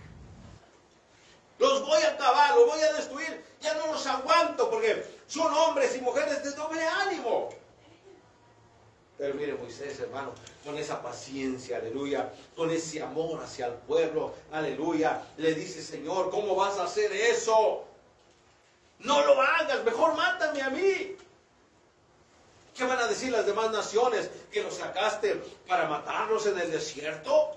Los 1.58 1.86
voy 1.86 2.02
a 2.02 2.12
acabar, 2.12 2.56
los 2.56 2.68
voy 2.68 2.82
a 2.82 2.94
destruir. 2.94 3.46
Ya 3.62 3.74
no 3.76 3.88
los 3.88 4.06
aguanto 4.08 4.70
porque 4.70 5.06
son 5.28 5.54
hombres 5.54 5.96
y 5.96 6.02
mujeres 6.02 6.44
de 6.44 6.52
doble 6.52 6.86
ánimo. 6.88 7.50
Pero 9.18 9.36
mire 9.36 9.54
Moisés, 9.56 10.00
hermano, 10.00 10.34
con 10.64 10.78
esa 10.78 11.02
paciencia, 11.04 11.78
aleluya, 11.78 12.32
con 12.56 12.72
ese 12.72 13.02
amor 13.02 13.44
hacia 13.44 13.68
el 13.68 13.74
pueblo, 13.74 14.34
aleluya, 14.50 15.22
le 15.36 15.54
dice, 15.54 15.84
Señor, 15.84 16.32
¿cómo 16.32 16.56
vas 16.56 16.78
a 16.78 16.86
hacer 16.86 17.12
eso? 17.12 17.84
No 19.00 19.26
lo 19.26 19.42
hagas, 19.42 19.84
mejor 19.84 20.16
mátame 20.16 20.62
a 20.62 20.70
mí. 20.70 21.18
¿Qué 22.80 22.86
van 22.86 23.00
a 23.00 23.08
decir 23.08 23.30
las 23.30 23.46
demás 23.46 23.72
naciones? 23.72 24.30
¿Que 24.50 24.64
los 24.64 24.76
sacaste 24.76 25.36
para 25.68 25.90
matarlos 25.90 26.46
en 26.46 26.58
el 26.58 26.72
desierto? 26.72 27.52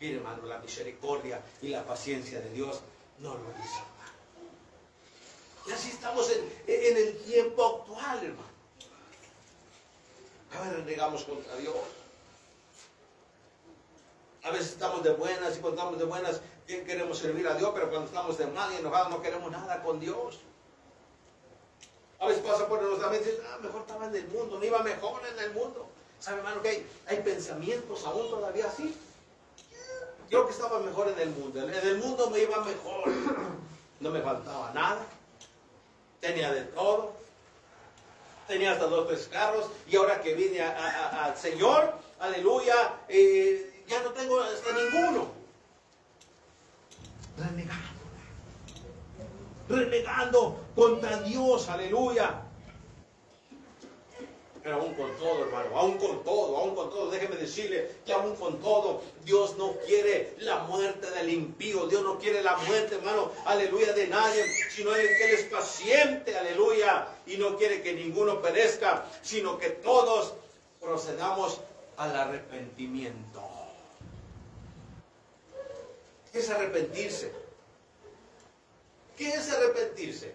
Mire, 0.00 0.16
hermano, 0.16 0.44
la 0.44 0.58
misericordia 0.58 1.40
y 1.62 1.68
la 1.68 1.84
paciencia 1.84 2.40
de 2.40 2.50
Dios 2.50 2.80
no 3.20 3.34
lo 3.34 3.44
hizo. 3.62 3.80
Y 5.68 5.70
así 5.70 5.90
estamos 5.90 6.28
en, 6.32 6.96
el 6.96 7.16
tiempo 7.18 7.78
actual, 7.78 8.24
hermano. 8.24 8.48
A 10.52 10.60
ver, 10.62 10.84
renegamos 10.84 11.22
contra 11.22 11.54
Dios. 11.58 11.76
A 14.42 14.50
veces 14.50 14.72
estamos 14.72 15.04
de 15.04 15.12
buenas 15.12 15.56
y 15.56 15.60
cuando 15.60 15.78
estamos 15.78 15.98
de 16.00 16.06
buenas 16.06 16.40
queremos 16.66 17.18
servir 17.18 17.46
a 17.46 17.54
Dios, 17.54 17.70
pero 17.72 17.88
cuando 17.88 18.08
estamos 18.08 18.36
de 18.36 18.48
mal 18.48 18.72
y 18.72 18.78
enojados 18.78 19.10
no 19.10 19.22
queremos 19.22 19.52
nada 19.52 19.80
con 19.84 20.00
Dios. 20.00 20.40
A 22.18 22.28
veces 22.28 22.42
pasa 22.42 22.66
por 22.66 22.82
nuestra 22.82 23.10
mente 23.10 23.38
ah, 23.46 23.58
mejor 23.62 23.82
estaba 23.82 24.06
en 24.06 24.16
el 24.16 24.28
mundo, 24.28 24.58
me 24.58 24.66
iba 24.66 24.82
mejor 24.82 25.20
en 25.26 25.38
el 25.38 25.52
mundo. 25.52 25.86
¿Sabe, 26.18 26.38
hermano, 26.38 26.62
que 26.62 26.68
hay, 26.68 26.86
hay 27.06 27.18
pensamientos 27.18 28.04
aún 28.04 28.30
todavía 28.30 28.66
así? 28.66 28.96
Yo 30.30 30.46
que 30.46 30.52
estaba 30.52 30.80
mejor 30.80 31.08
en 31.08 31.20
el 31.20 31.30
mundo. 31.30 31.62
En 31.62 31.74
el 31.74 31.98
mundo 31.98 32.30
me 32.30 32.40
iba 32.40 32.64
mejor. 32.64 33.04
No 34.00 34.10
me 34.10 34.20
faltaba 34.20 34.72
nada. 34.74 35.06
Tenía 36.20 36.52
de 36.52 36.62
todo. 36.62 37.14
Tenía 38.46 38.72
hasta 38.72 38.86
dos 38.86 39.08
tres 39.08 39.28
carros. 39.28 39.70
Y 39.88 39.96
ahora 39.96 40.20
que 40.20 40.34
vine 40.34 40.60
al 40.60 41.36
Señor, 41.36 41.94
aleluya, 42.18 42.94
eh, 43.08 43.84
ya 43.86 44.02
no 44.02 44.10
tengo 44.10 44.40
hasta 44.40 44.72
ninguno. 44.72 45.28
Renegando. 47.38 47.95
Renegando 49.68 50.58
contra 50.74 51.18
Dios, 51.22 51.68
aleluya. 51.68 52.42
Pero 54.62 54.80
aún 54.80 54.94
con 54.94 55.16
todo, 55.16 55.44
hermano, 55.44 55.78
aún 55.78 55.96
con 55.96 56.24
todo, 56.24 56.56
aún 56.56 56.74
con 56.74 56.90
todo, 56.90 57.08
déjeme 57.08 57.36
decirle 57.36 57.88
que 58.04 58.12
aún 58.12 58.34
con 58.34 58.60
todo, 58.60 59.00
Dios 59.24 59.56
no 59.56 59.74
quiere 59.86 60.34
la 60.40 60.58
muerte 60.64 61.08
del 61.12 61.30
impío, 61.30 61.86
Dios 61.86 62.02
no 62.02 62.18
quiere 62.18 62.42
la 62.42 62.56
muerte, 62.56 62.96
hermano, 62.96 63.30
aleluya, 63.44 63.92
de 63.92 64.08
nadie, 64.08 64.44
sino 64.70 64.92
que 64.92 65.24
Él 65.24 65.34
es 65.34 65.44
paciente, 65.44 66.36
aleluya, 66.36 67.06
y 67.26 67.36
no 67.36 67.56
quiere 67.56 67.80
que 67.80 67.92
ninguno 67.92 68.42
perezca, 68.42 69.06
sino 69.22 69.56
que 69.56 69.70
todos 69.70 70.34
procedamos 70.80 71.60
al 71.96 72.16
arrepentimiento. 72.16 73.42
¿Qué 76.32 76.40
es 76.40 76.50
arrepentirse? 76.50 77.45
¿Qué 79.16 79.28
es 79.28 79.50
arrepentirse? 79.50 80.34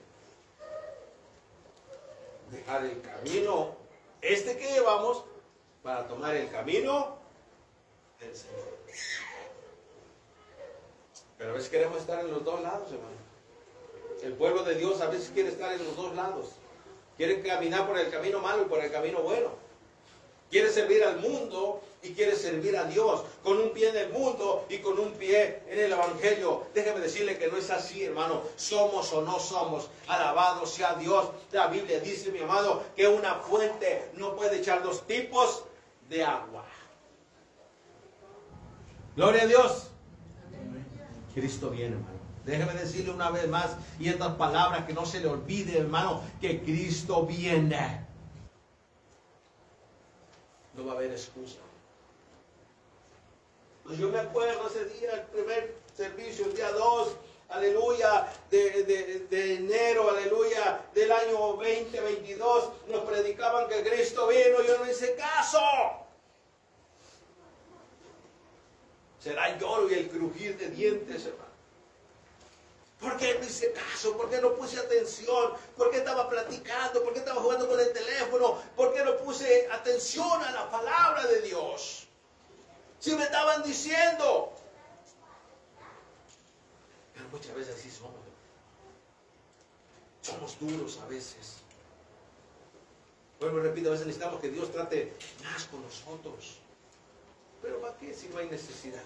Dejar 2.51 2.85
el 2.85 3.01
camino 3.01 3.75
este 4.21 4.57
que 4.57 4.73
llevamos 4.73 5.23
para 5.83 6.07
tomar 6.07 6.35
el 6.35 6.49
camino 6.49 7.17
del 8.19 8.35
Señor. 8.35 8.71
Pero 11.37 11.51
a 11.51 11.53
veces 11.53 11.69
queremos 11.69 11.97
estar 11.99 12.19
en 12.19 12.31
los 12.31 12.43
dos 12.43 12.61
lados, 12.61 12.91
hermano. 12.91 13.21
El 14.21 14.33
pueblo 14.33 14.63
de 14.63 14.75
Dios 14.75 15.01
a 15.01 15.07
veces 15.07 15.31
quiere 15.33 15.49
estar 15.49 15.73
en 15.73 15.83
los 15.83 15.95
dos 15.95 16.15
lados. 16.15 16.49
Quiere 17.17 17.41
caminar 17.41 17.87
por 17.87 17.97
el 17.97 18.11
camino 18.11 18.39
malo 18.39 18.63
y 18.63 18.65
por 18.65 18.79
el 18.83 18.91
camino 18.91 19.21
bueno. 19.21 19.49
Quiere 20.51 20.69
servir 20.69 21.03
al 21.03 21.19
mundo 21.19 21.81
y 22.03 22.13
quiere 22.13 22.35
servir 22.35 22.75
a 22.77 22.85
Dios 22.85 23.23
con 23.43 23.57
un 23.59 23.71
pie 23.71 23.89
en 23.89 23.97
el 23.97 24.09
mundo 24.09 24.65
y 24.69 24.79
con 24.79 24.99
un 24.99 25.11
pie 25.13 25.61
en 25.67 25.79
el 25.79 25.91
Evangelio. 25.91 26.65
Déjeme 26.73 26.99
decirle 26.99 27.37
que 27.37 27.47
no 27.47 27.57
es 27.57 27.69
así, 27.69 28.03
hermano. 28.03 28.41
Somos 28.55 29.11
o 29.13 29.21
no 29.21 29.39
somos. 29.39 29.89
Alabado 30.07 30.65
sea 30.65 30.95
Dios. 30.95 31.29
La 31.51 31.67
Biblia 31.67 31.99
dice, 31.99 32.31
mi 32.31 32.39
amado, 32.39 32.83
que 32.95 33.07
una 33.07 33.35
fuente 33.35 34.09
no 34.15 34.35
puede 34.35 34.59
echar 34.59 34.81
dos 34.83 35.05
tipos 35.05 35.63
de 36.09 36.23
agua. 36.23 36.65
Gloria 39.15 39.43
a 39.43 39.47
Dios. 39.47 39.87
Cristo 41.33 41.69
viene, 41.69 41.95
hermano. 41.95 42.21
Déjeme 42.45 42.73
decirle 42.73 43.11
una 43.11 43.29
vez 43.29 43.47
más 43.47 43.75
y 43.99 44.09
estas 44.09 44.33
palabras 44.35 44.85
que 44.85 44.93
no 44.93 45.05
se 45.05 45.19
le 45.19 45.27
olvide, 45.27 45.77
hermano, 45.77 46.21
que 46.41 46.61
Cristo 46.63 47.25
viene 47.25 48.01
no 50.75 50.85
va 50.85 50.93
a 50.93 50.95
haber 50.95 51.11
excusa. 51.11 51.59
Pues 53.83 53.97
yo 53.97 54.09
me 54.09 54.19
acuerdo 54.19 54.67
ese 54.67 54.85
día, 54.85 55.13
el 55.13 55.21
primer 55.23 55.75
servicio, 55.95 56.45
el 56.45 56.55
día 56.55 56.71
2, 56.71 57.15
aleluya, 57.49 58.31
de, 58.49 59.55
enero, 59.55 60.09
aleluya, 60.09 60.85
del 60.93 61.11
año 61.11 61.37
2022, 61.37 62.69
nos 62.87 63.01
predicaban 63.01 63.67
que 63.67 63.83
Cristo 63.83 64.27
vino, 64.27 64.61
yo 64.65 64.77
no 64.77 64.89
hice 64.89 65.15
caso. 65.15 65.59
Será 69.19 69.49
el 69.49 69.59
lloro 69.59 69.89
y 69.89 69.95
el 69.95 70.09
crujir 70.09 70.57
de 70.57 70.69
dientes, 70.69 71.25
hermano. 71.25 71.51
¿Por 72.99 73.17
qué 73.17 73.33
no 73.39 73.45
hice 73.45 73.71
caso? 73.71 74.15
¿Por 74.15 74.29
qué 74.29 74.39
no 74.39 74.53
puse 74.53 74.79
atención? 74.79 75.53
¿Por 75.75 75.89
qué 75.89 75.97
estaba 75.97 76.29
platicando? 76.29 77.03
¿Por 77.03 77.13
qué 77.13 77.19
estaba 77.19 77.41
jugando 77.41 77.67
con 77.67 77.79
el 77.79 77.91
teléfono? 77.91 78.61
¿Por 78.75 78.93
qué 78.93 79.03
no 79.03 79.17
puse 79.17 79.67
atención 79.71 80.41
a 80.43 80.51
la 80.51 80.69
palabra 80.69 81.25
de 81.25 81.41
Dios? 81.41 82.07
Si 83.01 83.13
me 83.13 83.23
estaban 83.23 83.63
diciendo. 83.63 84.53
Pero 87.13 87.27
muchas 87.29 87.53
veces 87.53 87.75
así 87.75 87.91
somos. 87.91 88.13
Somos 90.21 90.57
duros 90.57 90.97
a 91.03 91.07
veces. 91.07 91.57
Bueno, 93.41 93.59
repito, 93.59 93.89
a 93.89 93.91
veces 93.91 94.07
necesitamos 94.07 94.39
que 94.39 94.49
Dios 94.49 94.71
trate 94.71 95.11
más 95.43 95.65
con 95.65 95.81
nosotros. 95.81 96.59
Pero 97.61 97.81
¿para 97.81 97.97
qué 97.97 98.13
si 98.13 98.29
no 98.29 98.37
hay 98.37 98.47
necesidad? 98.47 99.03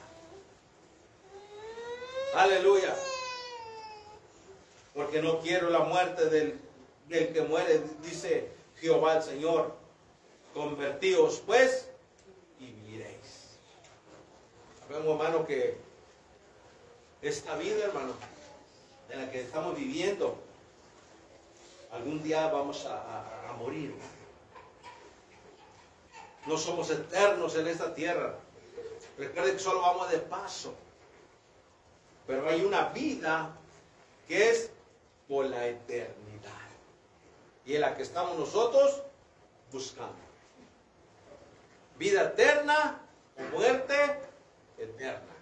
Aleluya 2.36 2.94
porque 4.96 5.22
no 5.22 5.40
quiero 5.42 5.70
la 5.70 5.82
muerte 5.82 6.30
del, 6.30 6.60
que 7.10 7.42
muere, 7.42 7.84
dice 8.02 8.50
Jehová 8.78 9.18
el 9.18 9.24
Señor. 9.24 9.76
Convertíos 10.54 11.44
pues 11.46 11.90
y 12.60 12.72
viviréis. 12.72 13.58
Sabemos, 14.96 15.20
hermano, 15.20 15.46
que 15.46 15.78
esta 17.22 17.58
vida, 17.58 17.84
hermano, 17.84 18.14
en 19.10 19.26
la 19.26 19.30
que 19.30 19.42
estamos 19.42 19.76
viviendo, 19.76 20.38
algún 21.92 22.24
día 22.24 22.48
vamos 22.48 22.86
a, 22.86 23.50
a 23.50 23.54
morir. 23.60 23.94
No 26.46 26.58
somos 26.58 26.90
eternos 26.92 27.58
en 27.58 27.68
esta 27.68 27.94
tierra. 27.94 28.36
Recuerden 29.18 29.58
que 29.58 29.60
solo 29.60 29.82
vamos 29.82 30.10
de 30.12 30.20
paso. 30.20 30.74
Pero 32.26 32.48
hay 32.48 32.64
una 32.64 32.88
vida 32.90 33.52
que 34.30 34.50
es 34.50 34.70
por 35.28 35.48
la 35.48 35.68
eternidad. 35.68 36.70
Y 37.66 37.76
en 37.76 37.82
la 37.82 37.98
que 37.98 38.04
estamos 38.04 38.40
nosotros 38.40 39.04
buscando. 39.74 40.16
Vida 41.98 42.22
eterna 42.22 43.02
o 43.38 43.58
muerte 43.58 44.25
eterna. 44.78 45.34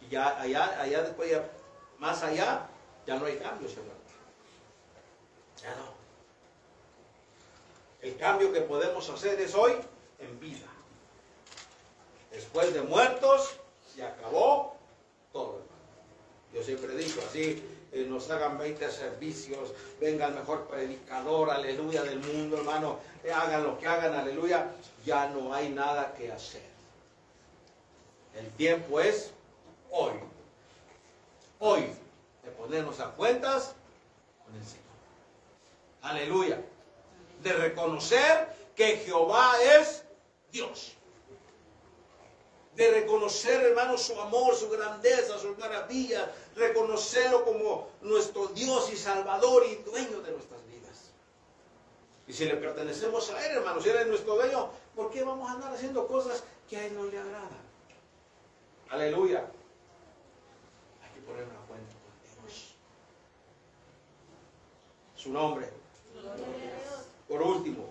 Y 0.00 0.08
ya 0.08 0.40
allá, 0.40 0.80
allá 0.80 1.02
después, 1.02 1.40
más 1.98 2.22
allá, 2.22 2.66
ya 3.06 3.16
no 3.16 3.26
hay 3.26 3.36
cambios, 3.36 3.72
hermano. 3.72 4.00
Ya 5.62 5.74
no. 5.76 5.92
El 8.00 8.16
cambio 8.16 8.52
que 8.52 8.62
podemos 8.62 9.08
hacer 9.08 9.40
es 9.40 9.54
hoy 9.54 9.72
en 10.18 10.40
vida. 10.40 10.66
Después 12.30 12.74
de 12.74 12.82
muertos, 12.82 13.56
se 13.94 14.02
acabó 14.02 14.76
todo, 15.32 15.60
hermano. 15.60 15.72
Yo 16.52 16.62
siempre 16.62 16.94
digo 16.96 17.22
así, 17.28 17.62
eh, 17.92 18.06
nos 18.08 18.30
hagan 18.30 18.58
20 18.58 18.90
servicios, 18.90 19.72
venga 20.00 20.26
el 20.26 20.34
mejor 20.34 20.66
predicador, 20.66 21.50
aleluya, 21.50 22.02
del 22.02 22.20
mundo, 22.20 22.56
hermano, 22.56 22.98
eh, 23.22 23.30
hagan 23.30 23.62
lo 23.62 23.78
que 23.78 23.86
hagan, 23.86 24.14
aleluya, 24.14 24.66
ya 25.04 25.28
no 25.28 25.54
hay 25.54 25.68
nada 25.68 26.14
que 26.14 26.32
hacer. 26.32 26.71
El 28.34 28.50
tiempo 28.52 29.00
es 29.00 29.30
hoy. 29.90 30.12
Hoy 31.58 31.82
de 32.42 32.50
ponernos 32.52 32.98
a 33.00 33.10
cuentas 33.10 33.74
con 34.44 34.54
el 34.56 34.64
Señor. 34.64 34.82
Aleluya. 36.02 36.60
De 37.42 37.52
reconocer 37.52 38.48
que 38.74 38.96
Jehová 38.98 39.52
es 39.62 40.04
Dios 40.50 40.96
de 42.76 42.90
reconocer, 42.90 43.62
hermano, 43.62 43.98
su 43.98 44.18
amor, 44.20 44.54
su 44.56 44.68
grandeza, 44.70 45.38
su 45.38 45.54
maravilla, 45.56 46.32
reconocerlo 46.56 47.44
como 47.44 47.88
nuestro 48.00 48.46
Dios 48.48 48.90
y 48.92 48.96
Salvador 48.96 49.64
y 49.66 49.76
dueño 49.82 50.20
de 50.22 50.32
nuestras 50.32 50.66
vidas. 50.66 51.10
Y 52.26 52.32
si 52.32 52.46
le 52.46 52.56
pertenecemos 52.56 53.30
a 53.30 53.46
Él, 53.46 53.58
hermano, 53.58 53.80
si 53.80 53.90
Él 53.90 53.96
es 53.96 54.06
nuestro 54.06 54.36
dueño, 54.36 54.70
¿por 54.96 55.10
qué 55.10 55.22
vamos 55.22 55.50
a 55.50 55.52
andar 55.52 55.74
haciendo 55.74 56.06
cosas 56.06 56.44
que 56.68 56.78
a 56.78 56.86
Él 56.86 56.94
no 56.94 57.04
le 57.04 57.18
agradan? 57.18 57.71
Aleluya. 58.92 59.50
Hay 61.02 61.10
que 61.14 61.20
poner 61.22 61.44
una 61.44 61.60
cuenta 61.60 61.94
con 61.94 62.44
Dios. 62.44 62.74
Su 65.16 65.32
nombre. 65.32 65.70
Por 67.26 67.40
último, 67.40 67.88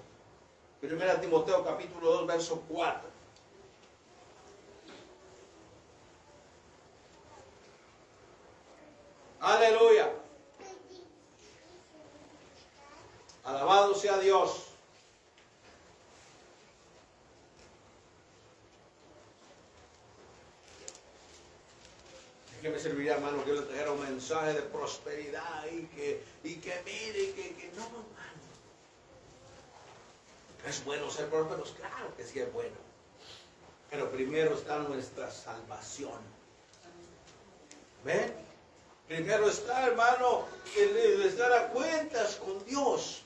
1 0.83 1.21
Timoteo 1.21 1.65
capítulo 1.65 2.11
2, 2.17 2.27
verso 2.27 2.63
4. 2.69 3.09
Aleluya. 9.39 10.11
Alabado 13.43 13.95
sea 13.95 14.19
Dios. 14.19 14.71
que 22.61 22.69
me 22.69 22.79
serviría, 22.79 23.15
hermano, 23.15 23.43
que 23.43 23.49
yo 23.49 23.55
le 23.55 23.61
trajera 23.63 23.91
un 23.91 24.05
mensaje 24.21 24.53
de 24.53 24.61
prosperidad 24.61 25.65
y 25.71 25.87
que, 25.87 26.23
y 26.43 26.55
que 26.55 26.81
mire, 26.85 27.23
y 27.23 27.31
que, 27.33 27.55
que 27.55 27.71
no, 27.75 27.85
hermano. 27.85 28.41
Es 30.67 30.85
bueno 30.85 31.09
ser 31.09 31.27
prósperos, 31.27 31.71
claro 31.71 32.15
que 32.15 32.23
sí 32.23 32.39
es 32.39 32.53
bueno. 32.53 32.75
Pero 33.89 34.11
primero 34.11 34.53
está 34.55 34.77
nuestra 34.77 35.31
salvación. 35.31 36.19
¿Ven? 38.05 38.31
Primero 39.07 39.49
está, 39.49 39.87
hermano, 39.87 40.45
el 40.77 41.23
estar 41.23 41.51
a 41.51 41.67
cuentas 41.69 42.35
con 42.35 42.63
Dios. 42.65 43.23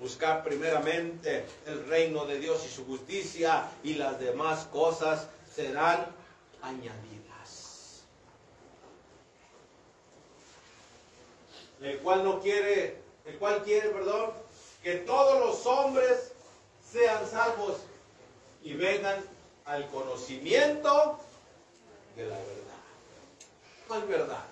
Buscar 0.00 0.42
primeramente 0.42 1.44
el 1.66 1.86
reino 1.86 2.24
de 2.24 2.38
Dios 2.38 2.64
y 2.64 2.70
su 2.70 2.86
justicia 2.86 3.68
y 3.82 3.94
las 3.94 4.18
demás 4.18 4.64
cosas 4.72 5.26
serán 5.54 6.06
añadidas. 6.62 7.17
El 11.80 11.98
cual 12.00 12.24
no 12.24 12.40
quiere, 12.40 12.96
el 13.24 13.38
cual 13.38 13.62
quiere, 13.62 13.90
perdón, 13.90 14.32
que 14.82 14.94
todos 14.96 15.40
los 15.40 15.66
hombres 15.66 16.32
sean 16.92 17.28
salvos 17.28 17.76
y 18.62 18.74
vengan 18.74 19.22
al 19.64 19.86
conocimiento 19.88 21.18
de 22.16 22.24
la 22.24 22.36
verdad. 22.36 22.68
¿Cuál 23.86 24.06
verdad? 24.06 24.44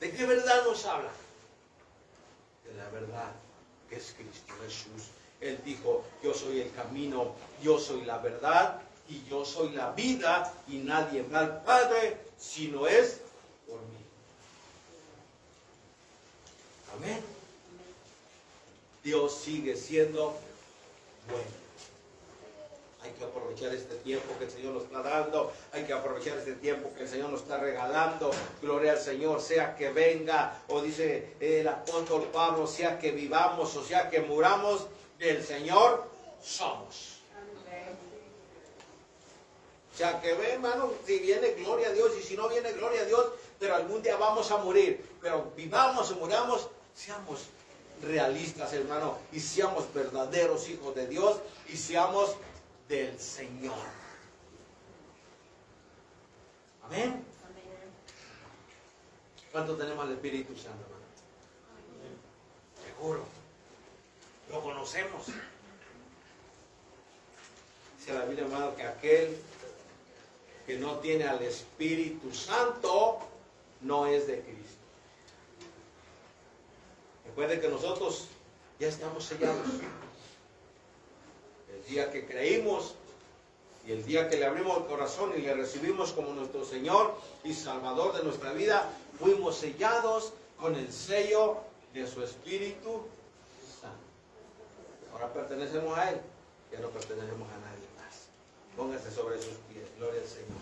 ¿De 0.00 0.12
qué 0.12 0.26
verdad 0.26 0.64
nos 0.64 0.84
habla? 0.84 1.10
De 2.64 2.74
la 2.74 2.88
verdad 2.90 3.32
que 3.88 3.96
es 3.96 4.14
Cristo 4.16 4.52
Jesús. 4.62 5.10
Él 5.40 5.60
dijo, 5.64 6.04
yo 6.22 6.34
soy 6.34 6.60
el 6.60 6.72
camino, 6.72 7.34
yo 7.62 7.78
soy 7.78 8.04
la 8.04 8.18
verdad 8.18 8.80
y 9.08 9.22
yo 9.28 9.44
soy 9.44 9.70
la 9.70 9.92
vida 9.92 10.52
y 10.68 10.78
nadie 10.78 11.22
va 11.22 11.40
al 11.40 11.62
Padre 11.62 12.16
si 12.38 12.68
no 12.68 12.86
es 12.86 13.20
por 13.66 13.80
mí. 13.80 13.96
Amén. 16.96 17.22
Dios 19.02 19.34
sigue 19.34 19.76
siendo 19.76 20.36
bueno. 21.28 21.66
Hay 23.02 23.12
que 23.12 23.24
aprovechar 23.24 23.72
este 23.72 23.94
tiempo 23.96 24.36
que 24.36 24.44
el 24.44 24.50
Señor 24.50 24.72
nos 24.74 24.82
está 24.84 25.00
dando. 25.00 25.52
Hay 25.72 25.84
que 25.84 25.92
aprovechar 25.92 26.38
este 26.38 26.54
tiempo 26.54 26.92
que 26.96 27.04
el 27.04 27.08
Señor 27.08 27.30
nos 27.30 27.42
está 27.42 27.58
regalando. 27.58 28.32
Gloria 28.60 28.92
al 28.92 28.98
Señor, 28.98 29.40
sea 29.40 29.76
que 29.76 29.90
venga, 29.90 30.60
o 30.68 30.82
dice 30.82 31.34
el 31.38 31.68
apóstol 31.68 32.28
Pablo, 32.32 32.66
sea 32.66 32.98
que 32.98 33.12
vivamos 33.12 33.76
o 33.76 33.84
sea 33.84 34.10
que 34.10 34.20
muramos, 34.22 34.86
del 35.18 35.44
Señor 35.44 36.04
somos. 36.42 37.16
O 39.94 39.98
sea 39.98 40.20
que 40.20 40.34
ve, 40.34 40.52
hermano, 40.52 40.92
si 41.06 41.20
viene 41.20 41.52
gloria 41.52 41.88
a 41.88 41.92
Dios 41.92 42.12
y 42.20 42.22
si 42.22 42.36
no 42.36 42.50
viene 42.50 42.72
gloria 42.72 43.00
a 43.00 43.04
Dios, 43.06 43.28
pero 43.58 43.76
algún 43.76 44.02
día 44.02 44.16
vamos 44.16 44.50
a 44.50 44.58
morir. 44.58 45.02
Pero 45.22 45.52
vivamos 45.56 46.10
o 46.10 46.16
muramos, 46.16 46.68
seamos 46.96 47.46
realistas, 48.02 48.72
hermano, 48.72 49.18
y 49.30 49.40
seamos 49.40 49.92
verdaderos 49.92 50.68
hijos 50.68 50.94
de 50.94 51.06
Dios 51.06 51.38
y 51.68 51.76
seamos 51.76 52.34
del 52.88 53.18
Señor. 53.20 53.76
Amén. 56.84 57.24
¿Cuánto 59.52 59.76
tenemos 59.76 60.04
al 60.04 60.12
Espíritu 60.12 60.54
Santo, 60.56 60.82
hermano? 60.84 61.04
Seguro. 62.84 63.24
Lo 64.50 64.62
conocemos. 64.62 65.26
Dice 67.98 68.14
la 68.14 68.24
Biblia, 68.24 68.44
hermano, 68.44 68.76
que 68.76 68.82
aquel 68.82 69.36
que 70.66 70.78
no 70.78 70.98
tiene 70.98 71.24
al 71.24 71.42
Espíritu 71.42 72.32
Santo 72.32 73.18
no 73.80 74.06
es 74.06 74.26
de 74.26 74.40
Cristo. 74.40 74.75
Recuerden 77.36 77.60
que 77.60 77.68
nosotros 77.68 78.28
ya 78.80 78.88
estamos 78.88 79.24
sellados 79.24 79.66
día 81.88 82.10
que 82.10 82.26
creímos 82.26 82.94
y 83.86 83.92
el 83.92 84.04
día 84.04 84.28
que 84.28 84.36
le 84.36 84.46
abrimos 84.46 84.78
el 84.78 84.86
corazón 84.86 85.32
y 85.36 85.42
le 85.42 85.54
recibimos 85.54 86.12
como 86.12 86.32
nuestro 86.32 86.64
Señor 86.64 87.14
y 87.44 87.54
Salvador 87.54 88.16
de 88.16 88.24
nuestra 88.24 88.52
vida, 88.52 88.88
fuimos 89.18 89.56
sellados 89.56 90.32
con 90.58 90.74
el 90.74 90.92
sello 90.92 91.58
de 91.94 92.06
su 92.06 92.22
Espíritu 92.22 93.02
Santo. 93.80 93.96
Ahora 95.12 95.32
pertenecemos 95.32 95.96
a 95.96 96.10
Él, 96.10 96.20
ya 96.72 96.80
no 96.80 96.88
pertenecemos 96.88 97.48
a 97.48 97.58
nadie 97.58 97.86
más. 97.96 98.26
Póngase 98.76 99.10
sobre 99.12 99.36
sus 99.36 99.54
pies, 99.70 99.86
gloria 99.98 100.20
al 100.20 100.26
Señor. 100.26 100.58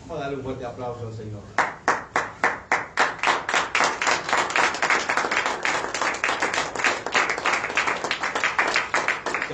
Vamos 0.00 0.18
a 0.18 0.20
darle 0.22 0.36
un 0.38 0.42
fuerte 0.42 0.64
aplauso 0.64 1.06
al 1.06 1.14
Señor. 1.14 1.85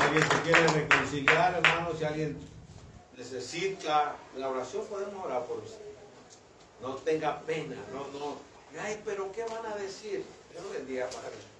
Alguien 0.00 0.22
se 0.22 0.40
quiere 0.42 0.66
reconciliar, 0.68 1.54
hermano, 1.54 1.90
si 1.98 2.04
alguien 2.04 2.36
necesita 3.16 4.16
la 4.36 4.48
oración, 4.48 4.86
podemos 4.86 5.24
orar 5.24 5.44
por 5.44 5.58
usted. 5.58 5.80
No 6.80 6.94
tenga 6.96 7.40
pena, 7.42 7.76
no, 7.92 8.18
no. 8.18 8.36
Ay, 8.80 9.00
pero 9.04 9.30
¿qué 9.32 9.44
van 9.44 9.66
a 9.66 9.76
decir? 9.76 10.24
Yo 10.54 10.62
no 10.62 10.70
bendiga, 10.70 11.06
Padre. 11.06 11.51